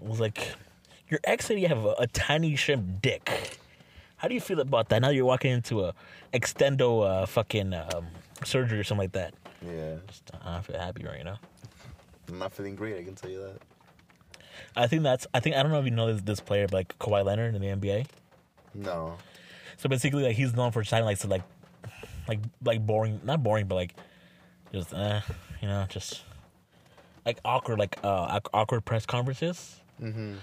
was 0.00 0.20
like, 0.20 0.52
your 1.08 1.20
ex 1.24 1.46
said 1.46 1.58
you 1.60 1.68
have 1.68 1.84
a, 1.84 1.94
a 1.98 2.06
tiny 2.08 2.56
shrimp 2.56 3.02
dick. 3.02 3.58
How 4.16 4.28
do 4.28 4.34
you 4.34 4.40
feel 4.40 4.58
about 4.60 4.88
that? 4.88 5.00
Now 5.02 5.10
you're 5.10 5.24
walking 5.24 5.52
into 5.52 5.84
a 5.84 5.94
extendo 6.32 7.04
uh, 7.22 7.26
fucking 7.26 7.72
um, 7.74 8.06
surgery 8.44 8.78
or 8.80 8.84
something 8.84 9.04
like 9.04 9.12
that. 9.12 9.34
Yeah, 9.64 9.96
Just, 10.08 10.30
I 10.44 10.54
don't 10.54 10.64
feel 10.64 10.78
happy 10.78 11.04
right 11.04 11.24
now. 11.24 11.38
I'm 12.28 12.38
not 12.38 12.52
feeling 12.52 12.76
great. 12.76 12.98
I 12.98 13.04
can 13.04 13.14
tell 13.14 13.30
you 13.30 13.40
that. 13.40 13.58
I 14.76 14.86
think 14.86 15.02
that's. 15.02 15.26
I 15.32 15.40
think 15.40 15.56
I 15.56 15.62
don't 15.62 15.72
know 15.72 15.78
if 15.78 15.84
you 15.84 15.90
know 15.90 16.12
this, 16.12 16.22
this 16.22 16.40
player, 16.40 16.66
but 16.66 16.74
like 16.74 16.98
Kawhi 16.98 17.24
Leonard 17.24 17.54
in 17.54 17.60
the 17.60 17.68
NBA. 17.68 18.06
No. 18.74 19.16
So 19.76 19.88
basically, 19.88 20.24
like 20.24 20.36
he's 20.36 20.54
known 20.54 20.72
for 20.72 20.82
trying 20.82 21.04
like 21.04 21.18
to 21.20 21.26
like, 21.26 21.42
like 22.26 22.40
like 22.64 22.84
boring, 22.84 23.20
not 23.24 23.42
boring, 23.42 23.66
but 23.66 23.76
like 23.76 23.94
just 24.72 24.92
uh, 24.92 25.20
you 25.62 25.68
know, 25.68 25.86
just 25.88 26.22
like 27.24 27.38
awkward, 27.44 27.78
like 27.78 27.98
uh, 28.02 28.40
awkward 28.52 28.84
press 28.84 29.06
conferences. 29.06 29.80
Mm-hmm. 30.00 30.34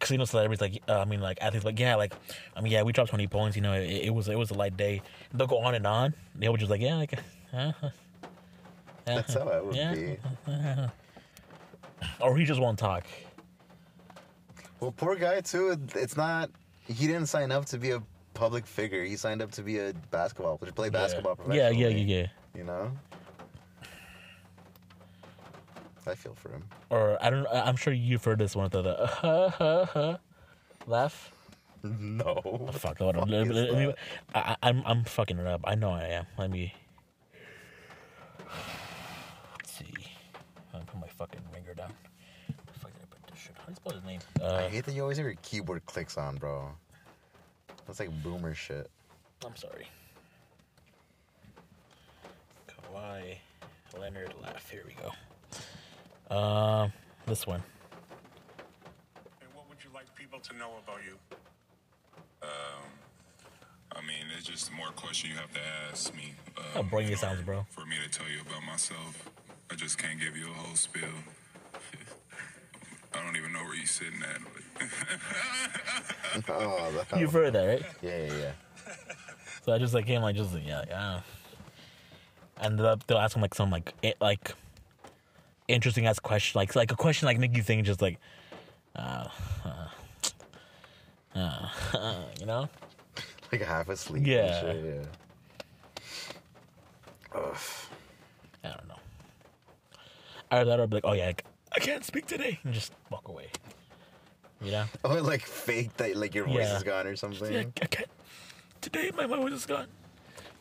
Cause 0.00 0.10
you 0.10 0.18
know 0.18 0.24
celebrities 0.26 0.60
like 0.60 0.82
uh, 0.86 1.00
I 1.00 1.04
mean 1.06 1.20
like 1.20 1.38
athletes 1.40 1.64
like 1.64 1.78
yeah 1.78 1.94
like 1.94 2.12
I 2.54 2.60
mean 2.60 2.72
yeah 2.72 2.82
we 2.82 2.92
dropped 2.92 3.08
twenty 3.08 3.26
points 3.26 3.56
you 3.56 3.62
know 3.62 3.72
it, 3.72 3.88
it 3.88 4.14
was 4.14 4.28
it 4.28 4.36
was 4.36 4.50
a 4.50 4.54
light 4.54 4.76
day 4.76 5.00
they'll 5.32 5.46
go 5.46 5.60
on 5.60 5.74
and 5.74 5.86
on 5.86 6.12
they 6.34 6.50
were 6.50 6.58
just 6.58 6.70
like 6.70 6.82
yeah 6.82 6.96
like 6.96 7.18
uh, 7.54 7.72
uh, 7.82 7.90
That's 9.06 9.32
how 9.32 9.48
it 9.48 9.64
would 9.64 9.76
yeah. 9.76 9.94
be. 9.94 10.16
or 12.20 12.36
he 12.36 12.44
just 12.44 12.60
won't 12.60 12.78
talk 12.78 13.04
Well, 14.80 14.92
poor 14.92 15.16
guy 15.16 15.40
too. 15.40 15.78
It's 15.94 16.16
not. 16.16 16.50
He 16.86 17.06
didn't 17.06 17.26
sign 17.26 17.50
up 17.50 17.64
to 17.66 17.78
be 17.78 17.90
a 17.92 18.02
public 18.34 18.66
figure. 18.66 19.02
He 19.04 19.16
signed 19.16 19.40
up 19.40 19.50
to 19.52 19.62
be 19.62 19.78
a 19.78 19.92
basketball 20.10 20.58
to 20.58 20.72
play 20.72 20.90
basketball 20.90 21.32
yeah 21.52 21.70
professionally. 21.70 21.80
yeah 21.80 21.88
yeah 21.88 22.20
yeah 22.20 22.26
You 22.54 22.64
know. 22.64 22.92
I 26.06 26.14
feel 26.14 26.34
for 26.34 26.50
him. 26.50 26.64
or 26.90 27.16
I 27.24 27.30
don't 27.30 27.46
I'm 27.50 27.76
sure 27.76 27.92
you've 27.94 28.22
heard 28.22 28.38
this 28.38 28.54
one 28.54 28.68
the, 28.68 28.82
the 28.82 29.00
uh, 29.04 29.06
ha, 29.06 29.86
ha, 29.86 30.18
laugh 30.86 31.32
No. 31.82 32.40
Oh, 32.44 32.66
fuck 32.72 32.98
hold 32.98 33.16
on. 33.16 33.28
Let, 33.28 33.46
let 33.48 33.72
me? 33.74 33.94
I, 34.34 34.40
I- 34.40 34.56
I'm 34.68 34.82
I'm 34.86 35.04
fucking 35.04 35.38
it 35.38 35.46
up. 35.46 35.60
I 35.64 35.74
know 35.74 35.90
I 35.90 36.04
am. 36.04 36.26
Let 36.38 36.50
me. 36.50 36.72
Let's 39.58 39.70
see. 39.78 39.92
I'm 40.72 40.80
gonna 40.80 40.84
put 40.86 41.00
my 41.00 41.08
fucking 41.08 41.40
finger 41.52 41.74
down. 41.74 41.92
Fuck 42.80 42.90
did 42.94 43.56
I 43.63 43.63
put 43.82 43.94
this 43.94 44.02
shit? 44.02 44.04
How 44.04 44.08
do 44.08 44.14
you 44.14 44.20
spell 44.20 44.40
his 44.40 44.40
name? 44.40 44.42
I 44.42 44.44
Uh, 44.66 44.68
hate 44.68 44.84
that 44.84 44.92
you 44.94 45.02
always 45.02 45.16
have 45.18 45.26
your 45.26 45.34
keyboard 45.42 45.84
clicks 45.86 46.16
on, 46.18 46.36
bro. 46.36 46.70
That's 47.86 48.00
like 48.00 48.10
boomer 48.22 48.54
shit. 48.54 48.90
I'm 49.44 49.56
sorry. 49.56 49.86
Kawhi 52.68 53.36
Leonard 53.98 54.34
laugh. 54.42 54.68
Here 54.70 54.84
we 54.86 54.94
go. 54.94 56.34
Um, 56.34 56.92
this 57.26 57.46
one. 57.46 57.62
And 59.40 59.48
what 59.54 59.68
would 59.68 59.82
you 59.84 59.90
like 59.94 60.06
people 60.16 60.38
to 60.40 60.56
know 60.56 60.70
about 60.82 61.00
you? 61.04 61.18
Um, 62.42 62.48
I 63.92 64.00
mean, 64.00 64.26
it's 64.36 64.46
just 64.46 64.72
more 64.72 64.88
question 64.88 65.30
you 65.30 65.36
have 65.36 65.52
to 65.52 65.60
ask 65.90 66.14
me. 66.14 66.34
Uh, 66.56 66.62
How 66.74 66.82
boring 66.82 67.08
it 67.08 67.18
sounds, 67.18 67.42
bro. 67.42 67.66
For 67.70 67.84
me 67.86 67.96
to 68.02 68.10
tell 68.10 68.28
you 68.28 68.40
about 68.40 68.62
myself, 68.64 69.28
I 69.70 69.74
just 69.74 69.98
can't 69.98 70.18
give 70.18 70.36
you 70.36 70.50
a 70.50 70.54
whole 70.54 70.74
spiel. 70.76 71.08
I 73.14 73.22
don't 73.24 73.36
even 73.36 73.52
know 73.52 73.62
where 73.64 73.74
you're 73.74 73.86
sitting 73.86 74.20
at. 74.22 74.40
But 76.34 76.48
Oh, 76.48 76.92
that, 77.10 77.20
You've 77.20 77.32
heard 77.32 77.52
that, 77.52 77.64
right? 77.64 77.82
yeah, 78.02 78.26
yeah, 78.26 78.32
yeah. 78.34 78.52
So 79.64 79.72
I 79.72 79.78
just 79.78 79.94
like 79.94 80.06
him, 80.06 80.22
like 80.22 80.36
just 80.36 80.52
like, 80.52 80.66
yeah, 80.66 80.84
yeah. 80.88 81.20
And 82.58 82.78
they'll, 82.78 82.98
they'll 83.06 83.18
ask 83.18 83.34
him 83.36 83.42
like 83.42 83.54
some 83.54 83.70
like 83.70 83.92
it, 84.02 84.16
like 84.20 84.52
interesting 85.68 86.06
ass 86.06 86.18
question, 86.18 86.58
like 86.58 86.74
like 86.76 86.92
a 86.92 86.96
question 86.96 87.26
like 87.26 87.38
make 87.38 87.56
you 87.56 87.62
think, 87.62 87.86
just 87.86 88.02
like, 88.02 88.18
uh, 88.96 89.28
uh, 89.64 89.88
uh, 91.34 92.24
you 92.40 92.46
know. 92.46 92.68
Like 93.52 93.62
half 93.62 93.88
asleep. 93.88 94.26
Yeah. 94.26 94.60
shit, 94.60 94.84
yeah. 94.84 95.02
Ugh. 97.40 97.56
I 98.64 98.68
don't 98.68 98.88
know. 98.88 98.98
Either 100.50 100.64
that 100.64 100.80
or 100.80 100.86
be 100.86 100.96
like, 100.96 101.04
oh 101.04 101.12
yeah, 101.12 101.26
like, 101.26 101.44
I 101.74 101.80
can't 101.80 102.04
speak 102.04 102.26
today, 102.26 102.58
and 102.64 102.72
just 102.72 102.92
walk 103.10 103.28
away. 103.28 103.48
You 104.62 104.70
know? 104.72 104.84
Oh, 105.04 105.14
like 105.20 105.42
fake 105.42 105.96
that, 105.98 106.16
like 106.16 106.34
your 106.34 106.46
voice 106.46 106.56
Yeah. 106.68 106.76
is 106.76 106.82
gone 106.82 107.06
or 107.06 107.16
something, 107.16 107.52
Yeah, 107.52 107.64
I 107.82 107.86
can't. 107.86 108.08
Today 108.80 109.10
my 109.16 109.26
voice 109.26 109.52
is 109.52 109.66
gone. 109.66 109.86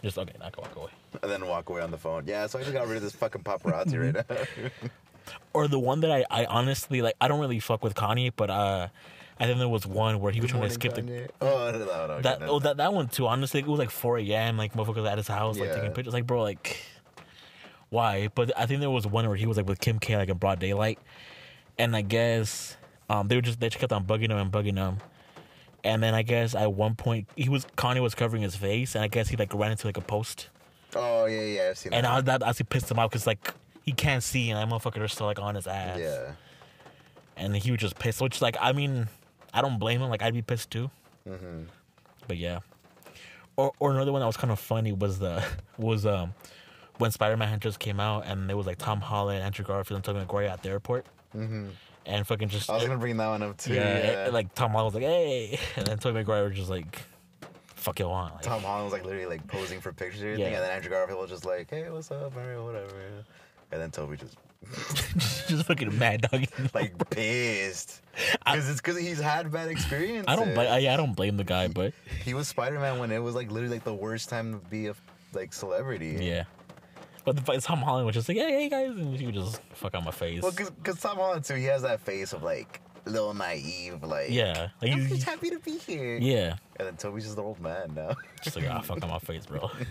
Just 0.03 0.17
okay, 0.17 0.33
now 0.39 0.47
I 0.47 0.49
can 0.49 0.61
walk 0.63 0.75
away. 0.75 0.89
and 1.21 1.31
then 1.31 1.45
walk 1.47 1.69
away 1.69 1.81
on 1.81 1.91
the 1.91 1.97
phone. 1.97 2.23
Yeah, 2.27 2.47
so 2.47 2.59
I 2.59 2.63
just 2.63 2.73
got 2.73 2.87
rid 2.87 2.97
of 2.97 3.03
this 3.03 3.13
fucking 3.13 3.43
paparazzi 3.43 4.13
right 4.13 4.25
now. 4.29 4.69
Or 5.53 5.69
the 5.69 5.79
one 5.79 6.01
that 6.01 6.11
I, 6.11 6.25
I 6.29 6.45
honestly 6.45 7.01
like. 7.01 7.15
I 7.21 7.29
don't 7.29 7.39
really 7.39 7.59
fuck 7.61 7.81
with 7.81 7.95
Kanye, 7.95 8.33
but 8.35 8.49
uh, 8.49 8.87
I 9.39 9.45
think 9.45 9.57
there 9.57 9.69
was 9.69 9.87
one 9.87 10.19
where 10.19 10.33
he 10.33 10.41
was 10.41 10.49
trying 10.51 10.63
to 10.63 10.69
skip 10.69 10.95
the. 10.95 11.29
Oh 11.39 11.71
no, 11.71 11.77
no, 11.77 12.07
no, 12.07 12.21
That 12.21 12.41
no, 12.41 12.45
oh 12.47 12.51
no. 12.53 12.59
that 12.59 12.77
that 12.77 12.93
one 12.93 13.07
too. 13.07 13.27
Honestly, 13.27 13.61
it 13.61 13.67
was 13.67 13.79
like 13.79 13.89
4 13.91 14.17
a.m. 14.17 14.57
Like 14.57 14.73
motherfuckers 14.73 15.09
at 15.09 15.17
his 15.17 15.29
house, 15.29 15.57
like 15.57 15.69
Yeah. 15.69 15.75
taking 15.75 15.91
pictures. 15.91 16.13
Like 16.13 16.27
bro, 16.27 16.41
like 16.43 16.75
why? 17.93 18.29
But 18.33 18.51
I 18.57 18.65
think 18.65 18.81
there 18.81 18.89
was 18.89 19.07
one 19.07 19.27
where 19.27 19.37
he 19.37 19.45
was 19.45 19.57
like 19.57 19.67
with 19.67 19.79
Kim 19.79 19.99
K, 19.99 20.17
like 20.17 20.29
in 20.29 20.37
broad 20.37 20.59
daylight, 20.59 20.99
and 21.77 21.95
I 21.95 22.01
guess 22.01 22.75
um 23.09 23.27
they 23.27 23.35
were 23.35 23.41
just 23.41 23.59
they 23.59 23.69
just 23.69 23.79
kept 23.79 23.93
on 23.93 24.05
bugging 24.05 24.29
him 24.29 24.37
and 24.37 24.51
bugging 24.51 24.77
him, 24.77 24.97
and 25.83 26.01
then 26.01 26.13
I 26.13 26.23
guess 26.23 26.55
at 26.55 26.73
one 26.73 26.95
point 26.95 27.27
he 27.35 27.49
was 27.49 27.65
Kanye 27.77 28.01
was 28.01 28.15
covering 28.15 28.43
his 28.43 28.55
face, 28.55 28.95
and 28.95 29.03
I 29.03 29.07
guess 29.07 29.29
he 29.29 29.37
like 29.37 29.53
ran 29.53 29.71
into 29.71 29.87
like 29.87 29.97
a 29.97 30.01
post, 30.01 30.49
Oh 30.95 31.25
yeah, 31.25 31.41
yeah, 31.41 31.69
I've 31.69 31.77
seen 31.77 31.93
and 31.93 32.05
that. 32.05 32.11
I, 32.11 32.21
that 32.21 32.43
actually 32.43 32.65
pissed 32.65 32.89
him 32.89 32.99
off 32.99 33.09
because 33.09 33.27
like 33.27 33.53
he 33.83 33.91
can't 33.91 34.23
see, 34.23 34.49
and 34.49 34.59
that 34.59 34.73
motherfucker 34.73 35.01
are 35.01 35.07
still 35.07 35.27
like 35.27 35.39
on 35.39 35.55
his 35.55 35.67
ass, 35.67 35.99
yeah. 35.99 36.31
and 37.37 37.55
he 37.55 37.71
was 37.71 37.79
just 37.79 37.97
pissed. 37.99 38.21
Which 38.21 38.41
like 38.41 38.57
I 38.61 38.73
mean, 38.73 39.07
I 39.53 39.61
don't 39.61 39.79
blame 39.79 40.01
him. 40.01 40.09
Like 40.09 40.21
I'd 40.21 40.33
be 40.33 40.41
pissed 40.41 40.71
too. 40.71 40.89
Mm-hmm. 41.27 41.63
But 42.27 42.37
yeah. 42.37 42.59
Or 43.55 43.71
or 43.79 43.91
another 43.91 44.11
one 44.11 44.21
that 44.21 44.27
was 44.27 44.37
kind 44.37 44.51
of 44.51 44.59
funny 44.59 44.91
was 44.91 45.19
the 45.19 45.43
was 45.77 46.05
um 46.05 46.33
when 46.97 47.11
Spider 47.11 47.37
Man 47.37 47.59
just 47.59 47.79
came 47.79 47.99
out 47.99 48.25
and 48.27 48.49
there 48.49 48.57
was 48.57 48.65
like 48.67 48.77
Tom 48.77 49.01
Holland, 49.01 49.43
Andrew 49.43 49.65
Garfield, 49.65 49.97
and 49.97 50.03
Tobey 50.03 50.19
Maguire 50.19 50.47
at 50.47 50.61
the 50.63 50.69
airport, 50.69 51.05
Mm-hmm. 51.35 51.67
and 52.05 52.27
fucking 52.27 52.49
just 52.49 52.69
I 52.69 52.75
was 52.75 52.83
gonna 52.85 52.97
bring 52.99 53.17
that 53.17 53.27
one 53.27 53.41
up 53.43 53.57
too. 53.57 53.73
yeah, 53.73 54.25
Yeah, 54.25 54.29
like 54.31 54.53
Tom 54.53 54.71
Holland 54.71 54.93
was 54.93 54.95
like 54.95 55.03
hey, 55.03 55.59
and 55.75 55.87
then 55.87 55.97
Tobey 55.97 56.19
Maguire 56.19 56.43
was 56.47 56.55
just 56.55 56.69
like 56.69 56.99
fuck 57.75 57.99
you 57.99 58.05
on, 58.05 58.31
like, 58.33 58.41
Tom 58.43 58.61
Holland 58.61 58.85
was 58.85 58.93
like 58.93 59.03
literally 59.03 59.25
like 59.25 59.45
posing 59.47 59.81
for 59.81 59.91
pictures 59.91 60.21
and 60.21 60.29
everything, 60.31 60.51
Yeah. 60.53 60.57
and 60.59 60.65
then 60.67 60.71
Andrew 60.75 60.89
Garfield 60.91 61.19
was 61.19 61.29
just 61.29 61.45
like, 61.45 61.69
"Hey, 61.69 61.89
what's 61.89 62.11
up, 62.11 62.33
Mario? 62.35 62.65
Whatever." 62.65 62.95
And 63.71 63.81
then 63.81 63.89
Tobey 63.91 64.15
just 64.17 64.37
just 65.49 65.65
fucking 65.65 65.97
mad 65.97 66.21
dog. 66.21 66.45
like 66.73 67.09
pissed 67.09 68.01
because 68.45 68.69
it's 68.69 68.79
because 68.79 68.97
he's 68.99 69.19
had 69.19 69.51
bad 69.51 69.69
experience. 69.69 70.25
I 70.27 70.35
don't 70.35 70.53
blame. 70.53 70.71
I, 70.71 70.77
yeah, 70.77 70.93
I 70.93 70.97
don't 70.97 71.13
blame 71.15 71.35
the 71.37 71.43
guy, 71.43 71.67
but 71.67 71.93
He 72.23 72.33
was 72.33 72.47
Spider 72.47 72.79
Man 72.79 72.99
when 72.99 73.11
it 73.11 73.19
was 73.21 73.35
like 73.35 73.51
literally 73.51 73.75
like 73.75 73.83
the 73.83 73.93
worst 73.93 74.29
time 74.29 74.53
to 74.53 74.69
be 74.69 74.87
a 74.87 74.95
like 75.33 75.51
celebrity. 75.51 76.17
yeah. 76.21 76.43
But 77.25 77.37
the, 77.37 77.41
but 77.41 77.61
Tom 77.61 77.79
Holland 77.79 78.05
was 78.05 78.15
just 78.15 78.27
like, 78.27 78.37
hey, 78.37 78.51
hey 78.51 78.69
guys, 78.69 78.91
and 78.91 79.15
he 79.17 79.25
would 79.25 79.35
just 79.35 79.61
fuck 79.73 79.95
on 79.95 80.03
my 80.03 80.11
face. 80.11 80.41
Well, 80.41 80.51
because 80.51 80.99
Tom 80.99 81.17
Holland 81.17 81.45
too, 81.45 81.55
he 81.55 81.65
has 81.65 81.81
that 81.83 82.01
face 82.01 82.33
of 82.33 82.43
like 82.43 82.81
little 83.05 83.33
naive, 83.33 84.03
like 84.03 84.29
yeah, 84.29 84.69
like, 84.81 84.91
I'm 84.91 85.07
just 85.07 85.23
happy 85.23 85.49
to 85.49 85.59
be 85.59 85.77
here. 85.77 86.17
yeah, 86.17 86.55
And 86.77 86.87
then 86.87 86.97
Tobey's 86.97 87.23
just 87.23 87.35
the 87.35 87.43
old 87.43 87.59
man 87.61 87.93
now. 87.95 88.15
just 88.41 88.55
like 88.55 88.69
ah, 88.69 88.81
fuck 88.81 89.01
on 89.03 89.09
my 89.09 89.19
face, 89.19 89.45
bro. 89.45 89.69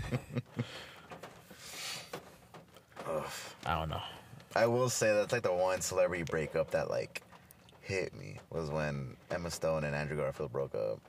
I 3.67 3.79
don't 3.79 3.91
know. 3.91 4.03
I 4.55 4.67
will 4.67 4.91
say 4.91 5.13
that's 5.13 5.33
like 5.33 5.43
the 5.43 5.53
one 5.53 5.81
celebrity 5.81 6.25
breakup 6.25 6.71
that 6.73 6.91
like 6.91 7.23
hit 7.81 8.15
me 8.15 8.39
was 8.51 8.71
when 8.71 9.17
Emma 9.31 9.51
Stone 9.51 9.85
and 9.85 9.95
Andrew 9.95 10.17
Garfield 10.17 10.53
broke 10.53 10.75
up. 10.75 11.01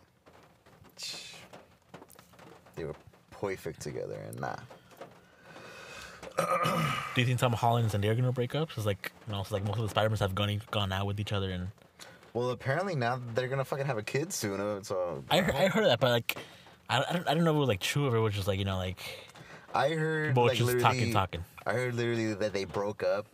They 2.76 2.86
were 2.86 2.95
perfect 3.32 3.82
together, 3.82 4.19
and 4.28 4.39
nah. 4.39 4.55
Do 6.38 7.21
you 7.21 7.25
think 7.27 7.39
Tom 7.39 7.53
Holland 7.53 7.91
and 7.93 8.03
Zendaya 8.03 8.11
are 8.11 8.15
gonna 8.15 8.31
break 8.31 8.55
up? 8.55 8.69
It's 8.75 8.86
like 8.86 9.11
you 9.27 9.34
know, 9.34 9.41
it's 9.41 9.51
like 9.51 9.63
most 9.65 9.77
of 9.77 9.84
the 9.84 9.89
Spider-Mans 9.89 10.19
have 10.19 10.34
gone 10.36 10.61
gone 10.71 10.91
out 10.91 11.05
with 11.05 11.19
each 11.19 11.31
other, 11.31 11.51
and 11.51 11.67
Well, 12.34 12.49
apparently 12.51 12.95
now 12.95 13.19
they're 13.36 13.47
gonna 13.47 13.65
fucking 13.65 13.86
have 13.86 13.97
a 13.97 14.03
kid 14.03 14.34
soon. 14.34 14.59
uh, 14.59 14.81
So 14.81 15.23
I 15.29 15.41
heard, 15.41 15.55
I 15.55 15.67
heard 15.67 15.86
that, 15.86 15.99
but 15.99 16.09
like 16.11 16.38
I, 16.89 17.03
I 17.07 17.13
don't 17.13 17.27
I 17.29 17.34
don't 17.36 17.43
know 17.43 17.51
if 17.51 17.57
it 17.57 17.59
was 17.59 17.69
like 17.69 17.79
true 17.81 18.05
or 18.05 18.09
if 18.09 18.13
it 18.15 18.19
was 18.19 18.34
just 18.34 18.47
like 18.47 18.57
you 18.59 18.65
know 18.65 18.77
like 18.77 18.99
I 19.75 19.89
heard 19.89 20.29
People 20.29 20.43
like 20.47 20.57
just 20.57 20.65
literally, 20.73 20.84
talking, 20.84 21.13
talking. 21.13 21.45
I 21.65 21.73
heard 21.73 21.95
literally 21.95 22.34
that 22.34 22.53
they 22.53 22.63
broke 22.65 23.03
up, 23.03 23.27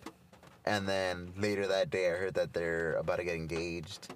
and 0.65 0.87
then 0.87 1.31
later 1.37 1.67
that 1.67 1.89
day 1.89 2.07
I 2.07 2.15
heard 2.15 2.33
that 2.35 2.53
they're 2.53 2.93
about 2.95 3.17
to 3.17 3.23
get 3.23 3.35
engaged, 3.35 4.13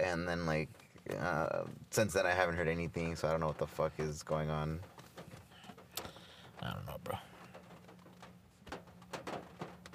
and 0.00 0.26
then 0.28 0.44
like 0.46 0.68
uh, 1.20 1.62
since 1.90 2.12
then 2.14 2.26
I 2.26 2.30
haven't 2.32 2.56
heard 2.56 2.68
anything, 2.68 3.14
so 3.14 3.28
I 3.28 3.30
don't 3.30 3.40
know 3.40 3.46
what 3.48 3.58
the 3.58 3.66
fuck 3.66 3.92
is 3.98 4.22
going 4.24 4.50
on. 4.50 4.80
I 6.62 6.72
don't 6.72 6.86
know, 6.86 6.96
bro. 7.04 7.16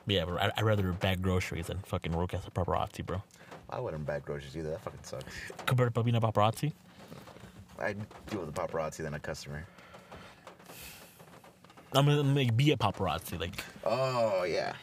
But 0.09 0.15
yeah, 0.15 0.25
bro, 0.25 0.37
I, 0.39 0.51
I'd 0.57 0.63
rather 0.63 0.91
bag 0.91 1.21
groceries 1.21 1.67
than 1.67 1.77
fucking 1.85 2.13
work 2.13 2.33
as 2.33 2.43
a 2.47 2.49
paparazzi, 2.49 3.05
bro. 3.05 3.21
I 3.69 3.79
wouldn't 3.79 4.07
bag 4.07 4.25
groceries 4.25 4.57
either. 4.57 4.71
That 4.71 4.81
fucking 4.81 5.01
sucks. 5.03 5.23
Compared 5.67 5.93
to 5.93 6.01
being 6.01 6.15
a 6.15 6.19
paparazzi, 6.19 6.73
I'd 7.77 7.95
deal 8.25 8.39
with 8.39 8.49
a 8.49 8.51
paparazzi 8.51 9.03
than 9.03 9.13
a 9.13 9.19
customer. 9.19 9.63
I'm 11.93 12.07
gonna 12.07 12.23
like, 12.23 12.57
be 12.57 12.71
a 12.71 12.75
paparazzi. 12.75 13.39
Like, 13.39 13.63
Oh 13.85 14.45
yeah. 14.45 14.73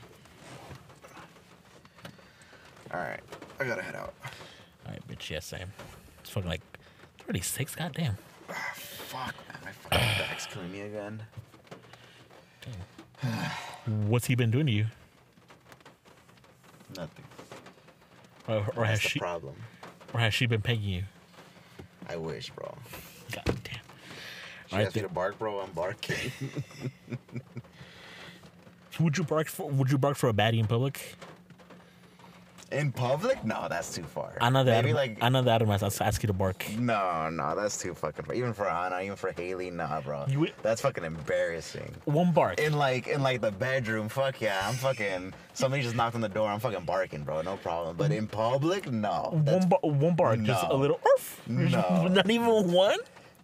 All 2.95 3.01
right, 3.01 3.19
I 3.59 3.65
gotta 3.65 3.83
head 3.83 3.97
out. 3.97 4.15
all 4.87 4.93
right, 4.93 5.09
bitch, 5.09 5.29
yeah, 5.29 5.41
same. 5.41 5.73
It's 6.21 6.31
fucking 6.31 6.49
like 6.49 6.63
36, 7.27 7.75
goddamn. 7.75 8.17
Fuck, 8.75 9.35
man, 9.49 9.59
my 9.65 9.73
fucking 9.73 9.99
back's 10.25 10.47
killing 10.47 10.71
me 10.71 10.83
again. 10.83 11.21
What's 14.07 14.27
he 14.29 14.37
been 14.37 14.53
doing 14.53 14.67
to 14.67 14.73
you? 14.73 14.87
Nothing. 16.95 17.25
Or, 18.49 18.65
or 18.77 18.85
has 18.85 19.01
she, 19.01 19.19
problem. 19.19 19.55
or 20.15 20.21
has 20.21 20.35
she 20.35 20.47
been 20.47 20.63
pegging 20.63 20.85
you? 20.85 21.03
I 22.09 22.17
wish, 22.17 22.51
bro. 22.51 22.75
God 23.33 23.45
damn. 23.45 23.57
She 24.67 24.73
All 24.73 24.79
right, 24.79 24.87
asked 24.87 24.97
me 24.97 25.03
to 25.03 25.09
bark, 25.09 25.39
bro. 25.39 25.61
I'm 25.61 25.73
barking. 25.73 26.33
Would 29.01 29.19
you 29.19 29.25
bark 29.25 29.49
for 29.49 29.69
Would 29.69 29.91
you 29.91 29.99
bark 29.99 30.17
for 30.17 30.29
a 30.29 30.33
baddie 30.33 30.59
in 30.59 30.67
public? 30.67 31.17
In 32.73 32.91
public? 32.91 33.45
No, 33.45 33.67
that's 33.69 33.95
too 33.95 34.03
far. 34.03 34.37
I 34.41 34.51
know 34.51 34.65
that. 34.65 34.85
Maybe 34.85 34.97
Adam, 34.97 34.97
like 34.97 35.23
I 35.23 35.29
know 35.29 35.43
that 35.43 35.55
Adam 35.63 35.69
has 35.69 36.01
asked 36.01 36.23
you 36.23 36.27
to 36.27 36.33
bark. 36.33 36.67
no, 36.77 37.29
no, 37.31 37.55
that's 37.55 37.79
too 37.79 37.95
fucking 37.95 38.25
far. 38.25 38.35
Even 38.35 38.53
for 38.53 38.69
Anna, 38.69 39.01
even 39.03 39.15
for 39.15 39.31
Haley, 39.31 39.71
nah, 39.71 40.01
bro. 40.01 40.25
You 40.29 40.49
that's 40.63 40.81
fucking 40.81 41.05
embarrassing. 41.05 41.95
One 42.07 42.33
bark. 42.33 42.59
In 42.59 42.73
like 42.73 43.07
in 43.07 43.23
like 43.23 43.41
the 43.41 43.53
bedroom, 43.53 44.09
fuck 44.09 44.41
yeah, 44.41 44.67
I'm 44.69 44.75
fucking. 44.75 45.33
Somebody 45.55 45.83
just 45.83 45.95
knocked 45.95 46.17
on 46.17 46.21
the 46.21 46.29
door, 46.29 46.49
I'm 46.49 46.59
fucking 46.61 46.85
barking, 46.85 47.23
bro. 47.23 47.41
No 47.43 47.57
problem. 47.57 47.97
But 47.97 48.11
in 48.11 48.27
public, 48.27 48.91
no. 48.91 49.31
One, 49.45 49.69
bar, 49.69 49.79
one 49.83 50.17
bark, 50.17 50.43
just 50.43 50.67
a 50.69 50.75
little. 50.75 51.01
Arf. 51.05 51.43
No. 51.47 52.09
Not 52.11 52.29
even 52.29 52.73
one. 52.73 52.99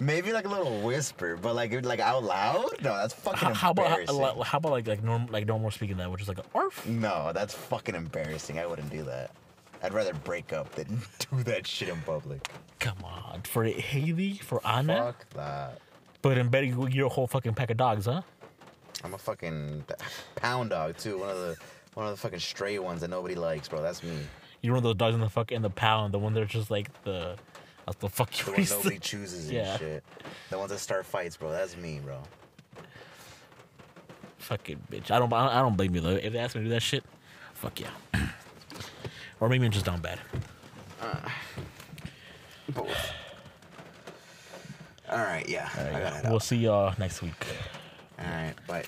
Maybe 0.05 0.33
like 0.33 0.45
a 0.45 0.49
little 0.49 0.81
whisper, 0.83 1.37
but 1.41 1.55
like 1.55 1.73
like 1.85 2.01
out 2.01 2.23
loud, 2.25 2.71
no, 2.83 2.97
that's 2.97 3.15
fucking 3.15 3.39
How, 3.49 3.55
how 3.55 3.71
about 3.71 3.87
uh, 3.87 3.89
embarrassing. 4.01 4.21
how, 4.21 4.43
how 4.43 4.59
about 4.59 4.73
like 4.73 4.87
like 4.87 5.03
normal 5.03 5.29
like 5.33 5.47
normal 5.47 5.71
speaking 5.71 5.97
that, 5.99 6.11
which 6.11 6.23
is 6.23 6.29
like 6.29 6.39
a 6.39 6.45
arf. 6.55 6.87
no, 6.87 7.33
that's 7.33 7.55
fucking 7.55 7.95
embarrassing. 7.95 8.59
I 8.59 8.67
wouldn't 8.67 8.91
do 8.91 9.03
that. 9.05 9.31
I'd 9.83 9.93
rather 9.93 10.15
break 10.15 10.53
up 10.53 10.73
than 10.75 11.01
do 11.33 11.43
that 11.45 11.67
shit 11.67 11.89
in 11.89 12.01
public. 12.03 12.47
Come 12.79 12.99
on, 13.05 13.43
for 13.43 13.65
Haley, 13.65 14.35
for 14.35 14.61
Anna, 14.67 14.97
Fuck 15.15 15.31
that. 15.35 15.79
but 16.21 16.39
in 16.39 16.49
bed 16.49 16.67
you- 16.67 16.89
you're 16.89 17.07
a 17.07 17.11
whole 17.11 17.27
fucking 17.27 17.55
pack 17.55 17.71
of 17.71 17.77
dogs, 17.77 18.07
huh? 18.07 18.23
I'm 19.05 19.15
a 19.15 19.19
fucking 19.19 19.85
pound 20.37 20.71
dog 20.71 20.97
too. 20.97 21.19
One 21.19 21.29
of 21.31 21.37
the 21.39 21.57
one 21.95 22.07
of 22.07 22.13
the 22.13 22.17
fucking 22.19 22.39
stray 22.39 22.79
ones 22.79 23.01
that 23.01 23.11
nobody 23.11 23.35
likes, 23.35 23.69
bro. 23.69 23.83
That's 23.83 24.03
me. 24.03 24.17
You're 24.63 24.75
one 24.75 24.79
of 24.79 24.85
those 24.85 24.95
dogs 24.95 25.15
in 25.17 25.21
the 25.21 25.29
fuck 25.29 25.51
in 25.51 25.61
the 25.63 25.71
pound, 25.71 26.15
the 26.15 26.21
one 26.21 26.35
that's 26.35 26.53
just 26.53 26.71
like 26.71 26.89
the, 27.03 27.35
that's 27.87 27.99
the 27.99 28.09
fuck 28.09 28.31
The 28.33 28.51
you. 28.51 28.57
ones 28.59 28.71
nobody 28.71 28.99
chooses 28.99 29.51
and 29.51 29.79
shit. 29.79 30.05
The 30.51 30.59
ones 30.59 30.71
that 30.71 30.79
start 30.79 31.05
fights, 31.07 31.37
bro. 31.37 31.51
That's 31.51 31.77
me, 31.77 32.01
bro. 32.05 32.19
Fucking 34.39 34.83
bitch. 34.91 35.11
I 35.11 35.19
don't. 35.19 35.33
I 35.33 35.61
don't 35.61 35.77
blame 35.77 35.95
you 35.95 36.01
though. 36.01 36.11
If 36.11 36.33
they 36.33 36.39
ask 36.39 36.55
me 36.55 36.63
to 36.63 36.65
do 36.67 36.71
that 36.71 36.83
shit, 36.83 37.05
fuck 37.55 37.79
yeah. 37.81 37.91
or 39.41 39.49
maybe 39.49 39.65
I'm 39.65 39.71
just 39.73 39.87
down 39.87 40.01
bad. 40.01 40.19
Uh, 41.01 41.17
Both. 42.69 43.13
All 45.11 45.19
right, 45.19 45.47
yeah. 45.49 45.69
I 45.75 45.83
gotta 45.91 46.11
head 46.11 46.31
We'll 46.31 46.41
see 46.41 46.57
y'all 46.57 46.95
next 46.99 47.23
week. 47.23 47.47
All 48.19 48.25
right, 48.25 48.55
bye. 48.67 48.85